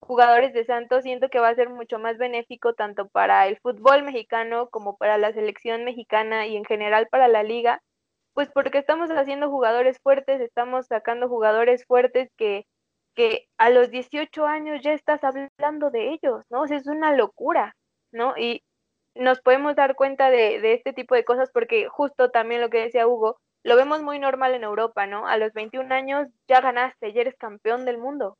jugadores 0.00 0.52
de 0.54 0.64
Santos, 0.64 1.02
siento 1.02 1.28
que 1.28 1.40
va 1.40 1.48
a 1.48 1.54
ser 1.56 1.68
mucho 1.68 1.98
más 1.98 2.16
benéfico 2.16 2.74
tanto 2.74 3.08
para 3.08 3.48
el 3.48 3.58
fútbol 3.58 4.04
mexicano 4.04 4.68
como 4.70 4.96
para 4.96 5.18
la 5.18 5.32
selección 5.32 5.84
mexicana 5.84 6.46
y 6.46 6.56
en 6.56 6.64
general 6.64 7.08
para 7.10 7.26
la 7.26 7.42
liga, 7.42 7.82
pues 8.34 8.50
porque 8.54 8.78
estamos 8.78 9.10
haciendo 9.10 9.50
jugadores 9.50 9.98
fuertes, 10.00 10.40
estamos 10.40 10.86
sacando 10.86 11.28
jugadores 11.28 11.84
fuertes 11.86 12.30
que, 12.36 12.66
que 13.16 13.48
a 13.58 13.70
los 13.70 13.90
18 13.90 14.46
años 14.46 14.80
ya 14.82 14.92
estás 14.92 15.22
hablando 15.24 15.90
de 15.90 16.12
ellos, 16.12 16.44
¿no? 16.50 16.66
es 16.66 16.86
una 16.86 17.12
locura, 17.14 17.74
¿no? 18.12 18.34
Y, 18.38 18.62
nos 19.18 19.40
podemos 19.40 19.76
dar 19.76 19.94
cuenta 19.96 20.30
de, 20.30 20.60
de, 20.60 20.74
este 20.74 20.92
tipo 20.92 21.14
de 21.14 21.24
cosas 21.24 21.50
porque 21.52 21.88
justo 21.88 22.30
también 22.30 22.60
lo 22.60 22.70
que 22.70 22.80
decía 22.80 23.06
Hugo, 23.06 23.38
lo 23.64 23.76
vemos 23.76 24.02
muy 24.02 24.18
normal 24.18 24.54
en 24.54 24.64
Europa, 24.64 25.06
¿no? 25.06 25.26
A 25.26 25.36
los 25.36 25.52
21 25.52 25.92
años 25.92 26.28
ya 26.46 26.60
ganaste, 26.60 27.12
ya 27.12 27.22
eres 27.22 27.36
campeón 27.36 27.84
del 27.84 27.98
mundo, 27.98 28.38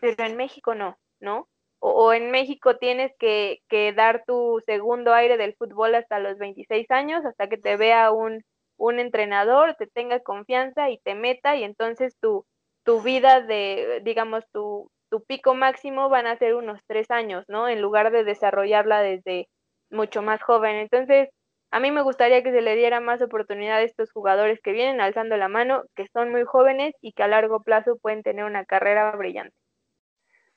pero 0.00 0.24
en 0.24 0.36
México 0.36 0.74
no, 0.74 0.98
¿no? 1.20 1.48
O, 1.80 2.12
en 2.12 2.30
México 2.30 2.76
tienes 2.76 3.12
que, 3.18 3.60
que, 3.68 3.92
dar 3.92 4.24
tu 4.26 4.62
segundo 4.66 5.14
aire 5.14 5.36
del 5.38 5.54
fútbol 5.56 5.94
hasta 5.94 6.18
los 6.18 6.38
26 6.38 6.90
años, 6.90 7.24
hasta 7.24 7.48
que 7.48 7.56
te 7.56 7.76
vea 7.76 8.10
un, 8.12 8.44
un 8.76 8.98
entrenador, 8.98 9.74
te 9.76 9.86
tenga 9.86 10.20
confianza 10.20 10.90
y 10.90 10.98
te 10.98 11.14
meta 11.14 11.56
y 11.56 11.64
entonces 11.64 12.16
tu, 12.20 12.44
tu 12.84 13.00
vida 13.02 13.40
de, 13.40 14.00
digamos, 14.04 14.44
tu, 14.52 14.90
tu 15.10 15.24
pico 15.24 15.54
máximo 15.54 16.08
van 16.08 16.26
a 16.26 16.36
ser 16.36 16.54
unos 16.54 16.80
tres 16.86 17.10
años, 17.10 17.44
¿no? 17.48 17.68
En 17.68 17.80
lugar 17.80 18.12
de 18.12 18.24
desarrollarla 18.24 19.00
desde 19.02 19.48
mucho 19.90 20.22
más 20.22 20.42
joven. 20.42 20.76
Entonces, 20.76 21.28
a 21.70 21.78
mí 21.78 21.90
me 21.90 22.02
gustaría 22.02 22.42
que 22.42 22.50
se 22.50 22.62
le 22.62 22.74
diera 22.74 23.00
más 23.00 23.22
oportunidad 23.22 23.76
a 23.76 23.82
estos 23.82 24.10
jugadores 24.10 24.60
que 24.60 24.72
vienen 24.72 25.00
alzando 25.00 25.36
la 25.36 25.48
mano, 25.48 25.84
que 25.94 26.06
son 26.12 26.30
muy 26.30 26.44
jóvenes 26.44 26.94
y 27.00 27.12
que 27.12 27.22
a 27.22 27.28
largo 27.28 27.62
plazo 27.62 27.96
pueden 28.00 28.22
tener 28.22 28.44
una 28.44 28.64
carrera 28.64 29.10
brillante. 29.12 29.54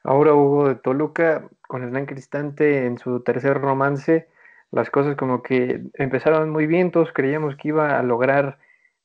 Ahora 0.04 0.34
Hugo 0.34 0.68
de 0.68 0.76
Toluca, 0.76 1.48
con 1.68 1.84
Hernán 1.84 2.08
Cristante 2.08 2.86
en 2.86 2.98
su 2.98 3.22
tercer 3.22 3.62
romance, 3.62 4.28
las 4.72 4.90
cosas 4.90 5.16
como 5.16 5.44
que 5.44 5.82
empezaron 5.94 6.50
muy 6.50 6.66
bien, 6.66 6.92
todos 6.92 7.14
creíamos 7.14 7.56
que 7.56 7.70
iba 7.70 7.98
a 7.98 8.04
lograr 8.04 8.58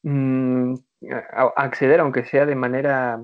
mm, 0.03 0.75
acceder, 1.57 2.01
aunque 2.01 2.25
sea 2.25 2.47
de 2.47 2.57
manera 2.57 3.21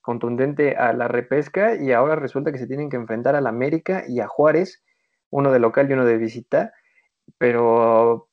contundente, 0.00 0.76
a 0.76 0.92
la 0.94 1.08
repesca 1.08 1.74
y 1.74 1.92
ahora 1.92 2.14
resulta 2.14 2.50
que 2.50 2.58
se 2.58 2.66
tienen 2.66 2.88
que 2.88 2.96
enfrentar 2.96 3.34
al 3.34 3.46
América 3.46 4.04
y 4.08 4.20
a 4.20 4.28
Juárez 4.28 4.82
uno 5.30 5.52
de 5.52 5.58
local 5.58 5.88
y 5.88 5.92
uno 5.92 6.04
de 6.04 6.16
visita, 6.16 6.72
pero, 7.38 8.28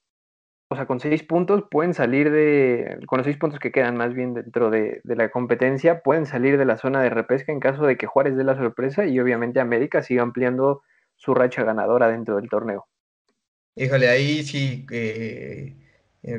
o 0.70 0.76
sea, 0.76 0.86
con 0.86 1.00
seis 1.00 1.24
puntos 1.24 1.64
pueden 1.70 1.94
salir 1.94 2.32
de, 2.32 3.00
con 3.08 3.18
los 3.18 3.26
seis 3.26 3.38
puntos 3.38 3.60
que 3.60 3.72
quedan 3.72 3.98
más 3.98 4.14
bien 4.14 4.34
dentro 4.34 4.70
de, 4.70 5.02
la 5.04 5.30
competencia, 5.30 6.02
pueden 6.02 6.26
salir 6.26 6.58
de 6.58 6.66
la 6.66 6.78
zona 6.78 7.02
de 7.02 7.10
repesca 7.10 7.52
en 7.52 7.60
caso 7.60 7.86
de 7.86 7.98
que 7.98 8.08
Juárez 8.08 8.36
dé 8.36 8.44
la 8.44 8.56
sorpresa 8.56 9.06
y 9.06 9.20
obviamente 9.20 9.60
América 9.60 10.02
siga 10.02 10.24
ampliando 10.24 10.82
su 11.16 11.34
racha 11.34 11.64
ganadora 11.64 12.08
dentro 12.08 12.38
del 12.38 12.50
torneo. 12.50 12.88
Híjole, 13.76 14.08
ahí 14.08 14.44
sí 14.44 14.86
eh, 14.90 15.76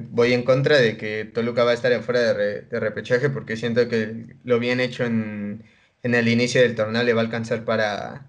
voy 0.09 0.33
en 0.33 0.43
contra 0.43 0.79
de 0.79 0.97
que 0.97 1.27
Toluca 1.27 1.65
va 1.65 1.73
a 1.73 1.75
estar 1.75 1.93
afuera 1.93 2.33
de, 2.33 2.63
de 2.63 2.81
repechaje 2.81 3.29
porque 3.29 3.57
siento 3.57 3.89
que 3.89 4.37
lo 4.43 4.59
bien 4.59 4.81
hecho 4.81 5.05
en, 5.05 5.65
en 6.03 6.15
el 6.15 6.29
inicio 6.29 6.63
del 6.63 6.75
torneo 6.75 7.03
le 7.03 7.13
va 7.13 7.21
a 7.21 7.25
alcanzar 7.25 7.65
para 7.65 8.27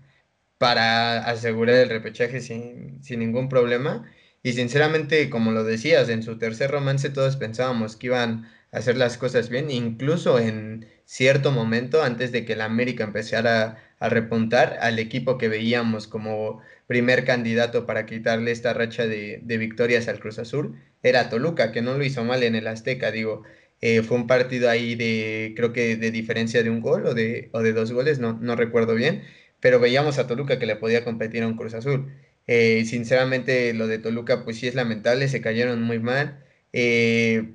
para 0.58 1.20
asegurar 1.26 1.76
el 1.76 1.90
repechaje 1.90 2.42
sin, 2.42 3.02
ningún 3.10 3.50
problema. 3.50 4.12
Y 4.44 4.54
sinceramente, 4.54 5.30
como 5.30 5.52
lo 5.52 5.64
decías, 5.64 6.10
en 6.10 6.24
su 6.24 6.38
tercer 6.38 6.72
romance 6.72 7.10
todos 7.10 7.36
pensábamos 7.38 7.96
que 7.96 8.08
iban 8.08 8.46
a 8.72 8.78
hacer 8.78 8.98
las 8.98 9.18
cosas 9.18 9.50
bien, 9.50 9.72
incluso 9.72 10.40
en 10.40 10.88
cierto 11.06 11.52
momento, 11.52 12.04
antes 12.04 12.32
de 12.32 12.46
que 12.46 12.56
la 12.56 12.66
América 12.66 13.04
empezara 13.04 13.78
a 14.00 14.10
repuntar, 14.10 14.78
al 14.82 15.00
equipo 15.00 15.38
que 15.38 15.48
veíamos 15.48 16.08
como 16.08 16.62
primer 16.88 17.26
candidato 17.26 17.86
para 17.86 18.06
quitarle 18.06 18.52
esta 18.52 18.74
racha 18.74 19.08
de, 19.08 19.42
victorias 19.58 20.08
al 20.08 20.20
Cruz 20.20 20.40
Azul, 20.40 20.80
era 21.04 21.30
Toluca, 21.30 21.72
que 21.72 21.82
no 21.82 21.98
lo 21.98 22.04
hizo 22.04 22.24
mal 22.24 22.44
en 22.44 22.56
el 22.56 22.68
Azteca, 22.68 23.12
digo, 23.12 23.44
eh, 23.82 24.02
fue 24.02 24.18
un 24.18 24.28
partido 24.28 24.70
ahí 24.70 24.96
de, 24.96 25.54
creo 25.56 25.72
que 25.74 25.98
de 25.98 26.12
diferencia 26.12 26.64
de 26.64 26.70
un 26.70 26.82
gol 26.82 27.06
o 27.06 27.14
de, 27.14 27.50
o 27.54 27.62
de 27.62 27.74
dos 27.74 27.92
goles, 27.92 28.20
no, 28.20 28.34
no 28.34 28.56
recuerdo 28.56 28.96
bien, 28.96 29.24
pero 29.60 29.80
veíamos 29.80 30.18
a 30.20 30.28
Toluca 30.28 30.60
que 30.60 30.66
le 30.66 30.76
podía 30.76 31.04
competir 31.04 31.44
a 31.44 31.48
un 31.48 31.58
Cruz 31.58 31.74
Azul. 31.74 32.12
Eh, 32.48 32.86
sinceramente, 32.86 33.74
lo 33.74 33.88
de 33.88 34.00
Toluca, 34.00 34.44
pues 34.44 34.58
sí 34.58 34.68
es 34.68 34.76
lamentable, 34.76 35.28
se 35.28 35.42
cayeron 35.42 35.82
muy 35.84 36.00
mal. 36.00 36.44
Eh, 36.74 37.54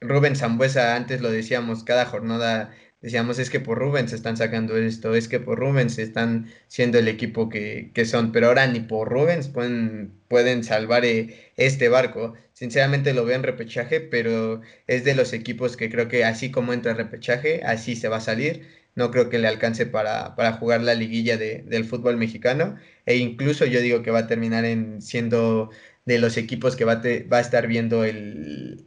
Rubén 0.00 0.36
Zambuesa, 0.36 0.96
antes 0.96 1.20
lo 1.20 1.30
decíamos, 1.30 1.84
cada 1.84 2.06
jornada 2.06 2.72
decíamos, 3.00 3.38
es 3.38 3.50
que 3.50 3.60
por 3.60 3.78
Rubén 3.78 4.08
se 4.08 4.16
están 4.16 4.36
sacando 4.36 4.76
esto, 4.76 5.14
es 5.14 5.28
que 5.28 5.40
por 5.40 5.58
Rubén 5.58 5.90
se 5.90 6.02
están 6.02 6.52
siendo 6.66 6.98
el 6.98 7.08
equipo 7.08 7.48
que, 7.48 7.92
son, 8.04 8.32
pero 8.32 8.48
ahora 8.48 8.66
ni 8.66 8.80
por 8.80 9.08
Rubens 9.08 9.48
pueden, 9.48 10.12
pueden 10.28 10.64
salvar 10.64 11.04
eh, 11.04 11.52
este 11.56 11.88
barco. 11.88 12.34
Sinceramente 12.54 13.14
lo 13.14 13.24
veo 13.24 13.36
en 13.36 13.44
repechaje, 13.44 14.00
pero 14.00 14.62
es 14.88 15.04
de 15.04 15.14
los 15.14 15.32
equipos 15.32 15.76
que 15.76 15.90
creo 15.90 16.08
que 16.08 16.24
así 16.24 16.50
como 16.50 16.72
entra 16.72 16.94
repechaje, 16.94 17.62
así 17.64 17.94
se 17.96 18.08
va 18.08 18.16
a 18.16 18.20
salir 18.20 18.66
no 18.98 19.12
creo 19.12 19.30
que 19.30 19.38
le 19.38 19.46
alcance 19.46 19.86
para, 19.86 20.34
jugar 20.58 20.82
la 20.82 20.94
liguilla 20.94 21.36
del 21.38 21.84
fútbol 21.84 22.16
mexicano 22.16 22.76
e 23.06 23.16
incluso 23.16 23.64
yo 23.64 23.80
digo 23.80 24.02
que 24.02 24.10
va 24.10 24.20
a 24.20 24.26
terminar 24.26 24.64
en 24.64 25.00
siendo 25.00 25.70
de 26.04 26.18
los 26.18 26.36
equipos 26.36 26.74
que 26.74 26.84
va 26.84 26.94
a, 26.94 27.02
va 27.32 27.36
a 27.36 27.40
estar 27.40 27.68
viendo 27.68 28.02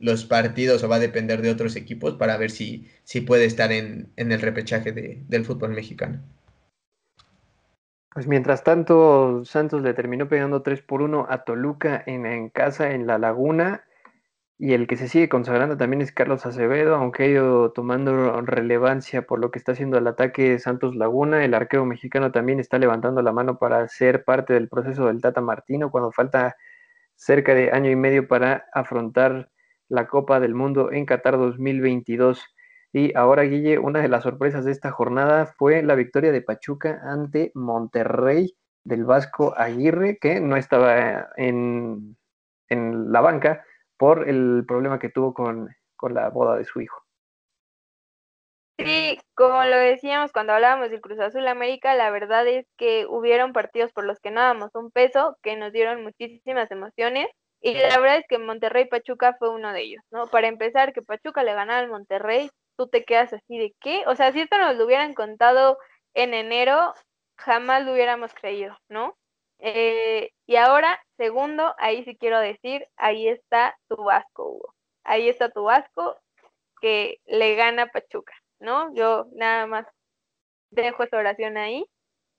los 0.01 0.26
partidos 0.26 0.84
o 0.84 0.89
va 0.89 0.97
a 0.97 0.99
depender 0.99 1.41
de 1.41 1.49
otros 1.49 1.78
equipos 1.78 2.16
para 2.16 2.36
ver 2.36 2.51
si, 2.51 2.89
si 3.03 3.22
puede 3.22 3.45
estar 3.45 3.72
en, 3.72 4.12
el 4.18 4.41
repechaje 4.41 4.91
del 4.91 5.45
fútbol 5.45 5.72
mexicano. 5.72 6.20
Pues 8.14 8.28
mientras 8.28 8.66
tanto, 8.66 9.45
Santos 9.45 9.82
le 9.82 9.93
terminó 9.93 10.28
pegando 10.28 10.62
3 10.62 10.82
por 10.82 11.01
1 11.01 11.28
a 11.30 11.45
Toluca 11.45 12.03
en, 12.05 12.26
en, 12.26 12.49
casa 12.49 12.91
en 12.91 13.07
La 13.07 13.18
Laguna. 13.18 13.86
Y 14.64 14.74
el 14.76 14.86
que 14.86 14.95
se 14.95 15.07
sigue 15.07 15.28
consagrando 15.28 15.76
también 15.76 16.03
es 16.03 16.12
Carlos 16.12 16.45
Acevedo, 16.45 16.93
aunque 16.93 17.24
ha 17.24 17.26
ido 17.26 17.72
tomando 17.72 18.39
relevancia 18.41 19.24
por 19.24 19.39
lo 19.39 19.49
que 19.49 19.57
está 19.57 19.72
haciendo 19.72 19.97
el 19.97 20.05
ataque 20.05 20.59
Santos 20.59 20.95
Laguna. 20.95 21.43
El 21.43 21.55
arquero 21.55 21.84
mexicano 21.84 22.32
también 22.32 22.59
está 22.59 22.78
levantando 22.78 23.24
la 23.24 23.32
mano 23.32 23.57
para 23.57 23.88
ser 23.88 24.24
parte 24.24 24.53
del 24.53 24.70
proceso 24.70 25.07
del 25.07 25.20
Tata 25.20 25.41
Martino 25.41 25.89
cuando 25.89 26.12
falta 26.12 26.57
cerca 27.16 27.55
de 27.55 27.72
año 27.72 27.89
y 27.89 27.95
medio 27.95 28.28
para 28.28 28.66
afrontar 28.72 29.49
la 29.89 30.05
Copa 30.05 30.39
del 30.39 30.53
Mundo 30.53 30.91
en 30.91 31.07
Qatar 31.07 31.39
2022. 31.39 32.45
Y 32.93 33.18
ahora, 33.18 33.41
Guille, 33.41 33.80
una 33.80 33.99
de 33.99 34.09
las 34.09 34.22
sorpresas 34.22 34.64
de 34.64 34.74
esta 34.74 34.91
jornada 34.91 35.47
fue 35.57 35.82
la 35.82 35.95
victoria 35.95 36.32
de 36.32 36.43
Pachuca 36.43 37.01
ante 37.03 37.51
Monterrey 37.55 38.55
del 38.84 39.05
Vasco 39.05 39.55
Aguirre, 39.57 40.20
que 40.22 40.39
no 40.39 40.55
estaba 40.55 41.30
en, 41.36 42.16
en 42.70 43.12
la 43.12 43.22
banca 43.22 43.64
por 44.02 44.28
el 44.28 44.66
problema 44.68 44.97
que 44.97 45.10
tuvo 45.10 45.32
con, 45.32 45.70
con 45.95 46.16
la 46.16 46.28
boda 46.30 46.58
de 46.58 46.66
su 46.66 46.82
hijo. 46.82 47.04
Sí, 48.80 49.20
como 49.36 49.64
lo 49.64 49.78
decíamos 49.78 50.32
cuando 50.32 50.54
hablábamos 50.54 50.89
del 50.89 51.02
Cruz 51.02 51.20
Azul 51.20 51.47
América, 51.47 51.93
la 51.93 52.10
verdad 52.10 52.47
es 52.47 52.66
que 52.78 53.06
hubieron 53.08 53.54
partidos 53.54 53.91
por 53.91 54.06
los 54.06 54.20
que 54.20 54.32
no 54.32 54.41
damos 54.41 54.72
un 54.74 54.89
peso, 54.89 55.38
que 55.43 55.56
nos 55.56 55.72
dieron 55.72 56.02
muchísimas 56.02 56.72
emociones. 56.72 57.28
Y 57.62 57.76
la 57.76 57.99
verdad 57.99 58.18
es 58.18 58.26
que 58.28 58.39
Monterrey 58.39 58.86
Pachuca 58.86 59.36
fue 59.38 59.49
uno 59.49 59.72
de 59.72 59.82
ellos, 59.82 60.04
¿no? 60.10 60.26
Para 60.26 60.47
empezar, 60.47 60.93
que 60.93 61.04
Pachuca 61.04 61.43
le 61.43 61.54
ganara 61.54 61.82
al 61.82 61.89
Monterrey, 61.91 62.49
tú 62.78 62.88
te 62.88 63.04
quedas 63.06 63.32
así 63.34 63.60
de 63.60 63.76
qué, 63.80 64.02
o 64.08 64.16
sea, 64.16 64.32
si 64.32 64.41
esto 64.41 64.58
nos 64.58 64.78
lo 64.78 64.86
hubieran 64.86 65.14
contado 65.14 65.78
en 66.16 66.34
enero, 66.34 66.95
jamás 67.38 67.86
lo 67.86 67.93
hubiéramos 67.93 68.34
creído, 68.34 68.76
¿no? 68.89 69.16
Eh, 69.62 70.32
y 70.47 70.55
ahora, 70.55 70.99
segundo, 71.18 71.76
ahí 71.78 72.03
sí 72.03 72.18
quiero 72.18 72.39
decir, 72.39 72.88
ahí 72.97 73.28
está 73.28 73.78
tu 73.88 73.95
Vasco, 74.03 74.49
Hugo. 74.49 74.76
Ahí 75.03 75.30
está 75.30 75.49
tu 75.49 75.64
Vasco 75.64 76.18
que 76.82 77.20
le 77.26 77.55
gana 77.55 77.88
Pachuca, 77.88 78.34
¿no? 78.59 78.93
Yo 78.95 79.28
nada 79.34 79.68
más 79.68 79.86
dejo 80.72 81.03
esa 81.03 81.18
oración 81.18 81.57
ahí. 81.57 81.86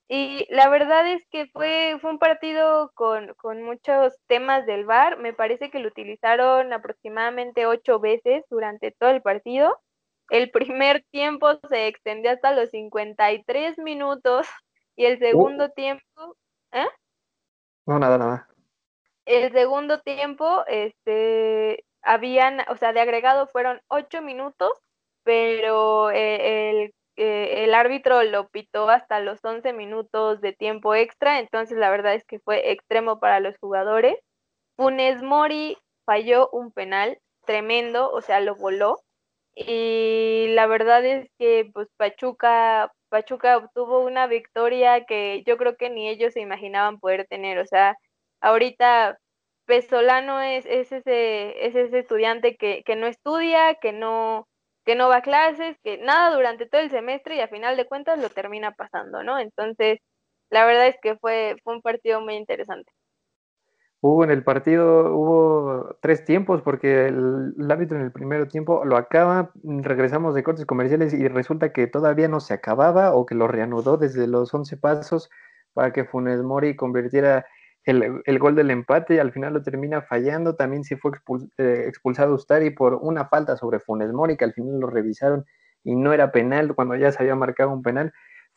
Y 0.08 0.46
la 0.50 0.68
verdad 0.68 1.10
es 1.10 1.22
que 1.30 1.46
fue, 1.46 1.96
fue 2.00 2.10
un 2.10 2.18
partido 2.18 2.90
con, 2.94 3.34
con 3.34 3.62
muchos 3.62 4.14
temas 4.26 4.66
del 4.66 4.84
VAR. 4.84 5.18
Me 5.18 5.32
parece 5.32 5.70
que 5.70 5.78
lo 5.78 5.88
utilizaron 5.88 6.72
aproximadamente 6.72 7.66
ocho 7.66 8.00
veces 8.00 8.44
durante 8.50 8.90
todo 8.90 9.10
el 9.10 9.22
partido. 9.22 9.78
El 10.28 10.50
primer 10.50 11.04
tiempo 11.10 11.54
se 11.68 11.86
extendió 11.86 12.32
hasta 12.32 12.52
los 12.52 12.70
53 12.70 13.78
minutos 13.78 14.46
y 14.96 15.06
el 15.06 15.16
uh. 15.16 15.18
segundo 15.20 15.70
tiempo... 15.70 16.36
¿eh? 16.72 16.86
No, 17.86 17.98
nada, 17.98 18.18
nada. 18.18 18.48
El 19.24 19.52
segundo 19.52 20.00
tiempo, 20.00 20.64
este, 20.66 21.84
habían, 22.02 22.60
o 22.68 22.76
sea, 22.76 22.92
de 22.92 23.00
agregado 23.00 23.46
fueron 23.46 23.80
ocho 23.88 24.22
minutos, 24.22 24.72
pero 25.24 26.10
eh, 26.10 26.70
el, 26.70 26.94
eh, 27.16 27.64
el 27.64 27.74
árbitro 27.74 28.22
lo 28.24 28.48
pitó 28.48 28.88
hasta 28.88 29.20
los 29.20 29.44
11 29.44 29.72
minutos 29.72 30.40
de 30.40 30.52
tiempo 30.52 30.94
extra, 30.94 31.38
entonces 31.38 31.78
la 31.78 31.90
verdad 31.90 32.14
es 32.14 32.24
que 32.24 32.40
fue 32.40 32.72
extremo 32.72 33.20
para 33.20 33.40
los 33.40 33.56
jugadores. 33.58 34.16
Funes 34.76 35.22
Mori 35.22 35.78
falló 36.04 36.48
un 36.52 36.72
penal 36.72 37.18
tremendo, 37.44 38.10
o 38.10 38.20
sea, 38.20 38.40
lo 38.40 38.56
voló. 38.56 39.02
Y 39.54 40.48
la 40.50 40.66
verdad 40.66 41.04
es 41.04 41.28
que 41.38 41.70
pues 41.72 41.88
Pachuca, 41.96 42.92
Pachuca 43.12 43.58
obtuvo 43.58 44.00
una 44.00 44.26
victoria 44.26 45.04
que 45.04 45.44
yo 45.46 45.58
creo 45.58 45.76
que 45.76 45.90
ni 45.90 46.08
ellos 46.08 46.32
se 46.32 46.40
imaginaban 46.40 46.98
poder 46.98 47.26
tener. 47.28 47.58
O 47.58 47.66
sea, 47.66 47.96
ahorita 48.40 49.18
Pesolano 49.66 50.40
es, 50.40 50.64
es, 50.66 50.92
ese, 50.92 51.66
es 51.66 51.76
ese 51.76 52.00
estudiante 52.00 52.56
que, 52.56 52.82
no 52.96 53.06
estudia, 53.06 53.74
que 53.76 53.92
no, 53.92 54.48
que 54.86 54.94
no 54.96 55.08
va 55.08 55.18
a 55.18 55.22
clases, 55.22 55.76
que 55.84 55.98
nada 55.98 56.34
durante 56.34 56.66
todo 56.68 56.80
el 56.80 56.90
semestre 56.90 57.36
y 57.36 57.40
a 57.40 57.48
final 57.48 57.76
de 57.76 57.86
cuentas 57.86 58.18
lo 58.20 58.30
termina 58.30 58.72
pasando, 58.72 59.22
¿no? 59.22 59.38
Entonces, 59.38 59.98
la 60.50 60.64
verdad 60.66 60.88
es 60.88 60.96
que 61.02 61.16
fue, 61.18 61.56
fue 61.64 61.74
un 61.76 61.82
partido 61.82 62.20
muy 62.22 62.34
interesante. 62.36 62.92
Hubo 64.04 64.24
en 64.24 64.32
el 64.32 64.42
partido, 64.42 65.14
hubo 65.14 65.96
tres 66.00 66.24
tiempos 66.24 66.60
porque 66.60 67.06
el, 67.06 67.54
árbitro 67.70 67.98
en 67.98 68.02
el 68.02 68.10
primer 68.10 68.48
tiempo 68.48 68.84
lo 68.84 68.96
acaba, 68.96 69.52
regresamos 69.62 70.34
de 70.34 70.42
cortes 70.42 70.66
comerciales 70.66 71.14
y 71.14 71.28
resulta 71.28 71.72
que 71.72 71.86
todavía 71.86 72.26
no 72.26 72.40
se 72.40 72.52
acababa 72.52 73.14
o 73.14 73.26
que 73.26 73.36
lo 73.36 73.46
reanudó 73.46 73.98
desde 73.98 74.26
los 74.26 74.52
11 74.52 74.76
pasos 74.78 75.30
para 75.72 75.92
que 75.92 76.04
Funes 76.04 76.42
Mori 76.42 76.74
convirtiera 76.74 77.46
el, 77.84 78.38
gol 78.40 78.56
del 78.56 78.72
empate 78.72 79.14
y 79.14 79.18
al 79.18 79.30
final 79.30 79.54
lo 79.54 79.62
termina 79.62 80.02
fallando. 80.02 80.56
También 80.56 80.82
se 80.82 80.96
fue 80.96 81.12
eh, 81.58 81.84
expulsado 81.86 82.34
Ustari 82.34 82.70
por 82.70 82.94
una 82.94 83.26
falta 83.26 83.56
sobre 83.56 83.78
Funes 83.78 84.12
Mori 84.12 84.36
que 84.36 84.44
al 84.44 84.52
final 84.52 84.80
lo 84.80 84.88
revisaron 84.88 85.46
y 85.84 85.94
no 85.94 86.12
era 86.12 86.32
penal 86.32 86.74
cuando 86.74 86.96
ya 86.96 87.12
se 87.12 87.22
había 87.22 87.36
marcado 87.36 87.70
un 87.70 87.84
penal 87.84 88.12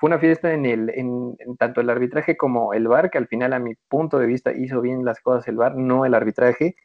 fue 0.05 0.09
una 0.09 0.19
fiesta 0.19 0.53
en, 0.53 0.67
el, 0.67 0.91
en, 0.91 1.35
tanto 1.57 1.81
el 1.81 1.89
arbitraje 1.89 2.37
como 2.37 2.75
el 2.75 2.87
VAR, 2.87 3.09
que 3.09 3.17
al 3.17 3.27
final 3.27 3.53
a 3.53 3.59
mi 3.59 3.73
punto 3.73 4.19
de 4.19 4.27
vista 4.27 4.53
hizo 4.53 4.79
bien 4.79 5.03
las 5.03 5.19
cosas 5.19 5.47
el 5.47 5.55
VAR, 5.55 5.75
no 5.75 6.05
el 6.05 6.13
arbitraje, 6.13 6.75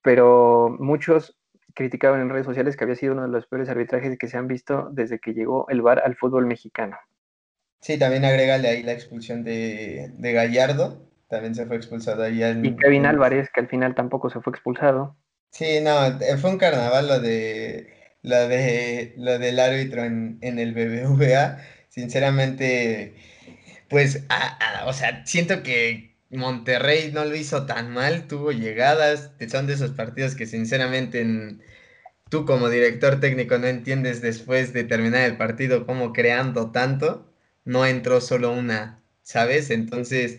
pero 0.00 0.76
muchos 0.78 1.36
criticaban 1.74 2.20
en 2.20 2.28
redes 2.28 2.46
sociales 2.46 2.76
que 2.76 2.84
había 2.84 2.94
sido 2.94 3.14
uno 3.14 3.22
de 3.22 3.30
los 3.30 3.48
peores 3.48 3.68
arbitrajes 3.68 4.16
que 4.16 4.28
se 4.28 4.36
han 4.36 4.46
visto 4.46 4.90
desde 4.92 5.18
que 5.18 5.34
llegó 5.34 5.66
el 5.70 5.82
VAR 5.82 6.02
al 6.04 6.14
fútbol 6.14 6.46
mexicano. 6.46 6.96
Sí, 7.80 7.98
también 7.98 8.24
agrégale 8.24 8.68
ahí 8.68 8.84
la 8.84 8.92
expulsión 8.92 9.42
de, 9.42 10.12
Gallardo, 10.16 11.02
también 11.26 11.56
se 11.56 11.66
fue 11.66 11.74
expulsado 11.74 12.22
ahí. 12.22 12.44
y 12.62 12.76
Kevin 12.76 13.06
Álvarez, 13.06 13.50
que 13.52 13.58
al 13.58 13.68
final 13.68 13.96
tampoco 13.96 14.30
se 14.30 14.40
fue 14.40 14.52
expulsado. 14.52 15.16
Sí, 15.50 15.80
no, 15.82 16.06
eh, 16.06 16.36
fue 16.40 16.50
un 16.50 16.58
carnaval 16.58 17.08
lo 17.08 17.18
de 17.18 17.92
lo 18.22 18.46
de 18.46 19.14
lo 19.16 19.36
del 19.40 19.58
árbitro 19.58 20.04
en, 20.04 20.38
en 20.42 20.60
el 20.60 20.74
BBVA 20.74 21.58
Sinceramente, 21.90 23.14
pues, 23.88 24.24
o 24.86 24.92
sea, 24.92 25.26
siento 25.26 25.62
que 25.64 26.14
Monterrey 26.30 27.10
no 27.12 27.24
lo 27.24 27.34
hizo 27.34 27.66
tan 27.66 27.92
mal, 27.92 28.28
tuvo 28.28 28.52
llegadas, 28.52 29.32
son 29.48 29.66
de 29.66 29.74
esos 29.74 29.90
partidos 29.90 30.36
que 30.36 30.46
sinceramente 30.46 31.26
tú 32.28 32.46
como 32.46 32.68
director 32.70 33.18
técnico 33.18 33.58
no 33.58 33.66
entiendes 33.66 34.22
después 34.22 34.72
de 34.72 34.84
terminar 34.84 35.22
el 35.22 35.36
partido 35.36 35.84
cómo 35.84 36.12
creando 36.12 36.70
tanto, 36.70 37.34
no 37.64 37.84
entró 37.84 38.20
solo 38.20 38.52
una, 38.52 39.02
¿sabes? 39.22 39.70
Entonces, 39.70 40.38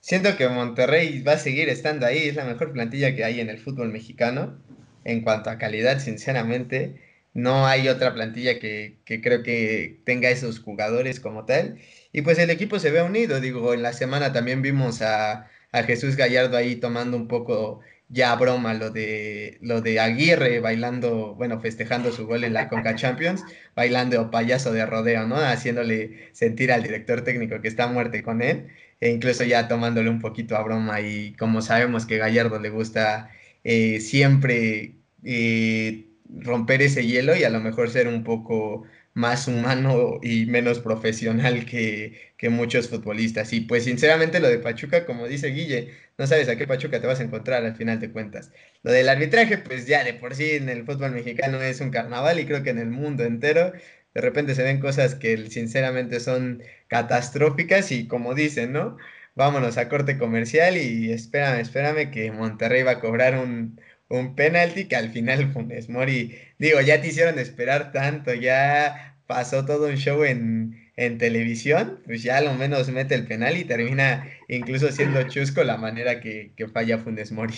siento 0.00 0.36
que 0.36 0.48
Monterrey 0.48 1.22
va 1.22 1.34
a 1.34 1.38
seguir 1.38 1.68
estando 1.68 2.06
ahí, 2.06 2.26
es 2.26 2.34
la 2.34 2.44
mejor 2.44 2.72
plantilla 2.72 3.14
que 3.14 3.22
hay 3.24 3.40
en 3.40 3.50
el 3.50 3.58
fútbol 3.58 3.90
mexicano 3.90 4.58
en 5.04 5.22
cuanto 5.22 5.50
a 5.50 5.58
calidad, 5.58 6.00
sinceramente 6.00 7.00
no 7.38 7.66
hay 7.66 7.88
otra 7.88 8.14
plantilla 8.14 8.58
que, 8.58 8.98
creo 9.04 9.42
que 9.42 10.00
tenga 10.04 10.28
esos 10.30 10.58
jugadores 10.60 11.20
como 11.20 11.44
tal. 11.44 11.78
Y 12.12 12.22
pues 12.22 12.38
el 12.38 12.50
equipo 12.50 12.78
se 12.80 12.90
ve 12.90 13.02
unido, 13.02 13.40
digo, 13.40 13.74
en 13.74 13.82
la 13.82 13.92
semana 13.92 14.32
también 14.32 14.60
vimos 14.62 15.02
a, 15.02 15.48
Jesús 15.86 16.16
Gallardo 16.16 16.56
ahí 16.56 16.76
tomando 16.76 17.16
un 17.16 17.28
poco 17.28 17.80
ya 18.08 18.34
broma 18.36 18.72
lo 18.74 18.90
de 18.90 19.58
lo 19.60 19.82
de 19.82 20.00
Aguirre 20.00 20.60
bailando, 20.60 21.34
bueno, 21.34 21.60
festejando 21.60 22.10
su 22.10 22.26
gol 22.26 22.42
en 22.44 22.54
la 22.54 22.68
Conca 22.68 22.94
Champions, 22.94 23.44
bailando 23.76 24.30
payaso 24.30 24.72
de 24.72 24.86
rodeo, 24.86 25.26
¿no? 25.26 25.36
Haciéndole 25.36 26.30
sentir 26.32 26.72
al 26.72 26.82
director 26.82 27.22
técnico 27.22 27.60
que 27.60 27.68
está 27.68 27.86
muerte 27.86 28.22
con 28.22 28.40
él, 28.42 28.68
e 29.00 29.10
incluso 29.10 29.44
ya 29.44 29.68
tomándole 29.68 30.08
un 30.10 30.20
poquito 30.20 30.56
a 30.56 30.62
broma 30.62 31.00
y 31.02 31.34
como 31.34 31.60
sabemos 31.62 32.06
que 32.06 32.18
Gallardo 32.18 32.58
le 32.58 32.70
gusta 32.70 33.30
eh, 33.62 34.00
siempre 34.00 34.94
eh, 35.24 36.07
romper 36.30 36.82
ese 36.82 37.06
hielo 37.06 37.36
y 37.36 37.44
a 37.44 37.50
lo 37.50 37.60
mejor 37.60 37.90
ser 37.90 38.08
un 38.08 38.24
poco 38.24 38.84
más 39.14 39.48
humano 39.48 40.20
y 40.22 40.46
menos 40.46 40.78
profesional 40.80 41.66
que, 41.66 42.30
muchos 42.50 42.88
futbolistas. 42.88 43.52
Y 43.52 43.62
pues 43.62 43.84
sinceramente 43.84 44.40
lo 44.40 44.48
de 44.48 44.58
Pachuca, 44.58 45.04
como 45.06 45.26
dice 45.26 45.48
Guille, 45.48 45.92
no 46.18 46.26
sabes 46.26 46.48
a 46.48 46.56
qué 46.56 46.66
Pachuca 46.66 47.00
te 47.00 47.06
vas 47.06 47.20
a 47.20 47.24
encontrar 47.24 47.64
al 47.64 47.76
final 47.76 47.98
de 48.00 48.12
cuentas. 48.12 48.52
Lo 48.82 48.92
del 48.92 49.08
arbitraje, 49.08 49.58
pues 49.58 49.86
ya 49.86 50.04
de 50.04 50.14
por 50.14 50.34
sí 50.34 50.52
en 50.52 50.68
el 50.68 50.84
fútbol 50.84 51.12
mexicano 51.12 51.60
es 51.60 51.80
un 51.80 51.90
carnaval 51.90 52.38
y 52.38 52.46
creo 52.46 52.62
que 52.62 52.70
en 52.70 52.78
el 52.78 52.90
mundo 52.90 53.24
entero 53.24 53.72
de 54.14 54.20
repente 54.20 54.54
se 54.54 54.62
ven 54.62 54.80
cosas 54.80 55.14
que 55.14 55.48
sinceramente 55.50 56.20
son 56.20 56.62
catastróficas 56.88 57.92
y 57.92 58.06
como 58.08 58.34
dicen, 58.34 58.72
¿no? 58.72 58.96
Vámonos 59.34 59.78
a 59.78 59.88
corte 59.88 60.18
comercial 60.18 60.76
y 60.76 61.12
espérame, 61.12 61.60
espérame 61.60 62.10
que 62.10 62.32
Monterrey 62.32 62.82
va 62.82 62.92
a 62.92 63.00
cobrar 63.00 63.38
un, 63.38 63.80
un 64.08 64.34
penalti 64.34 64.86
que 64.88 64.96
al 64.96 65.10
final 65.10 65.52
Funes 65.52 65.88
Mori, 65.88 66.36
digo, 66.58 66.80
ya 66.80 67.00
te 67.00 67.08
hicieron 67.08 67.38
esperar 67.38 67.92
tanto, 67.92 68.34
ya 68.34 69.16
pasó 69.26 69.64
todo 69.66 69.88
un 69.88 69.96
show 69.96 70.24
en, 70.24 70.90
en 70.96 71.18
televisión, 71.18 72.00
pues 72.06 72.22
ya 72.22 72.38
a 72.38 72.40
lo 72.40 72.54
menos 72.54 72.90
mete 72.90 73.14
el 73.14 73.26
penal 73.26 73.56
y 73.56 73.64
termina 73.64 74.26
incluso 74.48 74.90
siendo 74.90 75.22
chusco 75.24 75.62
la 75.62 75.76
manera 75.76 76.20
que, 76.20 76.52
que 76.56 76.68
falla 76.68 76.98
Funes 76.98 77.32
Mori. 77.32 77.54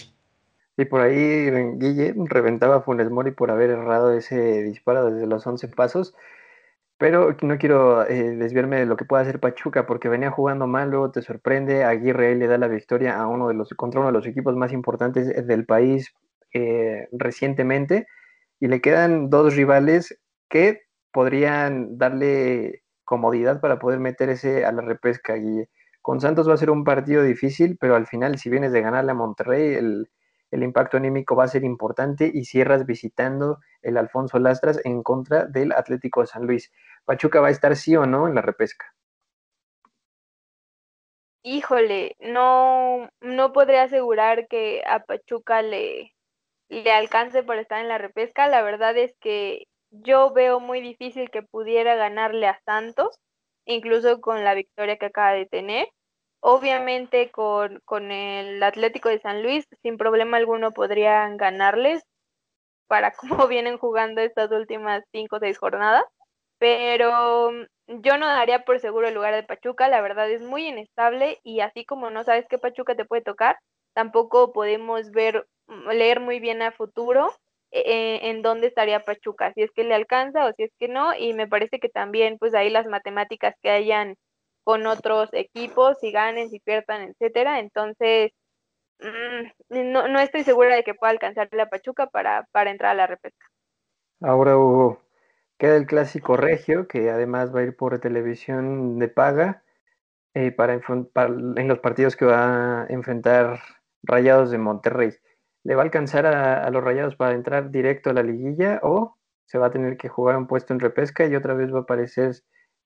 Y 0.76 0.86
por 0.86 1.02
ahí 1.02 1.50
Guille 1.76 2.14
reventaba 2.26 2.76
a 2.76 2.80
Funes 2.80 3.10
Mori 3.10 3.32
por 3.32 3.50
haber 3.50 3.70
errado 3.70 4.12
ese 4.14 4.62
disparo 4.62 5.10
desde 5.10 5.26
los 5.26 5.46
11 5.46 5.68
pasos. 5.68 6.14
Pero 6.96 7.36
no 7.42 7.58
quiero 7.58 8.06
eh, 8.06 8.36
desviarme 8.36 8.78
de 8.78 8.86
lo 8.86 8.96
que 8.96 9.04
pueda 9.04 9.22
hacer 9.22 9.40
Pachuca, 9.40 9.86
porque 9.86 10.08
venía 10.08 10.30
jugando 10.30 10.66
mal, 10.66 10.90
luego 10.90 11.10
te 11.10 11.22
sorprende. 11.22 11.84
Aguirre 11.84 12.34
le 12.34 12.46
da 12.46 12.58
la 12.58 12.68
victoria 12.68 13.18
a 13.18 13.26
uno 13.26 13.48
de 13.48 13.54
los, 13.54 13.70
contra 13.70 14.00
uno 14.00 14.08
de 14.08 14.12
los 14.14 14.26
equipos 14.26 14.56
más 14.56 14.72
importantes 14.72 15.46
del 15.46 15.66
país 15.66 16.14
eh, 16.54 17.08
recientemente. 17.12 18.06
Y 18.58 18.68
le 18.68 18.80
quedan 18.80 19.30
dos 19.30 19.56
rivales 19.56 20.20
que 20.48 20.82
podrían 21.12 21.98
darle 21.98 22.82
comodidad 23.04 23.60
para 23.60 23.78
poder 23.78 23.98
meterse 24.00 24.64
a 24.64 24.72
la 24.72 24.82
repesca. 24.82 25.36
Y 25.36 25.64
con 26.02 26.20
Santos 26.20 26.48
va 26.48 26.54
a 26.54 26.58
ser 26.58 26.70
un 26.70 26.84
partido 26.84 27.22
difícil, 27.22 27.76
pero 27.78 27.96
al 27.96 28.06
final, 28.06 28.38
si 28.38 28.50
vienes 28.50 28.72
de 28.72 28.82
ganarle 28.82 29.12
a 29.12 29.14
Monterrey, 29.14 29.74
el, 29.74 30.08
impacto 30.52 30.96
anímico 30.96 31.36
va 31.36 31.44
a 31.44 31.48
ser 31.48 31.64
importante 31.64 32.30
y 32.32 32.44
cierras 32.44 32.86
visitando 32.86 33.58
el 33.82 33.96
Alfonso 33.96 34.38
Lastras 34.38 34.80
en 34.84 35.02
contra 35.02 35.44
del 35.46 35.72
Atlético 35.72 36.20
de 36.20 36.26
San 36.26 36.46
Luis. 36.46 36.72
¿Pachuca 37.04 37.40
va 37.40 37.48
a 37.48 37.52
estar 37.52 37.74
sí 37.76 37.96
o 37.96 38.06
no 38.06 38.28
en 38.28 38.34
la 38.34 38.42
repesca? 38.42 38.86
Híjole, 41.42 42.16
no, 42.20 43.08
no 43.20 43.52
podría 43.52 43.84
asegurar 43.84 44.46
que 44.48 44.82
a 44.86 45.00
Pachuca 45.00 45.62
le, 45.62 46.12
le 46.70 46.92
alcance 46.92 47.42
por 47.42 47.58
estar 47.58 47.80
en 47.80 47.88
la 47.88 47.98
repesca. 47.98 48.48
La 48.48 48.62
verdad 48.62 48.96
es 48.96 49.12
que 49.20 49.64
yo 49.90 50.32
veo 50.32 50.60
muy 50.60 50.80
difícil 50.80 51.30
que 51.30 51.42
pudiera 51.42 51.96
ganarle 51.96 52.46
a 52.46 52.60
Santos, 52.64 53.18
incluso 53.66 54.20
con 54.20 54.44
la 54.44 54.54
victoria 54.54 54.96
que 54.96 55.06
acaba 55.06 55.32
de 55.32 55.46
tener. 55.46 55.88
Obviamente 56.40 57.30
con, 57.30 57.80
con 57.84 58.12
el 58.12 58.62
Atlético 58.62 59.10
de 59.10 59.20
San 59.20 59.42
Luis, 59.42 59.66
sin 59.82 59.98
problema 59.98 60.38
alguno 60.38 60.72
podrían 60.72 61.36
ganarles 61.36 62.02
para 62.88 63.12
cómo 63.44 63.46
vienen 63.48 63.78
jugando 63.78 64.20
estas 64.20 64.50
últimas 64.52 65.04
cinco 65.12 65.36
o 65.36 65.40
seis 65.40 65.58
jornadas. 65.58 66.04
Pero 66.58 67.50
yo 67.86 68.18
no 68.18 68.26
daría 68.26 68.64
por 68.64 68.80
seguro 68.80 69.08
el 69.08 69.14
lugar 69.14 69.34
de 69.34 69.42
Pachuca, 69.42 69.88
la 69.88 70.00
verdad 70.02 70.30
es 70.30 70.42
muy 70.42 70.68
inestable 70.68 71.40
y 71.42 71.60
así 71.60 71.84
como 71.84 72.10
no 72.10 72.24
sabes 72.24 72.46
qué 72.48 72.58
Pachuca 72.58 72.94
te 72.94 73.04
puede 73.04 73.22
tocar, 73.22 73.58
tampoco 73.94 74.52
podemos 74.52 75.10
ver, 75.10 75.46
leer 75.92 76.20
muy 76.20 76.40
bien 76.40 76.62
a 76.62 76.72
futuro 76.72 77.32
eh, 77.72 78.30
en 78.30 78.42
dónde 78.42 78.66
estaría 78.66 79.04
Pachuca, 79.04 79.52
si 79.54 79.62
es 79.62 79.70
que 79.70 79.84
le 79.84 79.94
alcanza 79.94 80.46
o 80.46 80.52
si 80.52 80.64
es 80.64 80.72
que 80.78 80.88
no, 80.88 81.14
y 81.14 81.34
me 81.34 81.46
parece 81.46 81.78
que 81.78 81.88
también 81.88 82.36
pues 82.38 82.54
ahí 82.54 82.68
las 82.68 82.86
matemáticas 82.86 83.54
que 83.62 83.70
hayan 83.70 84.16
con 84.64 84.86
otros 84.86 85.30
equipos, 85.32 85.96
si 86.00 86.10
ganen, 86.10 86.50
si 86.50 86.60
pierdan, 86.60 87.02
etcétera, 87.02 87.60
entonces 87.60 88.32
mm, 88.98 89.92
no, 89.92 90.08
no, 90.08 90.20
estoy 90.20 90.42
segura 90.42 90.74
de 90.74 90.82
que 90.82 90.94
pueda 90.94 91.12
alcanzarle 91.12 91.62
a 91.62 91.68
Pachuca 91.68 92.08
para, 92.08 92.46
para 92.52 92.70
entrar 92.70 92.90
a 92.90 92.94
la 92.94 93.06
repesca. 93.06 93.46
Ahora 94.20 94.54
queda 95.56 95.76
el 95.76 95.86
clásico 95.86 96.36
regio, 96.36 96.88
que 96.88 97.08
además 97.10 97.54
va 97.54 97.60
a 97.60 97.64
ir 97.64 97.76
por 97.76 97.98
televisión 98.00 98.98
de 98.98 99.08
paga 99.08 99.62
eh, 100.34 100.50
para, 100.50 100.80
para, 101.12 101.28
en 101.28 101.68
los 101.68 101.78
partidos 101.78 102.16
que 102.16 102.24
va 102.24 102.82
a 102.82 102.86
enfrentar 102.88 103.60
Rayados 104.02 104.50
de 104.50 104.58
Monterrey. 104.58 105.12
¿Le 105.64 105.74
va 105.74 105.82
a 105.82 105.84
alcanzar 105.84 106.26
a, 106.26 106.68
los 106.70 106.82
Rayados 106.82 107.16
para 107.16 107.34
entrar 107.34 107.70
directo 107.70 108.10
a 108.10 108.12
la 108.14 108.22
liguilla 108.22 108.80
o 108.82 109.16
se 109.44 109.58
va 109.58 109.66
a 109.66 109.70
tener 109.70 109.96
que 109.96 110.08
jugar 110.08 110.36
un 110.36 110.46
puesto 110.46 110.72
en 110.72 110.80
repesca 110.80 111.26
y 111.26 111.34
otra 111.34 111.54
vez 111.54 111.72
va 111.72 111.78
a 111.78 111.82
aparecer 111.82 112.36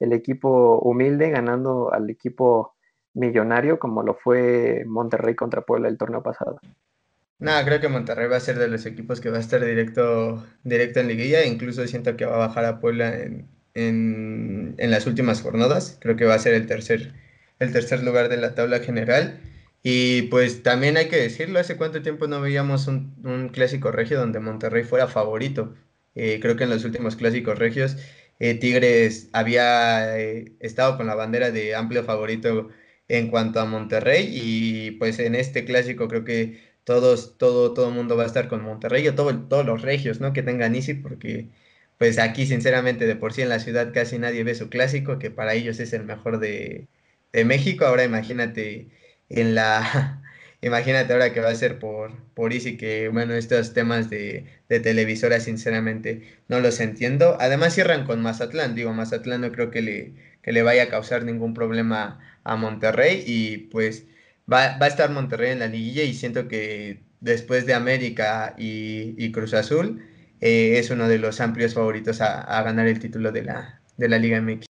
el 0.01 0.12
equipo 0.12 0.79
humilde 0.81 1.31
ganando 1.31 1.93
al 1.93 2.11
equipo 2.11 2.75
millonario 3.14 3.79
como 3.79 4.03
lo 4.03 4.14
fue 4.14 4.85
Monterrey 4.87 5.35
contra 5.35 5.62
Puebla 5.62 5.89
el 5.89 5.99
torneo 5.99 6.22
pasado? 6.22 6.59
No, 7.39 7.53
creo 7.64 7.81
que 7.81 7.89
Monterrey 7.89 8.29
va 8.29 8.37
a 8.37 8.41
ser 8.41 8.59
de 8.59 8.68
los 8.68 8.87
equipos 8.87 9.20
que 9.20 9.31
va 9.31 9.37
a 9.37 9.41
estar 9.41 9.64
directo, 9.64 10.45
directo 10.62 11.01
en 11.01 11.09
liguilla. 11.09 11.45
Incluso 11.45 11.87
siento 11.87 12.16
que 12.16 12.25
va 12.25 12.37
a 12.37 12.47
bajar 12.47 12.64
a 12.64 12.81
Puebla 12.81 13.14
en, 13.20 13.49
en, 13.75 14.75
en 14.79 14.91
las 14.91 15.07
últimas 15.07 15.43
jornadas. 15.43 15.99
Creo 16.01 16.16
que 16.16 16.25
va 16.25 16.35
a 16.35 16.39
ser 16.39 16.55
el 16.55 16.66
tercer, 16.66 17.12
el 17.59 17.72
tercer 17.72 18.03
lugar 18.03 18.29
de 18.29 18.37
la 18.37 18.55
tabla 18.55 18.79
general. 18.79 19.41
Y 19.87 20.22
pues 20.24 20.62
también 20.62 20.97
hay 20.97 21.09
que 21.09 21.16
decirlo, 21.16 21.61
hace 21.61 21.76
cuánto 21.76 22.01
tiempo 22.03 22.26
no 22.26 22.41
veíamos 22.41 22.87
un, 22.89 23.51
clásico 23.53 23.93
regio 23.93 24.18
donde 24.18 24.41
Monterrey 24.41 24.82
fuera 24.85 25.09
favorito. 25.09 25.74
Eh, 26.14 26.41
creo 26.41 26.57
que 26.57 26.64
en 26.64 26.70
los 26.70 26.85
últimos 26.85 27.16
clásicos 27.16 27.59
regios 27.59 27.97
eh, 28.39 28.55
Tigres 28.55 29.28
había 29.32 30.18
eh, 30.18 30.53
estado 30.61 30.97
con 30.97 31.07
la 31.07 31.14
bandera 31.14 31.51
de 31.51 31.74
amplio 31.74 32.03
favorito 32.05 32.70
en 33.09 33.28
cuanto 33.30 33.61
a 33.61 33.66
Monterrey 33.66 34.28
y 34.32 34.93
pues 34.93 35.18
en 35.18 35.35
este 35.35 35.64
clásico 35.64 36.09
creo 36.09 36.24
que 36.24 36.61
todos, 36.85 37.37
todo, 37.39 37.74
todo 37.74 37.89
el 37.89 37.95
mundo 37.95 38.16
va 38.16 38.24
a 38.24 38.26
estar 38.26 38.49
con 38.49 38.62
Monterrey 38.62 39.07
o 39.09 39.14
todo, 39.14 39.37
todos 39.49 39.66
los 39.66 39.82
regios, 39.82 40.20
¿no? 40.20 40.32
Que 40.32 40.43
tengan 40.43 40.74
Easy 40.74 40.95
porque 40.95 41.49
pues 41.99 42.18
aquí 42.18 42.47
sinceramente 42.47 43.07
de 43.07 43.16
por 43.16 43.32
sí 43.35 43.43
en 43.43 43.49
la 43.51 43.59
ciudad 43.61 43.93
casi 43.93 44.18
nadie 44.18 44.45
ve 44.45 44.55
su 44.55 44.68
clásico, 44.70 45.18
que 45.18 45.30
para 45.30 45.55
ellos 45.55 45.80
es 45.80 45.93
el 45.93 46.05
mejor 46.05 46.39
de, 46.39 46.89
de 47.32 47.45
México. 47.45 47.85
Ahora 47.87 48.05
imagínate 48.05 48.89
en 49.29 49.55
la... 49.55 50.20
Imagínate 50.62 51.12
ahora 51.12 51.33
que 51.35 51.41
va 51.41 51.51
a 51.51 51.55
ser 51.55 51.79
por, 51.79 52.12
por 52.33 52.55
Easy, 52.55 52.79
que 52.79 53.09
bueno, 53.09 53.35
estos 53.35 53.75
temas 53.75 54.09
de, 54.09 54.47
de 54.70 54.81
televisora 54.81 55.39
sinceramente 55.41 56.39
no 56.49 56.61
los 56.61 56.81
entiendo. 56.81 57.37
Además 57.39 57.75
cierran 57.75 58.07
con 58.07 58.22
Mazatlán, 58.22 58.75
digo, 58.75 58.93
Mazatlán 58.95 59.43
no 59.43 59.53
creo 59.53 59.70
que 59.70 59.83
le, 59.83 60.14
que 60.43 60.53
le 60.53 60.62
vaya 60.62 60.85
a 60.85 60.89
causar 60.89 61.25
ningún 61.25 61.53
problema 61.53 62.18
a 62.45 62.57
Monterrey 62.57 63.25
y 63.27 63.59
pues 63.59 64.07
va, 64.51 64.79
va 64.79 64.87
a 64.87 64.89
estar 64.89 65.11
Monterrey 65.11 65.53
en 65.53 65.59
la 65.61 65.66
liguilla 65.66 66.03
y 66.03 66.14
siento 66.14 66.49
que 66.49 67.03
después 67.20 67.66
de 67.66 67.75
América 67.75 68.55
y, 68.59 69.33
Cruz 69.33 69.55
Azul 69.55 70.05
eh, 70.41 70.79
es 70.79 70.91
uno 70.91 71.09
de 71.09 71.18
los 71.18 71.41
amplios 71.41 71.75
favoritos 71.75 72.20
a, 72.20 72.43
a, 72.43 72.62
ganar 72.62 72.87
el 72.87 72.99
título 72.99 73.33
de 73.33 73.45
la, 73.45 73.81
de 73.97 74.09
la 74.09 74.18
Liga 74.18 74.41
MX. 74.41 74.66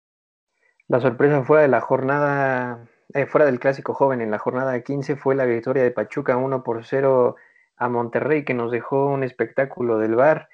La 0.88 1.00
sorpresa 1.00 1.44
fue 1.44 1.64
de 1.64 1.68
la 1.68 1.82
jornada 1.82 2.88
eh, 3.14 3.26
fuera 3.26 3.46
del 3.46 3.60
clásico 3.60 3.94
joven, 3.94 4.22
en 4.22 4.32
la 4.32 4.40
jornada 4.40 4.82
15 4.82 5.16
fue 5.16 5.36
la 5.36 5.46
victoria 5.46 5.84
de 5.84 5.92
Pachuca 5.92 6.38
1 6.38 6.64
por 6.64 6.86
0 6.86 7.36
a 7.78 7.90
Monterrey, 7.90 8.46
que 8.46 8.54
nos 8.54 8.72
dejó 8.72 9.08
un 9.08 9.24
espectáculo 9.24 9.98
del 10.00 10.16
bar. 10.16 10.50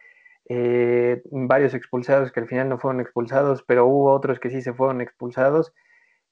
Eh, 0.49 1.21
varios 1.31 1.73
expulsados 1.73 2.31
que 2.31 2.39
al 2.39 2.47
final 2.47 2.69
no 2.69 2.79
fueron 2.79 3.01
expulsados, 3.01 3.63
pero 3.63 3.85
hubo 3.85 4.11
otros 4.11 4.39
que 4.39 4.49
sí 4.49 4.61
se 4.61 4.73
fueron 4.73 5.01
expulsados. 5.01 5.73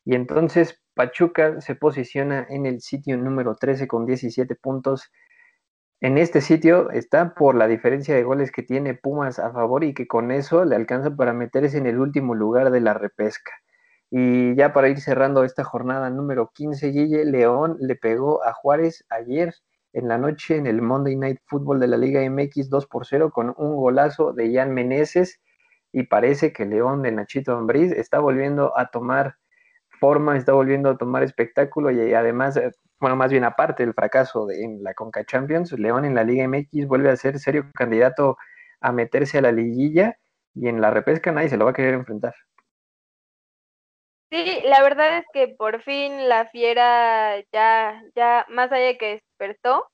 Y 0.06 0.16
entonces 0.16 0.82
Pachuca 0.96 1.62
se 1.62 1.76
posiciona 1.76 2.46
en 2.50 2.66
el 2.66 2.82
sitio 2.82 3.18
número 3.18 3.56
13 3.56 3.88
con 3.88 4.06
17 4.06 4.56
puntos. 4.56 5.12
En 6.02 6.18
este 6.18 6.42
sitio 6.42 6.92
está 6.92 7.36
por 7.36 7.56
la 7.56 7.68
diferencia 7.68 8.16
de 8.16 8.24
goles 8.24 8.52
que 8.52 8.64
tiene 8.64 8.96
Pumas 8.96 9.40
a 9.40 9.52
favor 9.52 9.84
y 9.84 9.94
que 9.94 10.08
con 10.08 10.32
eso 10.32 10.66
le 10.66 10.76
alcanza 10.76 11.16
para 11.16 11.34
meterse 11.34 11.78
en 11.78 11.88
el 11.88 12.00
último 12.00 12.36
lugar 12.36 12.72
de 12.72 12.82
la 12.82 12.94
repesca. 12.94 13.52
Y 14.10 14.56
ya 14.56 14.74
para 14.74 14.90
ir 14.90 15.00
cerrando 15.02 15.44
esta 15.44 15.64
jornada 15.64 16.10
número 16.10 16.52
15, 16.54 16.88
Guille 16.90 17.26
León 17.26 17.78
le 17.80 17.96
pegó 17.96 18.44
a 18.44 18.54
Juárez 18.54 19.06
ayer 19.10 19.54
en 19.94 20.08
la 20.08 20.18
noche 20.18 20.56
en 20.56 20.68
el 20.68 20.82
Monday 20.82 21.16
Night 21.16 21.40
Football 21.46 21.80
de 21.80 21.88
la 21.88 21.98
Liga 21.98 22.22
MX 22.30 22.70
2 22.70 22.88
por 22.88 23.06
0 23.06 23.32
con 23.32 23.54
un 23.58 23.76
golazo 23.76 24.34
de 24.34 24.54
Jan 24.54 24.74
Meneses 24.74 25.42
y 25.92 26.04
parece 26.04 26.54
que 26.54 26.66
León 26.66 27.02
de 27.02 27.12
Nachito 27.12 27.54
Ambriz 27.58 27.92
está 27.92 28.20
volviendo 28.20 28.78
a 28.78 28.90
tomar 28.92 29.36
forma, 30.00 30.38
está 30.38 30.54
volviendo 30.54 30.90
a 30.92 30.98
tomar 30.98 31.24
espectáculo 31.24 31.92
y 31.92 32.14
además, 32.14 32.58
eh, 32.58 32.72
bueno, 33.00 33.16
más 33.16 33.32
bien 33.32 33.44
aparte 33.44 33.84
del 33.84 33.94
fracaso 33.94 34.46
de, 34.46 34.64
en 34.64 34.84
la 34.84 34.94
Conca 34.94 35.26
Champions, 35.26 35.72
León 35.74 36.06
en 36.06 36.16
la 36.16 36.24
Liga 36.24 36.48
MX 36.48 36.88
vuelve 36.88 37.10
a 37.10 37.16
ser 37.18 37.40
serio 37.40 37.66
candidato 37.74 38.38
a 38.82 38.92
meterse 38.92 39.40
a 39.40 39.42
la 39.42 39.52
liguilla 39.52 40.18
y 40.54 40.68
en 40.68 40.82
la 40.82 40.92
repesca 40.92 41.32
nadie 41.32 41.50
se 41.50 41.58
lo 41.58 41.66
va 41.66 41.72
a 41.72 41.74
querer 41.74 41.96
enfrentar. 41.96 42.34
Sí, 44.30 44.62
la 44.66 44.82
verdad 44.84 45.20
es 45.20 45.26
que 45.34 45.48
por 45.48 45.82
fin 45.84 46.28
la 46.28 46.48
fiera 46.48 47.42
ya, 47.54 48.04
ya, 48.16 48.46
más 48.50 48.72
allá 48.72 48.86
de 48.88 48.98
que 48.98 49.12
despertó, 49.14 49.88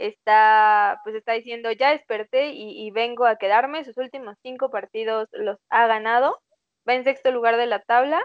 está, 0.00 1.00
pues 1.04 1.16
está 1.16 1.32
diciendo, 1.32 1.72
ya 1.72 1.90
desperté 1.90 2.50
y, 2.52 2.90
vengo 2.92 3.26
a 3.26 3.36
quedarme. 3.36 3.84
Sus 3.84 3.96
últimos 3.98 4.36
cinco 4.42 4.70
partidos 4.70 5.28
los 5.32 5.58
ha 5.70 5.86
ganado. 5.86 6.40
Va 6.88 6.94
en 6.94 7.04
sexto 7.04 7.30
lugar 7.32 7.56
de 7.56 7.66
la 7.66 7.80
tabla. 7.82 8.22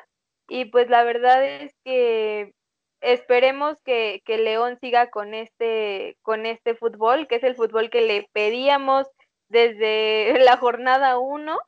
Y 0.47 0.65
pues 0.65 0.89
la 0.89 1.03
verdad 1.03 1.43
es 1.45 1.73
que 1.83 2.53
esperemos 3.01 3.77
que, 3.83 4.21
que 4.25 4.37
León 4.37 4.77
siga 4.81 5.09
con 5.09 5.33
este, 5.33 6.17
con 6.21 6.45
este 6.45 6.75
fútbol, 6.75 7.27
que 7.27 7.35
es 7.37 7.43
el 7.43 7.55
fútbol 7.55 7.89
que 7.89 8.01
le 8.01 8.29
pedíamos 8.33 9.07
desde 9.49 10.35
la 10.45 10.57
jornada 10.57 11.17
uno. 11.19 11.59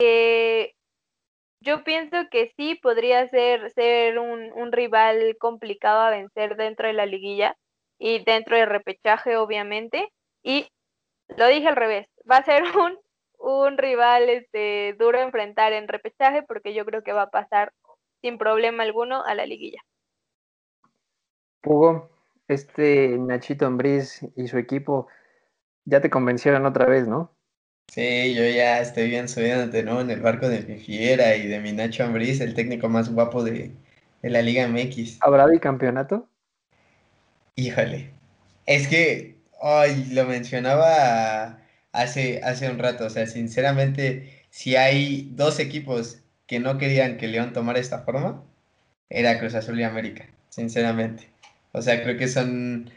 Eh, 0.00 0.72
yo 1.60 1.84
pienso 1.84 2.16
que 2.30 2.52
sí 2.56 2.74
podría 2.74 3.28
ser, 3.28 3.70
ser 3.72 4.18
un, 4.18 4.50
un, 4.54 4.72
rival 4.72 5.36
complicado 5.38 6.00
a 6.00 6.10
vencer 6.10 6.56
dentro 6.56 6.86
de 6.86 6.94
la 6.94 7.06
liguilla 7.06 7.56
y 7.98 8.24
dentro 8.24 8.56
del 8.56 8.66
repechaje, 8.66 9.36
obviamente. 9.36 10.08
Y 10.42 10.68
lo 11.36 11.46
dije 11.48 11.68
al 11.68 11.76
revés, 11.76 12.08
va 12.30 12.38
a 12.38 12.44
ser 12.44 12.62
un, 12.76 12.98
un 13.38 13.78
rival 13.78 14.28
este, 14.28 14.94
duro 14.98 15.18
a 15.18 15.22
enfrentar 15.22 15.72
en 15.72 15.88
repechaje 15.88 16.42
porque 16.42 16.74
yo 16.74 16.84
creo 16.84 17.02
que 17.02 17.12
va 17.12 17.22
a 17.22 17.30
pasar 17.30 17.72
sin 18.22 18.38
problema 18.38 18.82
alguno 18.82 19.22
a 19.24 19.34
la 19.34 19.46
liguilla. 19.46 19.80
Hugo, 21.64 22.10
este 22.48 23.16
Nachito 23.18 23.66
Ambriz 23.66 24.22
y 24.34 24.48
su 24.48 24.56
equipo 24.56 25.08
ya 25.84 26.00
te 26.00 26.10
convencieron 26.10 26.64
otra 26.64 26.86
vez, 26.86 27.06
¿no? 27.06 27.34
Sí, 27.90 28.34
yo 28.34 28.44
ya 28.44 28.80
estoy 28.80 29.08
bien 29.08 29.28
subiéndote, 29.28 29.82
¿no? 29.82 30.00
En 30.00 30.10
el 30.10 30.20
barco 30.20 30.48
de 30.48 30.62
mi 30.62 30.78
fiera 30.78 31.34
y 31.34 31.48
de 31.48 31.58
mi 31.58 31.72
Nacho 31.72 32.04
Ambriz, 32.04 32.40
el 32.40 32.54
técnico 32.54 32.88
más 32.88 33.12
guapo 33.12 33.42
de, 33.42 33.72
la 34.22 34.42
Liga 34.42 34.68
MX. 34.68 35.18
¿Habrá 35.20 35.46
bicampeonato? 35.46 36.28
Híjole. 37.56 38.10
Es 38.66 38.86
que, 38.86 39.38
ay, 39.60 40.06
lo 40.12 40.24
mencionaba 40.24 41.58
hace, 41.90 42.40
hace 42.44 42.70
un 42.70 42.78
rato, 42.78 43.06
o 43.06 43.10
sea, 43.10 43.26
sinceramente, 43.26 44.44
si 44.50 44.76
hay 44.76 45.28
dos 45.34 45.58
equipos 45.58 46.20
que 46.46 46.60
no 46.60 46.78
querían 46.78 47.16
que 47.16 47.26
León 47.26 47.52
tomara 47.52 47.80
esta 47.80 48.02
forma, 48.02 48.44
era 49.08 49.40
Cruz 49.40 49.54
Azul 49.56 49.80
y 49.80 49.82
América, 49.82 50.26
sinceramente. 50.48 51.28
O 51.72 51.82
sea, 51.82 52.04
creo 52.04 52.16
que 52.16 52.28
son 52.28 52.88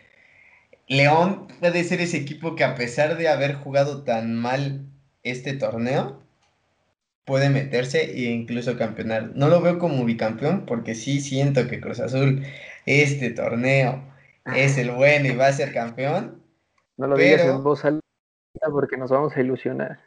León 0.88 1.48
puede 1.60 1.84
ser 1.84 2.02
ese 2.02 2.18
equipo 2.18 2.56
que 2.56 2.64
a 2.64 2.76
pesar 2.76 3.18
de 3.18 3.30
haber 3.30 3.56
jugado 3.56 4.04
tan 4.04 4.36
mal 4.36 4.86
este 5.24 5.54
torneo, 5.54 6.22
puede 7.26 7.50
meterse 7.50 8.02
e 8.02 8.32
incluso 8.32 8.78
campeonar. 8.78 9.32
No 9.36 9.48
lo 9.48 9.62
veo 9.62 9.80
como 9.80 10.04
bicampeón 10.04 10.66
porque 10.66 10.96
sí 10.96 11.22
siento 11.22 11.68
que 11.68 11.80
Cruz 11.80 12.00
Azul 12.00 12.44
este 12.86 13.30
torneo 13.30 14.04
es 14.56 14.78
el 14.78 14.92
bueno 14.92 15.28
y 15.28 15.36
va 15.36 15.48
a 15.48 15.54
ser 15.54 15.74
campeón. 15.74 16.44
No 16.98 17.08
lo 17.08 17.16
digas 17.18 17.42
en 17.42 17.64
voz 17.64 17.86
alta 17.86 18.02
porque 18.72 18.98
nos 18.98 19.10
vamos 19.10 19.36
a 19.36 19.42
ilusionar. 19.42 20.00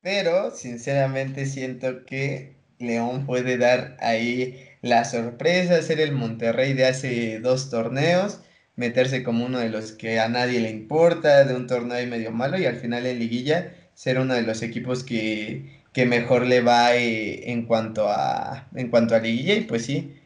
Pero 0.00 0.50
sinceramente 0.50 1.46
siento 1.46 2.04
que 2.04 2.56
León 2.78 3.26
puede 3.26 3.56
dar 3.56 3.96
ahí 4.00 4.68
la 4.82 5.04
sorpresa, 5.04 5.80
ser 5.82 6.00
el 6.00 6.12
Monterrey 6.12 6.72
de 6.74 6.86
hace 6.86 7.40
dos 7.40 7.70
torneos 7.70 8.40
meterse 8.76 9.22
como 9.22 9.44
uno 9.44 9.58
de 9.58 9.70
los 9.70 9.92
que 9.92 10.20
a 10.20 10.28
nadie 10.28 10.60
le 10.60 10.70
importa, 10.70 11.44
de 11.44 11.54
un 11.54 11.66
torneo 11.66 12.06
medio 12.06 12.32
malo 12.32 12.58
y 12.58 12.66
al 12.66 12.76
final 12.76 13.06
en 13.06 13.18
liguilla 13.18 13.72
ser 13.94 14.18
uno 14.18 14.34
de 14.34 14.42
los 14.42 14.62
equipos 14.62 15.04
que, 15.04 15.82
mejor 16.06 16.46
le 16.46 16.60
va 16.60 16.96
eh, 16.96 17.50
en, 17.52 17.66
cuanto 17.66 18.08
a, 18.08 18.66
en 18.74 18.88
cuanto 18.90 19.14
a 19.14 19.20
liguilla 19.20 19.54
y 19.54 19.60
pues 19.62 19.86
sí, 19.86 20.20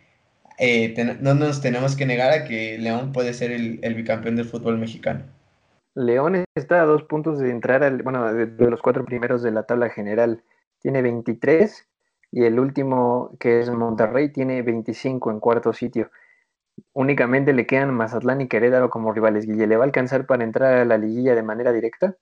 eh, 0.58 0.94
no 1.20 1.34
nos 1.34 1.60
tenemos 1.60 1.94
que 1.94 2.06
negar 2.06 2.32
a 2.32 2.44
que 2.44 2.78
León 2.78 3.12
puede 3.12 3.34
ser 3.34 3.52
el, 3.52 3.94
bicampeón 3.94 4.36
del 4.36 4.46
fútbol 4.46 4.78
mexicano. 4.78 5.24
León 5.94 6.44
está 6.54 6.82
a 6.82 6.86
dos 6.86 7.02
puntos 7.02 7.38
de 7.38 7.50
entrar, 7.50 7.82
al, 7.82 8.02
bueno, 8.02 8.32
de, 8.32 8.46
de, 8.46 8.70
los 8.70 8.80
cuatro 8.80 9.04
primeros 9.04 9.42
de 9.42 9.50
la 9.50 9.64
tabla 9.64 9.90
general. 9.90 10.42
Tiene 10.80 11.02
23 11.02 11.86
y 12.30 12.44
el 12.44 12.58
último, 12.58 13.36
que 13.40 13.60
es 13.60 13.70
Monterrey, 13.70 14.30
tiene 14.30 14.62
25 14.62 15.30
en 15.30 15.40
cuarto 15.40 15.72
sitio. 15.72 16.10
Únicamente 16.92 17.52
le 17.52 17.66
quedan 17.66 17.94
Mazatlán 17.94 18.40
y 18.40 18.48
Querétaro 18.48 18.90
como 18.90 19.12
rivales. 19.12 19.46
Guille, 19.46 19.66
¿le 19.66 19.76
va 19.76 19.84
a 19.84 19.86
alcanzar 19.86 20.26
para 20.26 20.44
entrar 20.44 20.74
a 20.74 20.84
la 20.84 20.98
liguilla 20.98 21.34
de 21.34 21.42
manera 21.42 21.72
directa? 21.72 22.16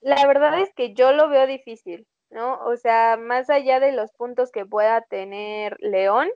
La 0.00 0.24
verdad 0.26 0.60
es 0.60 0.72
que 0.74 0.94
yo 0.94 1.12
lo 1.12 1.28
veo 1.28 1.46
difícil, 1.46 2.06
¿no? 2.30 2.60
O 2.64 2.76
sea, 2.76 3.16
más 3.16 3.50
allá 3.50 3.80
de 3.80 3.92
los 3.92 4.12
puntos 4.12 4.52
que 4.52 4.64
pueda 4.64 5.02
tener 5.02 5.76
León, 5.80 6.28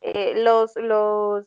eh, 0.00 0.32
los, 0.42 0.74
los, 0.76 1.46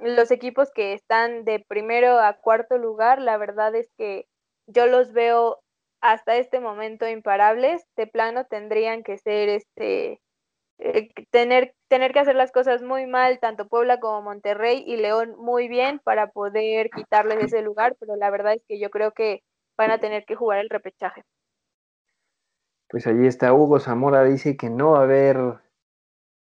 los 0.00 0.30
equipos 0.30 0.70
que 0.72 0.92
están 0.92 1.44
de 1.44 1.60
primero 1.60 2.18
a 2.18 2.34
cuarto 2.34 2.76
lugar, 2.76 3.20
la 3.20 3.36
verdad 3.36 3.74
es 3.74 3.88
que 3.96 4.26
yo 4.66 4.86
los 4.86 5.12
veo 5.12 5.63
hasta 6.04 6.36
este 6.36 6.60
momento 6.60 7.08
imparables, 7.08 7.82
de 7.96 8.06
plano 8.06 8.44
tendrían 8.44 9.02
que 9.02 9.16
ser 9.16 9.48
este 9.48 10.20
eh, 10.76 11.08
tener, 11.30 11.74
tener 11.88 12.12
que 12.12 12.18
hacer 12.18 12.36
las 12.36 12.52
cosas 12.52 12.82
muy 12.82 13.06
mal, 13.06 13.38
tanto 13.40 13.68
Puebla 13.68 14.00
como 14.00 14.20
Monterrey 14.20 14.84
y 14.86 14.98
León 14.98 15.34
muy 15.38 15.66
bien 15.66 16.02
para 16.04 16.26
poder 16.26 16.90
quitarles 16.90 17.44
ese 17.44 17.62
lugar, 17.62 17.96
pero 17.98 18.16
la 18.16 18.28
verdad 18.28 18.52
es 18.52 18.62
que 18.68 18.78
yo 18.78 18.90
creo 18.90 19.12
que 19.12 19.42
van 19.78 19.92
a 19.92 19.98
tener 19.98 20.26
que 20.26 20.34
jugar 20.34 20.58
el 20.58 20.68
repechaje. 20.68 21.22
Pues 22.90 23.06
allí 23.06 23.26
está 23.26 23.54
Hugo 23.54 23.80
Zamora, 23.80 24.24
dice 24.24 24.58
que 24.58 24.68
no 24.68 24.90
va 24.90 25.00
a 25.00 25.04
haber 25.04 25.38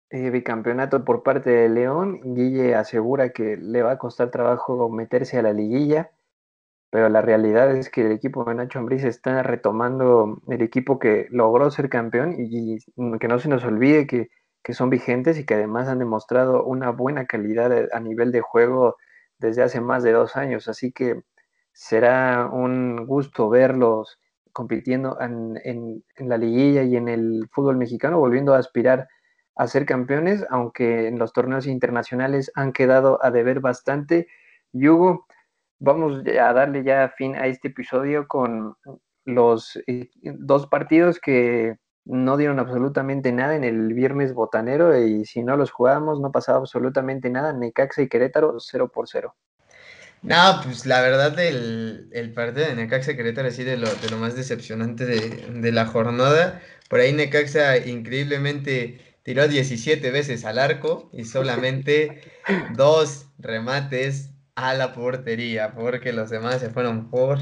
eh, 0.09 0.31
bicampeonato 0.31 1.05
por 1.05 1.21
parte 1.21 1.51
de 1.51 1.69
León. 1.69 2.33
Guille 2.33 2.73
asegura 2.73 3.29
que 3.29 3.57
le 3.57 3.83
va 3.83 3.91
a 3.91 3.97
costar 3.99 4.31
trabajo 4.31 4.89
meterse 4.89 5.37
a 5.37 5.43
la 5.43 5.53
liguilla 5.53 6.09
pero 6.89 7.09
la 7.09 7.21
realidad 7.21 7.75
es 7.75 7.89
que 7.89 8.01
el 8.01 8.11
equipo 8.11 8.45
de 8.45 8.55
Nacho 8.55 8.79
Ambriz 8.79 9.03
está 9.03 9.43
retomando 9.43 10.41
el 10.47 10.61
equipo 10.61 10.99
que 10.99 11.27
logró 11.29 11.69
ser 11.71 11.89
campeón 11.89 12.35
y, 12.37 12.77
que 13.19 13.27
no 13.27 13.39
se 13.39 13.49
nos 13.49 13.65
olvide 13.65 14.07
que, 14.07 14.29
son 14.73 14.89
vigentes 14.89 15.37
y 15.37 15.45
que 15.45 15.53
además 15.53 15.87
han 15.87 15.99
demostrado 15.99 16.63
una 16.63 16.89
buena 16.89 17.25
calidad 17.27 17.71
a 17.91 17.99
nivel 17.99 18.31
de 18.31 18.41
juego 18.41 18.95
desde 19.37 19.61
hace 19.61 19.79
más 19.79 20.01
de 20.03 20.11
dos 20.11 20.35
años. 20.37 20.67
Así 20.67 20.91
que 20.91 21.21
será 21.71 22.49
un 22.51 23.05
gusto 23.05 23.49
verlos 23.49 24.19
compitiendo 24.53 25.19
en, 25.21 25.59
en 25.65 26.29
la 26.29 26.37
liguilla 26.37 26.83
y 26.83 26.95
en 26.95 27.09
el 27.09 27.47
fútbol 27.51 27.77
mexicano, 27.77 28.17
volviendo 28.17 28.55
a 28.55 28.59
aspirar 28.59 29.07
a 29.55 29.67
ser 29.67 29.85
campeones, 29.85 30.45
aunque 30.49 31.07
en 31.07 31.19
los 31.19 31.33
torneos 31.33 31.67
internacionales 31.67 32.51
han 32.55 32.73
quedado 32.73 33.19
a 33.23 33.31
deber 33.31 33.59
bastante. 33.59 34.27
Y 34.73 34.87
Hugo, 34.87 35.25
vamos 35.79 36.23
a 36.27 36.53
darle 36.53 36.83
ya 36.83 37.13
fin 37.17 37.35
a 37.35 37.47
este 37.47 37.69
episodio 37.69 38.27
con 38.27 38.75
los 39.25 39.77
eh, 39.87 40.09
dos 40.23 40.67
partidos 40.67 41.19
que 41.19 41.77
no 42.05 42.37
dieron 42.37 42.59
absolutamente 42.59 43.31
nada 43.31 43.55
en 43.55 43.63
el 43.63 43.93
viernes 43.93 44.33
botanero 44.33 44.97
y 44.97 45.25
si 45.25 45.43
no 45.43 45.57
los 45.57 45.71
jugábamos 45.71 46.21
no 46.21 46.31
pasaba 46.31 46.59
absolutamente 46.59 47.29
nada. 47.29 47.51
Necaxa 47.51 48.03
y 48.03 48.07
Querétaro 48.07 48.59
0 48.59 48.91
por 48.93 49.07
0. 49.07 49.35
No, 50.21 50.59
pues 50.63 50.85
la 50.85 51.01
verdad 51.01 51.37
el, 51.39 52.09
el 52.11 52.33
partido 52.33 52.67
de 52.67 52.75
Necaxa 52.75 53.11
y 53.11 53.15
Querétaro 53.15 53.47
así 53.47 53.63
de 53.63 53.77
lo, 53.77 53.87
de 53.87 54.09
lo 54.09 54.17
más 54.17 54.35
decepcionante 54.35 55.05
de, 55.05 55.19
de 55.53 55.71
la 55.71 55.85
jornada. 55.85 56.61
Por 56.89 56.99
ahí 56.99 57.13
Necaxa 57.13 57.77
increíblemente 57.77 59.17
tiró 59.23 59.47
17 59.47 60.11
veces 60.11 60.45
al 60.45 60.59
arco 60.59 61.09
y 61.11 61.25
solamente 61.25 62.21
dos 62.75 63.27
remates 63.39 64.34
a 64.55 64.73
la 64.73 64.93
portería, 64.93 65.73
porque 65.75 66.13
los 66.13 66.29
demás 66.29 66.61
se 66.61 66.69
fueron 66.69 67.09
por, 67.09 67.39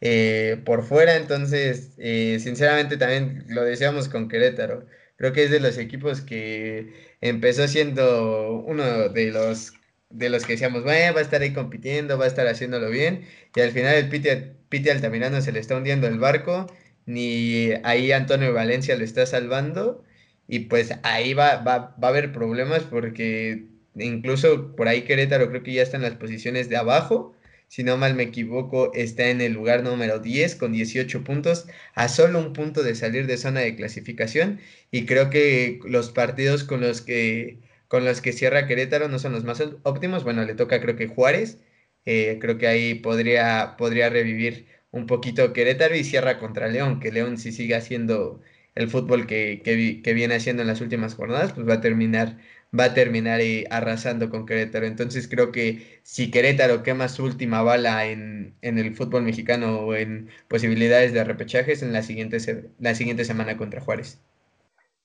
eh, 0.00 0.62
por 0.64 0.84
fuera. 0.84 1.16
Entonces, 1.16 1.94
eh, 1.98 2.38
sinceramente 2.40 2.96
también 2.96 3.44
lo 3.48 3.62
decíamos 3.64 4.08
con 4.08 4.28
Querétaro. 4.28 4.86
Creo 5.16 5.32
que 5.32 5.44
es 5.44 5.50
de 5.50 5.60
los 5.60 5.78
equipos 5.78 6.20
que 6.20 6.92
empezó 7.20 7.68
siendo 7.68 8.62
uno 8.66 9.08
de 9.08 9.30
los 9.30 9.72
de 10.10 10.28
los 10.28 10.44
que 10.46 10.52
decíamos, 10.52 10.84
bueno, 10.84 11.14
va 11.14 11.20
a 11.20 11.22
estar 11.22 11.42
ahí 11.42 11.52
compitiendo, 11.52 12.16
va 12.18 12.24
a 12.26 12.28
estar 12.28 12.46
haciéndolo 12.46 12.88
bien, 12.90 13.26
y 13.54 13.60
al 13.60 13.72
final 13.72 13.96
el 13.96 14.08
Piti, 14.08 14.28
Piti 14.68 14.88
Altamirano 14.90 15.40
se 15.40 15.50
le 15.52 15.58
está 15.60 15.76
hundiendo 15.76 16.06
el 16.06 16.18
barco, 16.20 16.66
ni 17.06 17.70
ahí 17.82 18.12
Antonio 18.12 18.52
Valencia 18.52 18.96
lo 18.96 19.04
está 19.04 19.26
salvando, 19.26 20.04
y 20.46 20.60
pues 20.60 20.92
ahí 21.02 21.34
va, 21.34 21.56
va, 21.56 21.96
va 22.02 22.08
a 22.08 22.10
haber 22.10 22.32
problemas 22.32 22.84
porque 22.84 23.68
Incluso 23.96 24.74
por 24.76 24.88
ahí 24.88 25.02
Querétaro 25.02 25.48
creo 25.48 25.62
que 25.62 25.72
ya 25.72 25.82
está 25.82 25.96
en 25.96 26.02
las 26.02 26.14
posiciones 26.16 26.68
de 26.68 26.76
abajo. 26.76 27.34
Si 27.68 27.82
no 27.82 27.96
mal 27.96 28.14
me 28.14 28.24
equivoco, 28.24 28.92
está 28.94 29.28
en 29.30 29.40
el 29.40 29.52
lugar 29.52 29.82
número 29.82 30.18
10 30.20 30.56
con 30.56 30.72
18 30.72 31.24
puntos, 31.24 31.66
a 31.94 32.08
solo 32.08 32.38
un 32.38 32.52
punto 32.52 32.82
de 32.82 32.94
salir 32.94 33.26
de 33.26 33.36
zona 33.36 33.60
de 33.60 33.74
clasificación. 33.76 34.60
Y 34.90 35.06
creo 35.06 35.30
que 35.30 35.80
los 35.84 36.10
partidos 36.10 36.64
con 36.64 36.80
los 36.80 37.00
que, 37.00 37.58
con 37.88 38.04
los 38.04 38.20
que 38.20 38.32
cierra 38.32 38.66
Querétaro 38.66 39.08
no 39.08 39.18
son 39.18 39.32
los 39.32 39.44
más 39.44 39.62
óptimos. 39.82 40.24
Bueno, 40.24 40.44
le 40.44 40.54
toca 40.54 40.80
creo 40.80 40.96
que 40.96 41.08
Juárez. 41.08 41.58
Eh, 42.06 42.38
creo 42.40 42.58
que 42.58 42.66
ahí 42.66 42.94
podría, 42.94 43.76
podría 43.78 44.10
revivir 44.10 44.66
un 44.90 45.06
poquito 45.06 45.52
Querétaro 45.52 45.96
y 45.96 46.04
cierra 46.04 46.38
contra 46.38 46.68
León, 46.68 47.00
que 47.00 47.10
León 47.12 47.38
si 47.38 47.50
sigue 47.52 47.74
haciendo 47.74 48.40
el 48.74 48.88
fútbol 48.88 49.26
que, 49.26 49.62
que 49.64 50.14
viene 50.14 50.34
haciendo 50.34 50.62
en 50.62 50.68
las 50.68 50.80
últimas 50.80 51.14
jornadas, 51.14 51.52
pues 51.52 51.68
va 51.68 51.74
a 51.74 51.80
terminar 51.80 52.38
va 52.78 52.84
a 52.84 52.94
terminar 52.94 53.40
arrasando 53.70 54.30
con 54.30 54.46
Querétaro. 54.46 54.86
Entonces 54.86 55.28
creo 55.28 55.52
que 55.52 56.00
si 56.02 56.30
Querétaro 56.30 56.82
quema 56.82 57.08
su 57.08 57.24
última 57.24 57.62
bala 57.62 58.06
en, 58.06 58.54
el 58.62 58.94
fútbol 58.94 59.22
mexicano 59.22 59.80
o 59.80 59.94
en 59.94 60.28
posibilidades 60.48 61.12
de 61.12 61.24
repechajes 61.24 61.82
en 61.82 61.92
la 61.92 62.02
siguiente, 62.02 62.38
la 62.78 62.94
siguiente 62.94 63.24
semana 63.24 63.56
contra 63.56 63.80
Juárez. 63.80 64.20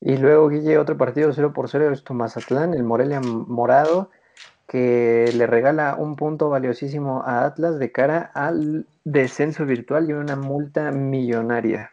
Y 0.02 0.18
luego, 0.18 0.50
Guille, 0.50 0.78
otro 0.78 0.98
partido 0.98 1.32
0 1.34 1.52
por 1.54 1.70
0 1.70 1.92
es 1.92 2.04
Tomazatlán, 2.04 2.74
el 2.74 2.84
Morelia 2.84 3.20
Morado, 3.20 4.10
que 4.68 5.30
le 5.36 5.46
regala 5.46 5.96
un 5.96 6.16
punto 6.16 6.50
valiosísimo 6.50 7.22
a 7.26 7.46
Atlas 7.46 7.80
de 7.80 7.92
cara 7.92 8.32
al 8.34 8.86
descenso 9.04 9.66
virtual 9.66 10.10
y 10.10 10.14
una 10.14 10.36
multa 10.38 10.92
millonaria. 10.92 11.92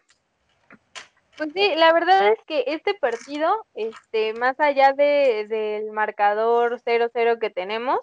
Pues 1.36 1.52
sí, 1.54 1.74
la 1.76 1.92
verdad 1.92 2.28
es 2.28 2.38
que 2.46 2.64
este 2.66 2.94
partido, 2.94 3.54
este, 3.74 4.32
más 4.34 4.58
allá 4.58 4.92
de, 4.92 5.46
del 5.48 5.90
marcador 5.92 6.80
0-0 6.80 7.38
que 7.38 7.50
tenemos, 7.50 8.00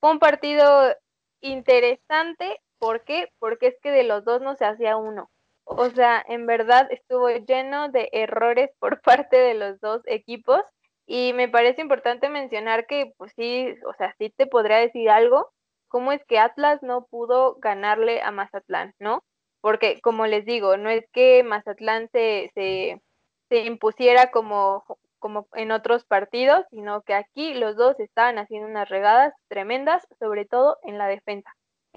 fue 0.00 0.12
un 0.12 0.18
partido 0.18 0.94
interesante 1.40 2.60
¿Por 2.78 3.04
qué? 3.04 3.28
Porque 3.38 3.68
es 3.68 3.76
que 3.82 3.90
de 3.90 4.04
los 4.04 4.24
dos 4.24 4.40
no 4.42 4.54
se 4.56 4.64
hacía 4.66 4.96
uno. 4.96 5.30
O 5.64 5.90
sea, 5.90 6.24
en 6.28 6.46
verdad 6.46 6.88
estuvo 6.90 7.28
lleno 7.30 7.88
de 7.88 8.08
errores 8.12 8.70
por 8.78 9.00
parte 9.02 9.36
de 9.36 9.54
los 9.54 9.80
dos 9.80 10.02
equipos 10.06 10.60
y 11.06 11.32
me 11.34 11.48
parece 11.48 11.82
importante 11.82 12.28
mencionar 12.28 12.86
que, 12.86 13.12
pues 13.16 13.32
sí, 13.36 13.74
o 13.86 13.94
sea, 13.94 14.14
sí 14.18 14.30
te 14.36 14.46
podría 14.46 14.78
decir 14.78 15.08
algo, 15.10 15.50
cómo 15.88 16.12
es 16.12 16.24
que 16.26 16.38
Atlas 16.38 16.82
no 16.82 17.06
pudo 17.06 17.56
ganarle 17.60 18.20
a 18.22 18.32
Mazatlán, 18.32 18.94
¿no? 18.98 19.22
Porque, 19.66 20.00
como 20.00 20.28
les 20.28 20.44
digo, 20.44 20.76
no 20.76 20.90
es 20.90 21.04
que 21.12 21.42
Mazatlán 21.42 22.08
se, 22.12 22.52
se, 22.54 23.02
se 23.48 23.64
impusiera 23.64 24.30
como, 24.30 24.84
como 25.18 25.48
en 25.54 25.72
otros 25.72 26.04
partidos, 26.04 26.64
sino 26.70 27.02
que 27.02 27.14
aquí 27.14 27.52
los 27.52 27.74
dos 27.74 27.98
estaban 27.98 28.38
haciendo 28.38 28.68
unas 28.68 28.88
regadas 28.88 29.34
tremendas, 29.48 30.06
sobre 30.20 30.44
todo 30.44 30.78
en 30.84 30.98
la 30.98 31.08
defensa. 31.08 31.50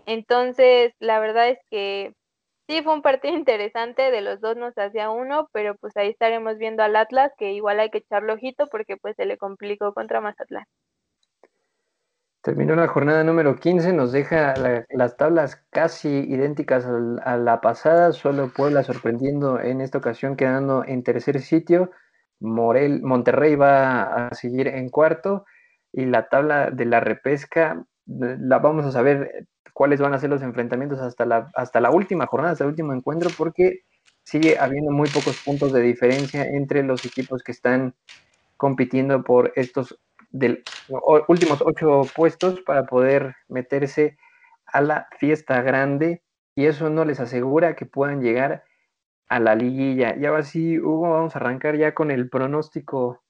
Entonces, 0.08 0.94
la 0.98 1.20
verdad 1.20 1.48
es 1.50 1.60
que 1.70 2.16
sí 2.68 2.82
fue 2.82 2.96
un 2.96 3.04
partido 3.04 3.36
interesante, 3.38 4.10
de 4.10 4.22
los 4.22 4.42
dos 4.42 4.58
nos 4.58 4.76
hacía 4.76 5.12
uno, 5.12 5.48
pero 5.54 5.76
pues 5.76 5.96
ahí 5.96 6.10
estaremos 6.10 6.58
viendo 6.58 6.82
al 6.82 6.96
Atlas, 6.96 7.32
que 7.38 7.52
igual 7.54 7.80
hay 7.80 7.92
que 7.92 8.00
echarle 8.00 8.34
ojito 8.34 8.68
porque 8.72 8.98
pues 8.98 9.16
se 9.16 9.28
le 9.28 9.38
complicó 9.38 9.94
contra 9.94 10.22
Mazatlán. 10.22 10.66
Terminó 12.50 12.76
la 12.76 12.88
jornada 12.88 13.24
número 13.24 13.58
15, 13.58 13.94
nos 13.94 14.12
deja 14.12 14.56
las 14.90 15.18
tablas 15.18 15.64
casi 15.70 16.10
idénticas 16.10 16.84
a 16.84 17.38
la 17.38 17.62
pasada, 17.62 18.12
solo 18.12 18.50
Puebla 18.52 18.82
sorprendiendo 18.82 19.60
en 19.60 19.82
esta 19.82 20.00
ocasión 20.00 20.36
quedando 20.36 20.84
en 20.84 21.04
tercer 21.04 21.42
sitio, 21.42 21.92
Morel, 22.40 23.04
Monterrey 23.04 23.56
va 23.56 24.30
a 24.30 24.34
seguir 24.34 24.68
en 24.68 24.90
cuarto 24.90 25.46
y 25.94 26.06
la 26.06 26.28
tabla 26.28 26.72
de 26.72 26.86
la 26.86 27.00
repesca 27.00 27.86
la 28.08 28.58
vamos 28.58 28.84
a 28.84 28.92
saber 28.92 29.46
cuáles 29.72 30.02
van 30.02 30.16
a 30.16 30.20
ser 30.20 30.32
los 30.32 30.42
enfrentamientos 30.42 31.00
hasta 31.02 31.28
la, 31.28 31.52
hasta 31.54 31.80
la 31.80 31.92
última 31.92 32.26
jornada, 32.26 32.54
hasta 32.54 32.64
el 32.64 32.72
último 32.72 32.94
encuentro, 32.94 33.30
porque 33.38 33.82
sigue 34.24 34.58
habiendo 34.58 34.90
muy 34.90 35.08
pocos 35.10 35.40
puntos 35.46 35.72
de 35.72 35.82
diferencia 35.82 36.48
entre 36.48 36.82
los 36.82 37.06
equipos 37.06 37.44
que 37.44 37.52
están 37.52 37.94
compitiendo 38.58 39.24
por 39.24 39.54
estos 39.56 40.00
del, 40.30 40.64
últimos 41.28 41.62
ocho 41.62 42.02
puestos 42.16 42.62
para 42.62 42.86
poder 42.86 43.36
meterse 43.48 44.18
a 44.66 44.82
la 44.82 45.08
fiesta 45.18 45.62
grande 45.62 46.24
y 46.56 46.66
eso 46.66 46.90
no 46.90 47.06
les 47.06 47.20
asegura 47.20 47.76
que 47.76 47.86
puedan 47.86 48.22
llegar 48.22 48.64
a 49.30 49.40
la 49.40 49.56
liguilla. 49.56 50.16
Y 50.18 50.26
ahora 50.26 50.44
sí, 50.44 50.80
Hugo, 50.80 51.12
vamos 51.12 51.36
a 51.36 51.40
arrancar 51.40 51.78
ya 51.78 51.94
con 51.94 52.12
el 52.12 52.30
pronóstico 52.30 53.24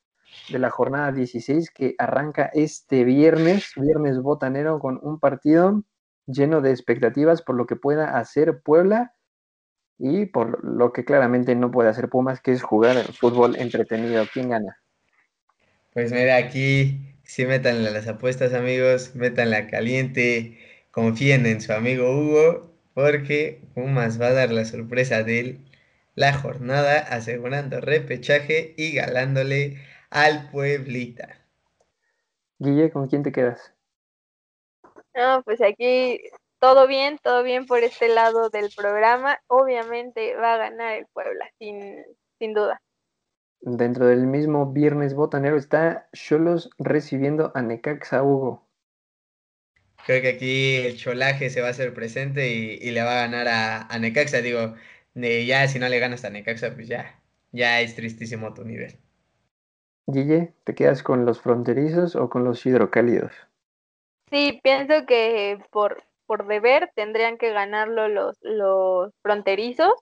de 0.50 0.60
la 0.60 0.70
jornada 0.70 1.12
16 1.12 1.72
que 1.72 1.96
arranca 1.98 2.50
este 2.54 3.04
viernes, 3.04 3.72
viernes 3.76 4.22
botanero, 4.22 4.80
con 4.80 5.00
un 5.02 5.20
partido 5.20 5.84
lleno 6.26 6.62
de 6.62 6.72
expectativas 6.72 7.42
por 7.42 7.56
lo 7.56 7.66
que 7.66 7.76
pueda 7.76 8.18
hacer 8.18 8.62
Puebla 8.62 9.14
y 9.98 10.28
por 10.28 10.64
lo 10.64 10.94
que 10.94 11.04
claramente 11.04 11.56
no 11.56 11.72
puede 11.72 11.90
hacer 11.90 12.10
Pumas, 12.10 12.42
que 12.42 12.52
es 12.52 12.64
jugar 12.64 12.96
fútbol 13.14 13.56
entretenido. 13.58 14.24
¿Quién 14.32 14.50
gana? 14.50 14.78
Pues 16.00 16.14
mira, 16.14 16.38
aquí 16.38 16.98
sí 17.24 17.46
métanle 17.46 17.92
las 17.92 18.08
apuestas, 18.08 18.54
amigos, 18.54 19.16
métanla 19.16 19.68
caliente, 19.68 20.58
confíen 20.92 21.46
en 21.46 21.60
su 21.60 21.74
amigo 21.74 22.10
Hugo, 22.18 22.72
porque 22.94 23.60
Pumas 23.76 24.20
va 24.20 24.28
a 24.28 24.34
dar 24.34 24.50
la 24.54 24.64
sorpresa 24.64 25.24
de 25.24 25.60
la 26.16 26.32
jornada, 26.32 27.00
asegurando 27.00 27.82
repechaje 27.82 28.76
y 28.78 28.94
galándole 28.94 29.84
al 30.10 30.50
Pueblita. 30.52 31.46
Guille, 32.60 32.92
¿con 32.92 33.10
quién 33.10 33.22
te 33.22 33.34
quedas? 33.34 33.74
No, 35.14 35.44
pues 35.44 35.62
aquí 35.62 36.22
todo 36.60 36.88
bien, 36.88 37.20
todo 37.22 37.44
bien 37.44 37.66
por 37.66 37.80
este 37.80 38.08
lado 38.08 38.50
del 38.50 38.72
programa. 38.74 39.38
Obviamente 39.48 40.34
va 40.38 40.54
a 40.54 40.58
ganar 40.60 40.94
el 40.94 41.08
Puebla, 41.08 41.52
sin, 41.60 42.06
sin 42.40 42.54
duda. 42.54 42.82
Dentro 43.62 44.08
del 44.08 44.26
mismo 44.26 44.72
viernes 44.72 45.14
botanero 45.14 45.58
está 45.58 46.08
Cholos 46.14 46.70
recibiendo 46.78 47.52
a 47.56 47.62
Necaxa 47.62 48.24
Hugo. 48.24 48.68
Creo 50.06 50.22
que 50.22 50.30
aquí 50.30 50.76
el 50.78 50.98
cholaje 50.98 51.50
se 51.50 51.62
va 51.62 51.68
a 51.68 51.72
hacer 51.72 51.94
presente 51.94 52.50
y, 52.50 52.92
le 52.92 53.04
va 53.04 53.12
a 53.12 53.28
ganar 53.28 53.48
a, 53.48 53.82
a 53.82 54.00
Necaxa. 54.00 54.42
Digo, 54.42 54.76
ya 55.14 55.68
si 55.68 55.78
no 55.80 55.90
le 55.90 56.00
ganas 56.00 56.24
a 56.24 56.30
Necaxa, 56.30 56.74
pues 56.74 56.88
ya, 56.88 57.22
ya 57.52 57.82
es 57.82 57.96
tristísimo 57.96 58.54
tu 58.54 58.64
nivel. 58.64 58.98
Guille, 60.08 60.54
¿te 60.64 60.74
quedas 60.74 61.04
con 61.04 61.26
los 61.26 61.42
fronterizos 61.42 62.16
o 62.16 62.30
con 62.30 62.44
los 62.44 62.66
hidrocálidos? 62.66 63.32
Sí, 64.32 64.60
pienso 64.64 65.06
que 65.06 65.60
por, 65.72 66.04
por 66.26 66.48
deber 66.48 66.92
tendrían 66.96 67.38
que 67.38 67.52
ganarlo 67.52 68.08
los, 68.08 68.38
los 68.42 69.12
fronterizos. 69.22 69.94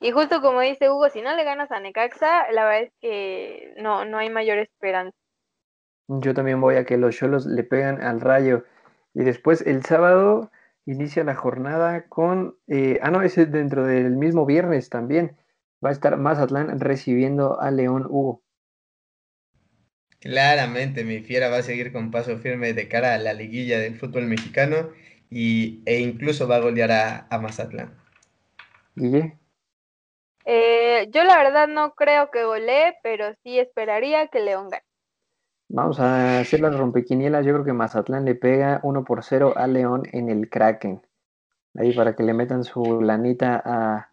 Y 0.00 0.12
justo 0.12 0.40
como 0.40 0.60
dice 0.60 0.88
Hugo, 0.88 1.10
si 1.10 1.20
no 1.20 1.36
le 1.36 1.44
ganas 1.44 1.70
a 1.70 1.78
Necaxa, 1.78 2.50
la 2.52 2.64
verdad 2.64 2.82
es 2.82 2.92
que 3.00 3.74
no, 3.78 4.04
no 4.06 4.18
hay 4.18 4.30
mayor 4.30 4.58
esperanza. 4.58 5.16
Yo 6.08 6.34
también 6.34 6.60
voy 6.60 6.76
a 6.76 6.84
que 6.84 6.96
los 6.96 7.16
cholos 7.16 7.46
le 7.46 7.62
pegan 7.62 8.02
al 8.02 8.20
rayo. 8.20 8.64
Y 9.14 9.22
después 9.22 9.60
el 9.66 9.84
sábado 9.84 10.50
inicia 10.86 11.22
la 11.22 11.34
jornada 11.34 12.06
con. 12.08 12.56
Eh, 12.66 12.98
ah, 13.02 13.10
no, 13.10 13.22
es 13.22 13.36
dentro 13.36 13.84
del 13.84 14.16
mismo 14.16 14.46
viernes 14.46 14.88
también. 14.88 15.36
Va 15.84 15.90
a 15.90 15.92
estar 15.92 16.16
Mazatlán 16.16 16.80
recibiendo 16.80 17.60
a 17.60 17.70
León 17.70 18.06
Hugo. 18.08 18.42
Claramente 20.20 21.04
mi 21.04 21.20
fiera 21.20 21.48
va 21.48 21.58
a 21.58 21.62
seguir 21.62 21.92
con 21.92 22.10
paso 22.10 22.36
firme 22.38 22.74
de 22.74 22.88
cara 22.88 23.14
a 23.14 23.18
la 23.18 23.32
liguilla 23.32 23.78
del 23.78 23.96
fútbol 23.96 24.26
mexicano 24.26 24.90
y, 25.30 25.82
e 25.86 26.00
incluso 26.00 26.46
va 26.46 26.56
a 26.56 26.60
golear 26.60 26.90
a, 27.30 27.38
Mazatlán. 27.38 27.96
¿Guille? 28.96 29.38
Eh, 30.44 31.08
yo 31.12 31.24
la 31.24 31.36
verdad 31.36 31.68
no 31.68 31.92
creo 31.94 32.30
que 32.30 32.44
golee, 32.44 32.94
pero 33.02 33.34
sí 33.42 33.58
esperaría 33.58 34.28
que 34.28 34.40
León 34.40 34.68
gane. 34.68 34.84
Vamos 35.68 36.00
a 36.00 36.40
hacer 36.40 36.60
las 36.60 36.76
rompequinielas. 36.76 37.46
Yo 37.46 37.52
creo 37.52 37.64
que 37.64 37.72
Mazatlán 37.72 38.24
le 38.24 38.34
pega 38.34 38.80
1 38.82 39.04
por 39.04 39.22
0 39.22 39.52
a 39.56 39.66
León 39.66 40.02
en 40.12 40.28
el 40.28 40.50
Kraken. 40.50 41.00
Ahí 41.76 41.94
para 41.94 42.16
que 42.16 42.24
le 42.24 42.34
metan 42.34 42.64
su 42.64 43.00
lanita 43.00 43.62
a, 43.64 44.10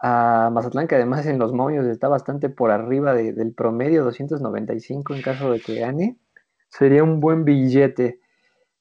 a 0.00 0.50
Mazatlán, 0.50 0.86
que 0.86 0.94
además 0.94 1.26
en 1.26 1.38
los 1.38 1.52
momios 1.52 1.86
está 1.86 2.08
bastante 2.08 2.48
por 2.48 2.70
arriba 2.70 3.14
del 3.14 3.54
promedio, 3.54 4.04
295 4.04 5.14
en 5.14 5.22
caso 5.22 5.50
de 5.50 5.60
que 5.60 5.80
gane. 5.80 6.18
Sería 6.68 7.02
un 7.02 7.20
buen 7.20 7.44
billete. 7.44 8.20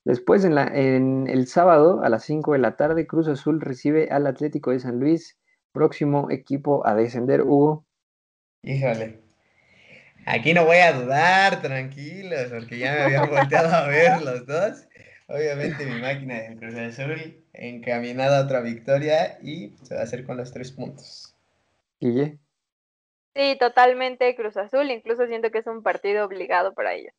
Después, 0.06 0.44
en, 0.44 0.54
la, 0.54 0.68
en 0.68 1.28
el 1.28 1.48
sábado, 1.48 2.02
a 2.04 2.10
las 2.10 2.24
5 2.26 2.54
de 2.54 2.60
la 2.60 2.76
tarde, 2.76 3.08
Cruz 3.08 3.28
Azul 3.28 3.62
recibe 3.62 4.10
al 4.12 4.28
Atlético 4.28 4.72
de 4.72 4.80
San 4.80 5.00
Luis, 5.00 5.40
próximo 5.74 6.32
equipo 6.32 6.88
a 6.88 6.96
descender, 6.96 7.42
Hugo. 7.42 7.86
Híjole. 8.62 9.20
Aquí 10.26 10.54
no 10.54 10.64
voy 10.64 10.78
a 10.78 10.94
dudar, 10.94 11.62
tranquilos, 11.62 12.50
porque 12.50 12.80
ya 12.80 12.94
me 12.94 13.02
habían 13.02 13.30
volteado 13.30 13.76
a 13.76 13.88
ver 13.88 14.22
los 14.22 14.46
dos. 14.46 14.88
Obviamente 15.28 15.86
mi 15.86 16.00
máquina 16.00 16.36
de 16.36 16.56
Cruz 16.56 16.76
Azul 16.76 17.44
encaminada 17.54 18.40
a 18.40 18.44
otra 18.44 18.62
victoria 18.62 19.38
y 19.42 19.76
se 19.84 19.96
va 19.96 20.02
a 20.02 20.04
hacer 20.04 20.26
con 20.26 20.38
los 20.38 20.52
tres 20.52 20.72
puntos. 20.72 21.36
¿Guille? 22.00 22.40
Sí, 23.36 23.58
totalmente 23.60 24.36
Cruz 24.36 24.58
Azul, 24.58 24.92
incluso 24.92 25.26
siento 25.28 25.50
que 25.50 25.60
es 25.60 25.68
un 25.68 25.82
partido 25.82 26.26
obligado 26.26 26.74
para 26.74 26.94
ellos. 26.94 27.14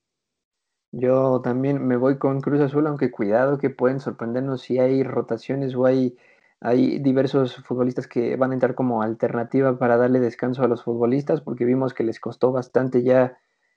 Yo 0.92 1.40
también 1.42 1.84
me 1.84 1.96
voy 1.96 2.18
con 2.18 2.40
Cruz 2.40 2.60
Azul, 2.60 2.86
aunque 2.86 3.10
cuidado 3.10 3.58
que 3.58 3.68
pueden 3.68 3.98
sorprendernos 3.98 4.62
si 4.62 4.78
hay 4.78 5.02
rotaciones 5.02 5.74
o 5.74 5.86
hay, 5.86 6.16
hay 6.64 6.98
diversos 6.98 7.56
futbolistas 7.56 8.08
que 8.08 8.36
van 8.36 8.50
a 8.50 8.54
entrar 8.54 8.74
como 8.74 9.02
alternativa 9.02 9.78
para 9.78 9.98
darle 9.98 10.18
descanso 10.18 10.62
a 10.62 10.66
los 10.66 10.82
futbolistas, 10.82 11.42
porque 11.42 11.66
vimos 11.66 11.92
que 11.92 12.04
les 12.04 12.18
costó 12.18 12.52
bastante 12.52 13.02
ya 13.02 13.36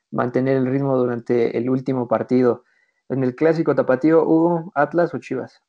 mantener 0.09 0.55
el 0.55 0.67
ritmo 0.67 0.95
durante 0.95 1.57
el 1.57 1.69
último 1.69 2.07
partido. 2.07 2.63
En 3.09 3.25
el 3.25 3.35
clásico 3.35 3.75
tapatío, 3.75 4.23
Hugo, 4.23 4.71
Atlas 4.73 5.13
o 5.13 5.17
Chivas. 5.17 5.61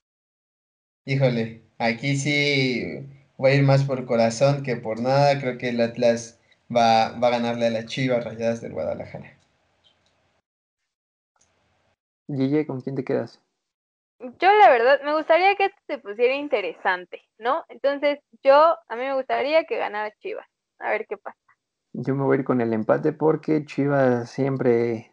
Híjole, 1.06 1.64
aquí 1.78 2.16
sí 2.16 3.04
voy 3.36 3.50
a 3.50 3.54
ir 3.56 3.64
más 3.64 3.82
por 3.82 4.06
corazón 4.06 4.62
que 4.62 4.76
por 4.76 5.00
nada. 5.00 5.40
Creo 5.40 5.58
que 5.58 5.70
el 5.70 5.80
Atlas 5.80 6.38
va, 6.70 7.18
va 7.18 7.28
a 7.28 7.32
ganarle 7.32 7.66
a 7.66 7.70
las 7.70 7.86
Chivas 7.86 8.24
Rayadas 8.24 8.60
del 8.60 8.74
Guadalajara. 8.74 9.36
Guille, 12.28 12.64
¿con 12.64 12.80
quién 12.80 12.94
te 12.94 13.02
quedas? 13.02 13.40
Yo 14.20 14.52
la 14.52 14.70
verdad 14.70 15.00
me 15.04 15.14
gustaría 15.14 15.54
que 15.54 15.66
esto 15.66 15.80
se 15.86 15.98
pusiera 15.98 16.34
interesante, 16.34 17.22
¿no? 17.38 17.64
Entonces 17.68 18.18
yo, 18.42 18.76
a 18.88 18.96
mí 18.96 19.02
me 19.02 19.14
gustaría 19.14 19.64
que 19.64 19.78
ganara 19.78 20.12
Chivas. 20.18 20.46
A 20.80 20.90
ver 20.90 21.06
qué 21.08 21.16
pasa. 21.16 21.38
Yo 21.92 22.14
me 22.14 22.24
voy 22.24 22.36
a 22.36 22.40
ir 22.40 22.44
con 22.44 22.60
el 22.60 22.72
empate 22.72 23.12
porque 23.12 23.64
Chivas 23.64 24.30
siempre 24.30 25.12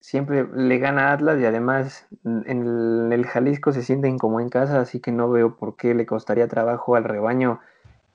siempre 0.00 0.46
le 0.54 0.78
gana 0.78 1.08
a 1.08 1.12
Atlas 1.12 1.40
y 1.40 1.44
además 1.44 2.06
en 2.24 3.12
el, 3.12 3.26
Jalisco 3.26 3.72
se 3.72 3.82
sienten 3.82 4.18
como 4.18 4.40
en 4.40 4.48
casa, 4.48 4.80
así 4.80 5.00
que 5.00 5.10
no 5.10 5.28
veo 5.28 5.56
por 5.56 5.76
qué 5.76 5.94
le 5.94 6.06
costaría 6.06 6.46
trabajo 6.46 6.94
al 6.94 7.04
rebaño 7.04 7.60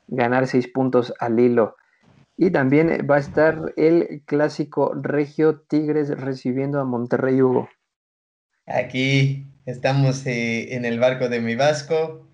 ganar 0.07 0.47
seis 0.47 0.67
puntos 0.67 1.13
al 1.19 1.39
hilo. 1.39 1.75
Y 2.37 2.51
también 2.51 3.05
va 3.09 3.17
a 3.17 3.19
estar 3.19 3.73
el 3.75 4.23
clásico 4.25 4.93
Regio 4.95 5.59
Tigres 5.59 6.09
recibiendo 6.09 6.79
a 6.79 6.85
Monterrey 6.85 7.41
Hugo. 7.41 7.69
Aquí 8.65 9.52
estamos 9.65 10.25
eh, 10.25 10.75
en 10.75 10.85
el 10.85 10.99
barco 10.99 11.29
de 11.29 11.41
mi 11.41 11.55
Vasco 11.55 12.27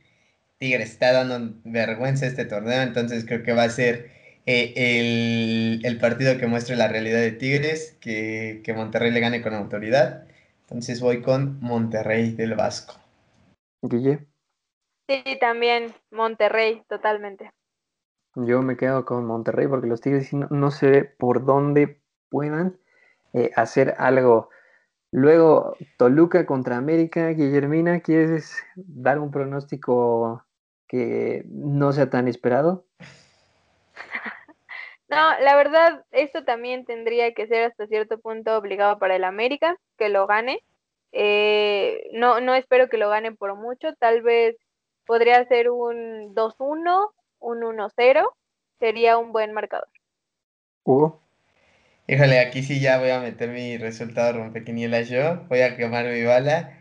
Tigres 0.59 0.91
está 0.91 1.13
dando 1.13 1.57
vergüenza 1.63 2.27
este 2.27 2.43
torneo, 2.43 2.82
entonces 2.82 3.25
creo 3.25 3.43
que 3.43 3.53
va 3.53 3.63
a 3.63 3.69
ser 3.69 4.11
eh, 4.45 5.80
el, 5.84 5.97
partido 5.99 6.38
que 6.38 6.47
muestre 6.47 6.75
la 6.75 6.89
realidad 6.89 7.19
de 7.19 7.32
Tigres, 7.32 7.97
que, 8.01 8.61
que 8.63 8.73
Monterrey 8.73 9.11
le 9.11 9.21
gane 9.21 9.41
con 9.41 9.53
autoridad. 9.53 10.25
Entonces 10.63 10.99
voy 10.99 11.21
con 11.21 11.59
Monterrey 11.61 12.34
del 12.34 12.55
Vasco. 12.55 12.95
Guille. 13.82 14.27
Sí, 15.07 15.23
también 15.39 15.93
Monterrey, 16.11 16.84
totalmente. 16.89 17.49
Yo 18.36 18.61
me 18.61 18.75
quedo 18.75 19.05
con 19.05 19.25
Monterrey 19.25 19.67
porque 19.67 19.88
los 19.88 20.01
Tigres 20.01 20.34
no, 20.34 20.71
sé 20.71 21.05
por 21.05 21.45
dónde 21.45 22.01
puedan 22.30 22.77
eh, 23.34 23.51
hacer 23.55 23.95
algo. 23.97 24.49
Luego, 25.12 25.76
Toluca 25.97 26.45
contra 26.45 26.78
América. 26.78 27.30
Guillermina, 27.30 28.01
¿quieres 28.01 28.64
dar 28.76 29.20
un 29.20 29.32
pronóstico 29.32 30.45
que 30.88 31.43
no 31.47 31.91
sea 31.91 32.10
tan 32.10 32.28
esperado? 32.28 32.86
No, 35.12 35.39
la 35.39 35.55
verdad, 35.55 36.05
esto 36.12 36.43
también 36.43 36.86
tendría 36.86 37.34
que 37.34 37.47
ser 37.47 37.64
hasta 37.64 37.88
cierto 37.88 38.20
punto 38.20 38.55
obligado 38.55 38.99
para 38.99 39.16
el 39.16 39.24
América, 39.24 39.76
que 39.97 40.07
lo 40.07 40.28
gane. 40.28 40.64
Eh, 41.12 42.12
no, 42.14 42.39
no 42.41 42.53
espero 42.53 42.89
que 42.89 42.99
lo 42.99 43.10
gane 43.10 43.32
por 43.32 43.55
mucho, 43.55 43.95
tal 43.95 44.22
vez 44.22 44.55
podría 45.07 45.43
ser 45.47 45.72
un 45.72 46.36
2-1, 46.36 47.12
un 47.39 47.64
1-0, 47.64 48.36
sería 48.78 49.18
un 49.18 49.32
buen 49.32 49.51
marcador. 49.51 49.88
Hugo. 50.84 51.20
Híjole, 52.10 52.39
aquí 52.39 52.64
sí 52.64 52.80
ya 52.82 52.97
voy 52.99 53.12
a 53.12 53.22
meter 53.22 53.49
mi 53.51 53.78
resultado 53.78 54.34
rompequinielas 54.34 55.10
yo, 55.10 55.45
voy 55.47 55.62
a 55.62 55.78
quemar 55.78 56.05
mi 56.07 56.24
bala, 56.24 56.78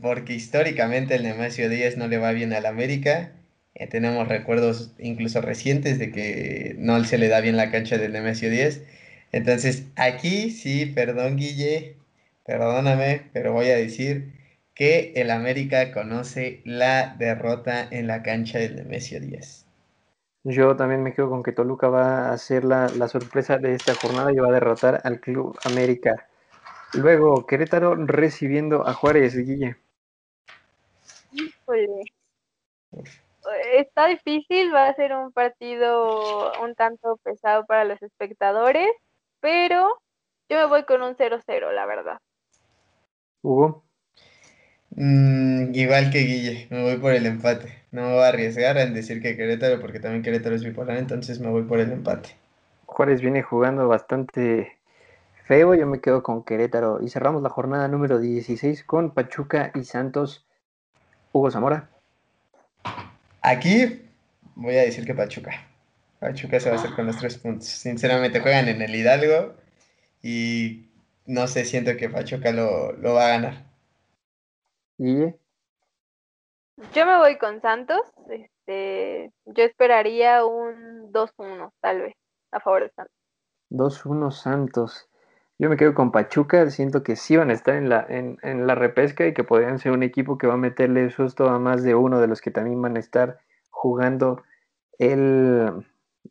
porque 0.00 0.32
históricamente 0.34 1.14
el 1.14 1.24
Nemesio 1.24 1.68
Díaz 1.68 1.96
no 1.96 2.08
le 2.08 2.16
va 2.18 2.32
bien 2.32 2.52
al 2.54 2.66
América 2.66 3.32
eh, 3.74 3.86
tenemos 3.86 4.28
recuerdos 4.28 4.94
incluso 4.98 5.40
recientes 5.42 5.98
de 5.98 6.10
que 6.10 6.74
no 6.78 7.02
se 7.04 7.18
le 7.18 7.28
da 7.28 7.40
bien 7.40 7.56
la 7.56 7.70
cancha 7.70 7.98
del 7.98 8.12
Nemesio 8.12 8.50
10. 8.50 8.82
Entonces, 9.32 9.84
aquí 9.96 10.50
sí, 10.50 10.86
perdón 10.86 11.36
Guille, 11.36 11.96
perdóname, 12.46 13.22
pero 13.34 13.52
voy 13.52 13.68
a 13.70 13.76
decir 13.76 14.32
que 14.74 15.12
el 15.16 15.30
América 15.30 15.92
conoce 15.92 16.62
la 16.64 17.14
derrota 17.18 17.86
en 17.90 18.06
la 18.06 18.22
cancha 18.22 18.58
del 18.58 18.76
Nemesio 18.76 19.20
10. 19.20 19.61
Yo 20.44 20.76
también 20.76 21.02
me 21.02 21.14
quedo 21.14 21.30
con 21.30 21.42
que 21.42 21.52
Toluca 21.52 21.88
va 21.88 22.32
a 22.32 22.38
ser 22.38 22.64
la, 22.64 22.88
la 22.88 23.08
sorpresa 23.08 23.58
de 23.58 23.74
esta 23.74 23.94
jornada 23.94 24.32
y 24.32 24.36
va 24.36 24.48
a 24.48 24.52
derrotar 24.52 25.00
al 25.04 25.20
Club 25.20 25.56
América. 25.64 26.28
Luego, 26.94 27.46
Querétaro 27.46 27.94
recibiendo 27.94 28.86
a 28.86 28.92
Juárez, 28.92 29.36
Guille. 29.36 29.76
Híjole 31.32 32.04
está 33.74 34.06
difícil, 34.06 34.74
va 34.74 34.88
a 34.88 34.94
ser 34.94 35.14
un 35.14 35.32
partido 35.32 36.52
un 36.62 36.74
tanto 36.74 37.16
pesado 37.18 37.64
para 37.66 37.84
los 37.84 38.00
espectadores, 38.02 38.88
pero 39.40 40.00
yo 40.48 40.58
me 40.58 40.66
voy 40.66 40.84
con 40.84 41.02
un 41.02 41.16
0-0, 41.16 41.72
la 41.72 41.86
verdad. 41.86 42.18
Hugo. 43.42 43.84
Mm, 44.96 45.74
igual 45.74 46.10
que 46.10 46.20
Guille, 46.20 46.66
me 46.70 46.82
voy 46.82 46.96
por 46.96 47.12
el 47.12 47.26
empate. 47.26 47.82
No 47.90 48.02
me 48.02 48.12
voy 48.14 48.22
a 48.22 48.28
arriesgar 48.28 48.78
en 48.78 48.94
decir 48.94 49.20
que 49.22 49.36
Querétaro, 49.36 49.80
porque 49.80 50.00
también 50.00 50.22
Querétaro 50.22 50.54
es 50.54 50.64
bipolar, 50.64 50.96
entonces 50.96 51.40
me 51.40 51.48
voy 51.48 51.62
por 51.62 51.80
el 51.80 51.92
empate. 51.92 52.30
Juárez 52.86 53.20
viene 53.20 53.42
jugando 53.42 53.88
bastante 53.88 54.76
feo, 55.44 55.74
yo 55.74 55.86
me 55.86 56.00
quedo 56.00 56.22
con 56.22 56.44
Querétaro. 56.44 57.02
Y 57.02 57.08
cerramos 57.08 57.42
la 57.42 57.48
jornada 57.48 57.88
número 57.88 58.18
16 58.18 58.84
con 58.84 59.12
Pachuca 59.12 59.72
y 59.74 59.84
Santos. 59.84 60.46
Hugo 61.32 61.50
Zamora. 61.50 61.88
Aquí 63.40 64.02
voy 64.54 64.76
a 64.76 64.82
decir 64.82 65.04
que 65.04 65.14
Pachuca. 65.14 65.66
Pachuca 66.20 66.60
se 66.60 66.70
va 66.70 66.76
a 66.76 66.78
hacer 66.78 66.94
con 66.94 67.06
los 67.06 67.16
tres 67.16 67.38
puntos. 67.38 67.66
Sinceramente 67.66 68.40
juegan 68.40 68.68
en 68.68 68.80
el 68.80 68.94
Hidalgo 68.94 69.54
y 70.22 70.86
no 71.26 71.48
sé, 71.48 71.64
siento 71.64 71.96
que 71.96 72.08
Pachuca 72.08 72.52
lo, 72.52 72.96
va 73.02 73.26
a 73.26 73.28
ganar. 73.30 73.71
¿Y? 75.02 75.34
Yo 76.94 77.06
me 77.06 77.18
voy 77.18 77.36
con 77.36 77.60
Santos. 77.60 78.02
Este, 78.30 79.32
yo 79.46 79.64
esperaría 79.64 80.44
un 80.44 81.12
2-1, 81.12 81.72
tal 81.80 82.02
vez, 82.02 82.14
a 82.52 82.60
favor 82.60 82.84
de 82.84 82.90
Santos. 82.90 83.16
2-1 83.70 84.30
Santos. 84.30 85.08
Yo 85.58 85.68
me 85.68 85.76
quedo 85.76 85.94
con 85.94 86.12
Pachuca, 86.12 86.70
siento 86.70 87.02
que 87.02 87.16
sí 87.16 87.36
van 87.36 87.50
a 87.50 87.52
estar 87.52 87.74
en 87.74 87.88
la, 87.88 88.06
en, 88.08 88.38
en 88.42 88.66
la 88.68 88.76
repesca 88.76 89.26
y 89.26 89.34
que 89.34 89.42
podrían 89.42 89.80
ser 89.80 89.90
un 89.90 90.04
equipo 90.04 90.38
que 90.38 90.46
va 90.46 90.54
a 90.54 90.58
meterle 90.58 91.10
susto 91.10 91.48
a 91.48 91.58
más 91.58 91.82
de 91.82 91.96
uno 91.96 92.20
de 92.20 92.28
los 92.28 92.40
que 92.40 92.52
también 92.52 92.80
van 92.80 92.96
a 92.96 93.00
estar 93.00 93.40
jugando 93.70 94.42
el, 94.98 95.84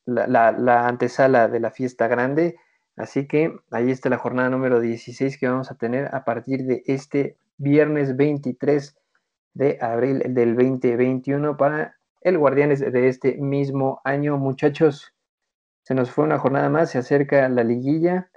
la, 0.06 0.52
la, 0.54 0.88
antesala 0.88 1.50
de 1.50 1.60
la 1.60 1.72
fiesta 1.72 2.08
grande. 2.08 2.58
Así 2.96 3.28
que 3.28 3.54
ahí 3.72 3.92
está 3.92 4.10
la 4.10 4.18
jornada 4.18 4.50
número 4.50 4.80
16 4.80 5.38
que 5.38 5.50
vamos 5.50 5.72
a 5.72 5.76
tener 5.76 6.16
a 6.16 6.24
partir 6.24 6.64
de 6.64 6.84
este 6.86 7.36
viernes 7.62 8.16
23 8.16 8.96
de 9.54 9.78
abril 9.82 10.24
del 10.30 10.56
2021 10.56 11.58
para 11.58 11.96
el 12.22 12.38
Guardianes 12.38 12.80
de 12.80 13.08
este 13.08 13.36
mismo 13.38 14.02
año. 14.04 14.38
Muchachos, 14.38 15.14
se 15.84 15.94
nos 15.94 16.12
fue 16.12 16.26
una 16.26 16.40
jornada 16.40 16.70
más, 16.70 16.92
se 16.92 16.98
acerca 16.98 17.48
la 17.50 17.64
liguilla 17.64 18.30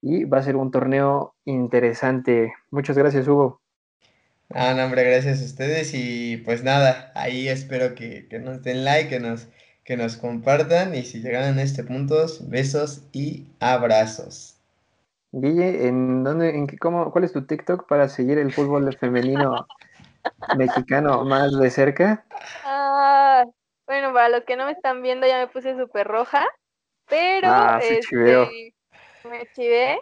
y 0.00 0.24
va 0.24 0.38
a 0.38 0.42
ser 0.42 0.56
un 0.56 0.70
torneo 0.70 1.34
interesante. 1.44 2.54
Muchas 2.70 2.96
gracias, 2.96 3.28
Hugo. 3.28 3.60
Ah, 4.50 4.74
no, 4.74 4.84
hombre, 4.84 5.04
gracias 5.04 5.40
a 5.40 5.44
ustedes 5.44 5.92
y 5.94 6.38
pues 6.38 6.62
nada, 6.62 7.10
ahí 7.14 7.48
espero 7.48 7.94
que, 7.94 8.26
nos 8.42 8.62
den 8.62 8.84
like, 8.84 9.08
que 9.08 9.20
nos, 9.20 9.48
que 9.84 9.96
nos 9.96 10.16
compartan 10.16 10.94
y 10.94 11.04
si 11.04 11.22
llegaron 11.22 11.58
a 11.58 11.62
este 11.62 11.84
punto, 11.84 12.26
besos 12.48 13.08
y 13.12 13.46
abrazos. 13.60 14.51
Guille, 15.32 15.88
¿en 15.88 16.24
dónde, 16.24 16.50
en 16.50 16.66
qué, 16.66 16.76
cómo, 16.78 17.10
cuál 17.10 17.24
es 17.24 17.32
tu 17.32 17.46
TikTok 17.46 17.88
para 17.88 18.08
seguir 18.08 18.38
el 18.38 18.52
fútbol 18.52 18.94
femenino 18.96 19.66
mexicano 20.56 21.24
más 21.24 21.58
de 21.58 21.70
cerca? 21.70 22.24
Ah, 22.64 23.44
bueno, 23.86 24.12
para 24.12 24.28
los 24.28 24.44
que 24.44 24.56
no 24.56 24.66
me 24.66 24.72
están 24.72 25.02
viendo 25.02 25.26
ya 25.26 25.38
me 25.38 25.48
puse 25.48 25.76
súper 25.76 26.06
roja, 26.06 26.46
pero 27.08 27.48
ah, 27.50 27.80
sí, 27.82 27.94
este, 27.94 28.74
me 29.24 29.46
chivé. 29.54 30.00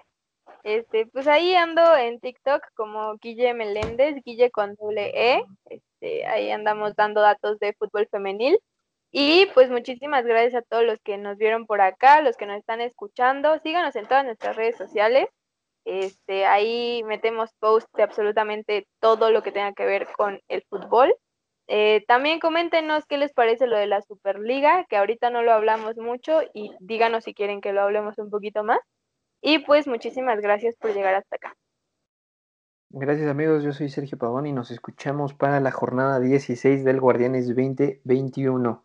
Este, 0.62 1.06
pues 1.06 1.26
ahí 1.26 1.54
ando 1.54 1.96
en 1.96 2.20
TikTok 2.20 2.62
como 2.74 3.16
Guille 3.16 3.54
Meléndez, 3.54 4.16
Guille 4.24 4.50
con 4.50 4.74
doble 4.74 5.10
E. 5.14 5.44
Este, 5.66 6.26
ahí 6.26 6.50
andamos 6.50 6.94
dando 6.96 7.20
datos 7.20 7.58
de 7.60 7.72
fútbol 7.74 8.08
femenil. 8.10 8.58
Y 9.12 9.46
pues 9.54 9.70
muchísimas 9.70 10.24
gracias 10.24 10.62
a 10.62 10.62
todos 10.62 10.84
los 10.84 11.00
que 11.00 11.18
nos 11.18 11.36
vieron 11.36 11.66
por 11.66 11.80
acá, 11.80 12.20
los 12.22 12.36
que 12.36 12.46
nos 12.46 12.58
están 12.58 12.80
escuchando. 12.80 13.58
Síganos 13.58 13.96
en 13.96 14.06
todas 14.06 14.24
nuestras 14.24 14.56
redes 14.56 14.76
sociales. 14.76 15.28
Este, 15.84 16.46
ahí 16.46 17.02
metemos 17.04 17.52
posts 17.58 17.90
de 17.94 18.02
absolutamente 18.04 18.86
todo 19.00 19.30
lo 19.30 19.42
que 19.42 19.50
tenga 19.50 19.72
que 19.72 19.86
ver 19.86 20.06
con 20.16 20.40
el 20.48 20.62
fútbol. 20.68 21.14
Eh, 21.66 22.04
también 22.06 22.40
coméntenos 22.40 23.06
qué 23.06 23.16
les 23.16 23.32
parece 23.32 23.66
lo 23.66 23.76
de 23.76 23.86
la 23.86 24.02
Superliga, 24.02 24.84
que 24.88 24.96
ahorita 24.96 25.30
no 25.30 25.42
lo 25.42 25.52
hablamos 25.52 25.96
mucho 25.96 26.42
y 26.52 26.72
díganos 26.80 27.24
si 27.24 27.34
quieren 27.34 27.61
que 27.61 27.72
lo 27.72 27.80
hablemos 27.80 28.18
un 28.18 28.30
poquito 28.30 28.62
más. 28.62 28.80
Y 29.40 29.61
pues 29.61 29.86
muchísimas 29.86 30.40
gracias 30.40 30.76
por 30.76 30.92
llegar 30.92 31.14
hasta 31.14 31.36
acá. 31.36 31.56
Gracias 32.90 33.28
amigos, 33.28 33.62
yo 33.62 33.72
soy 33.72 33.88
Sergio 33.88 34.18
Pavón 34.18 34.46
y 34.46 34.53
nos 34.53 34.72
escuchamos 34.72 35.32
para 35.32 35.61
la 35.61 35.70
jornada 35.70 36.18
16 36.18 36.84
del 36.84 37.00
Guardianes 37.00 37.46
2021. 37.46 38.84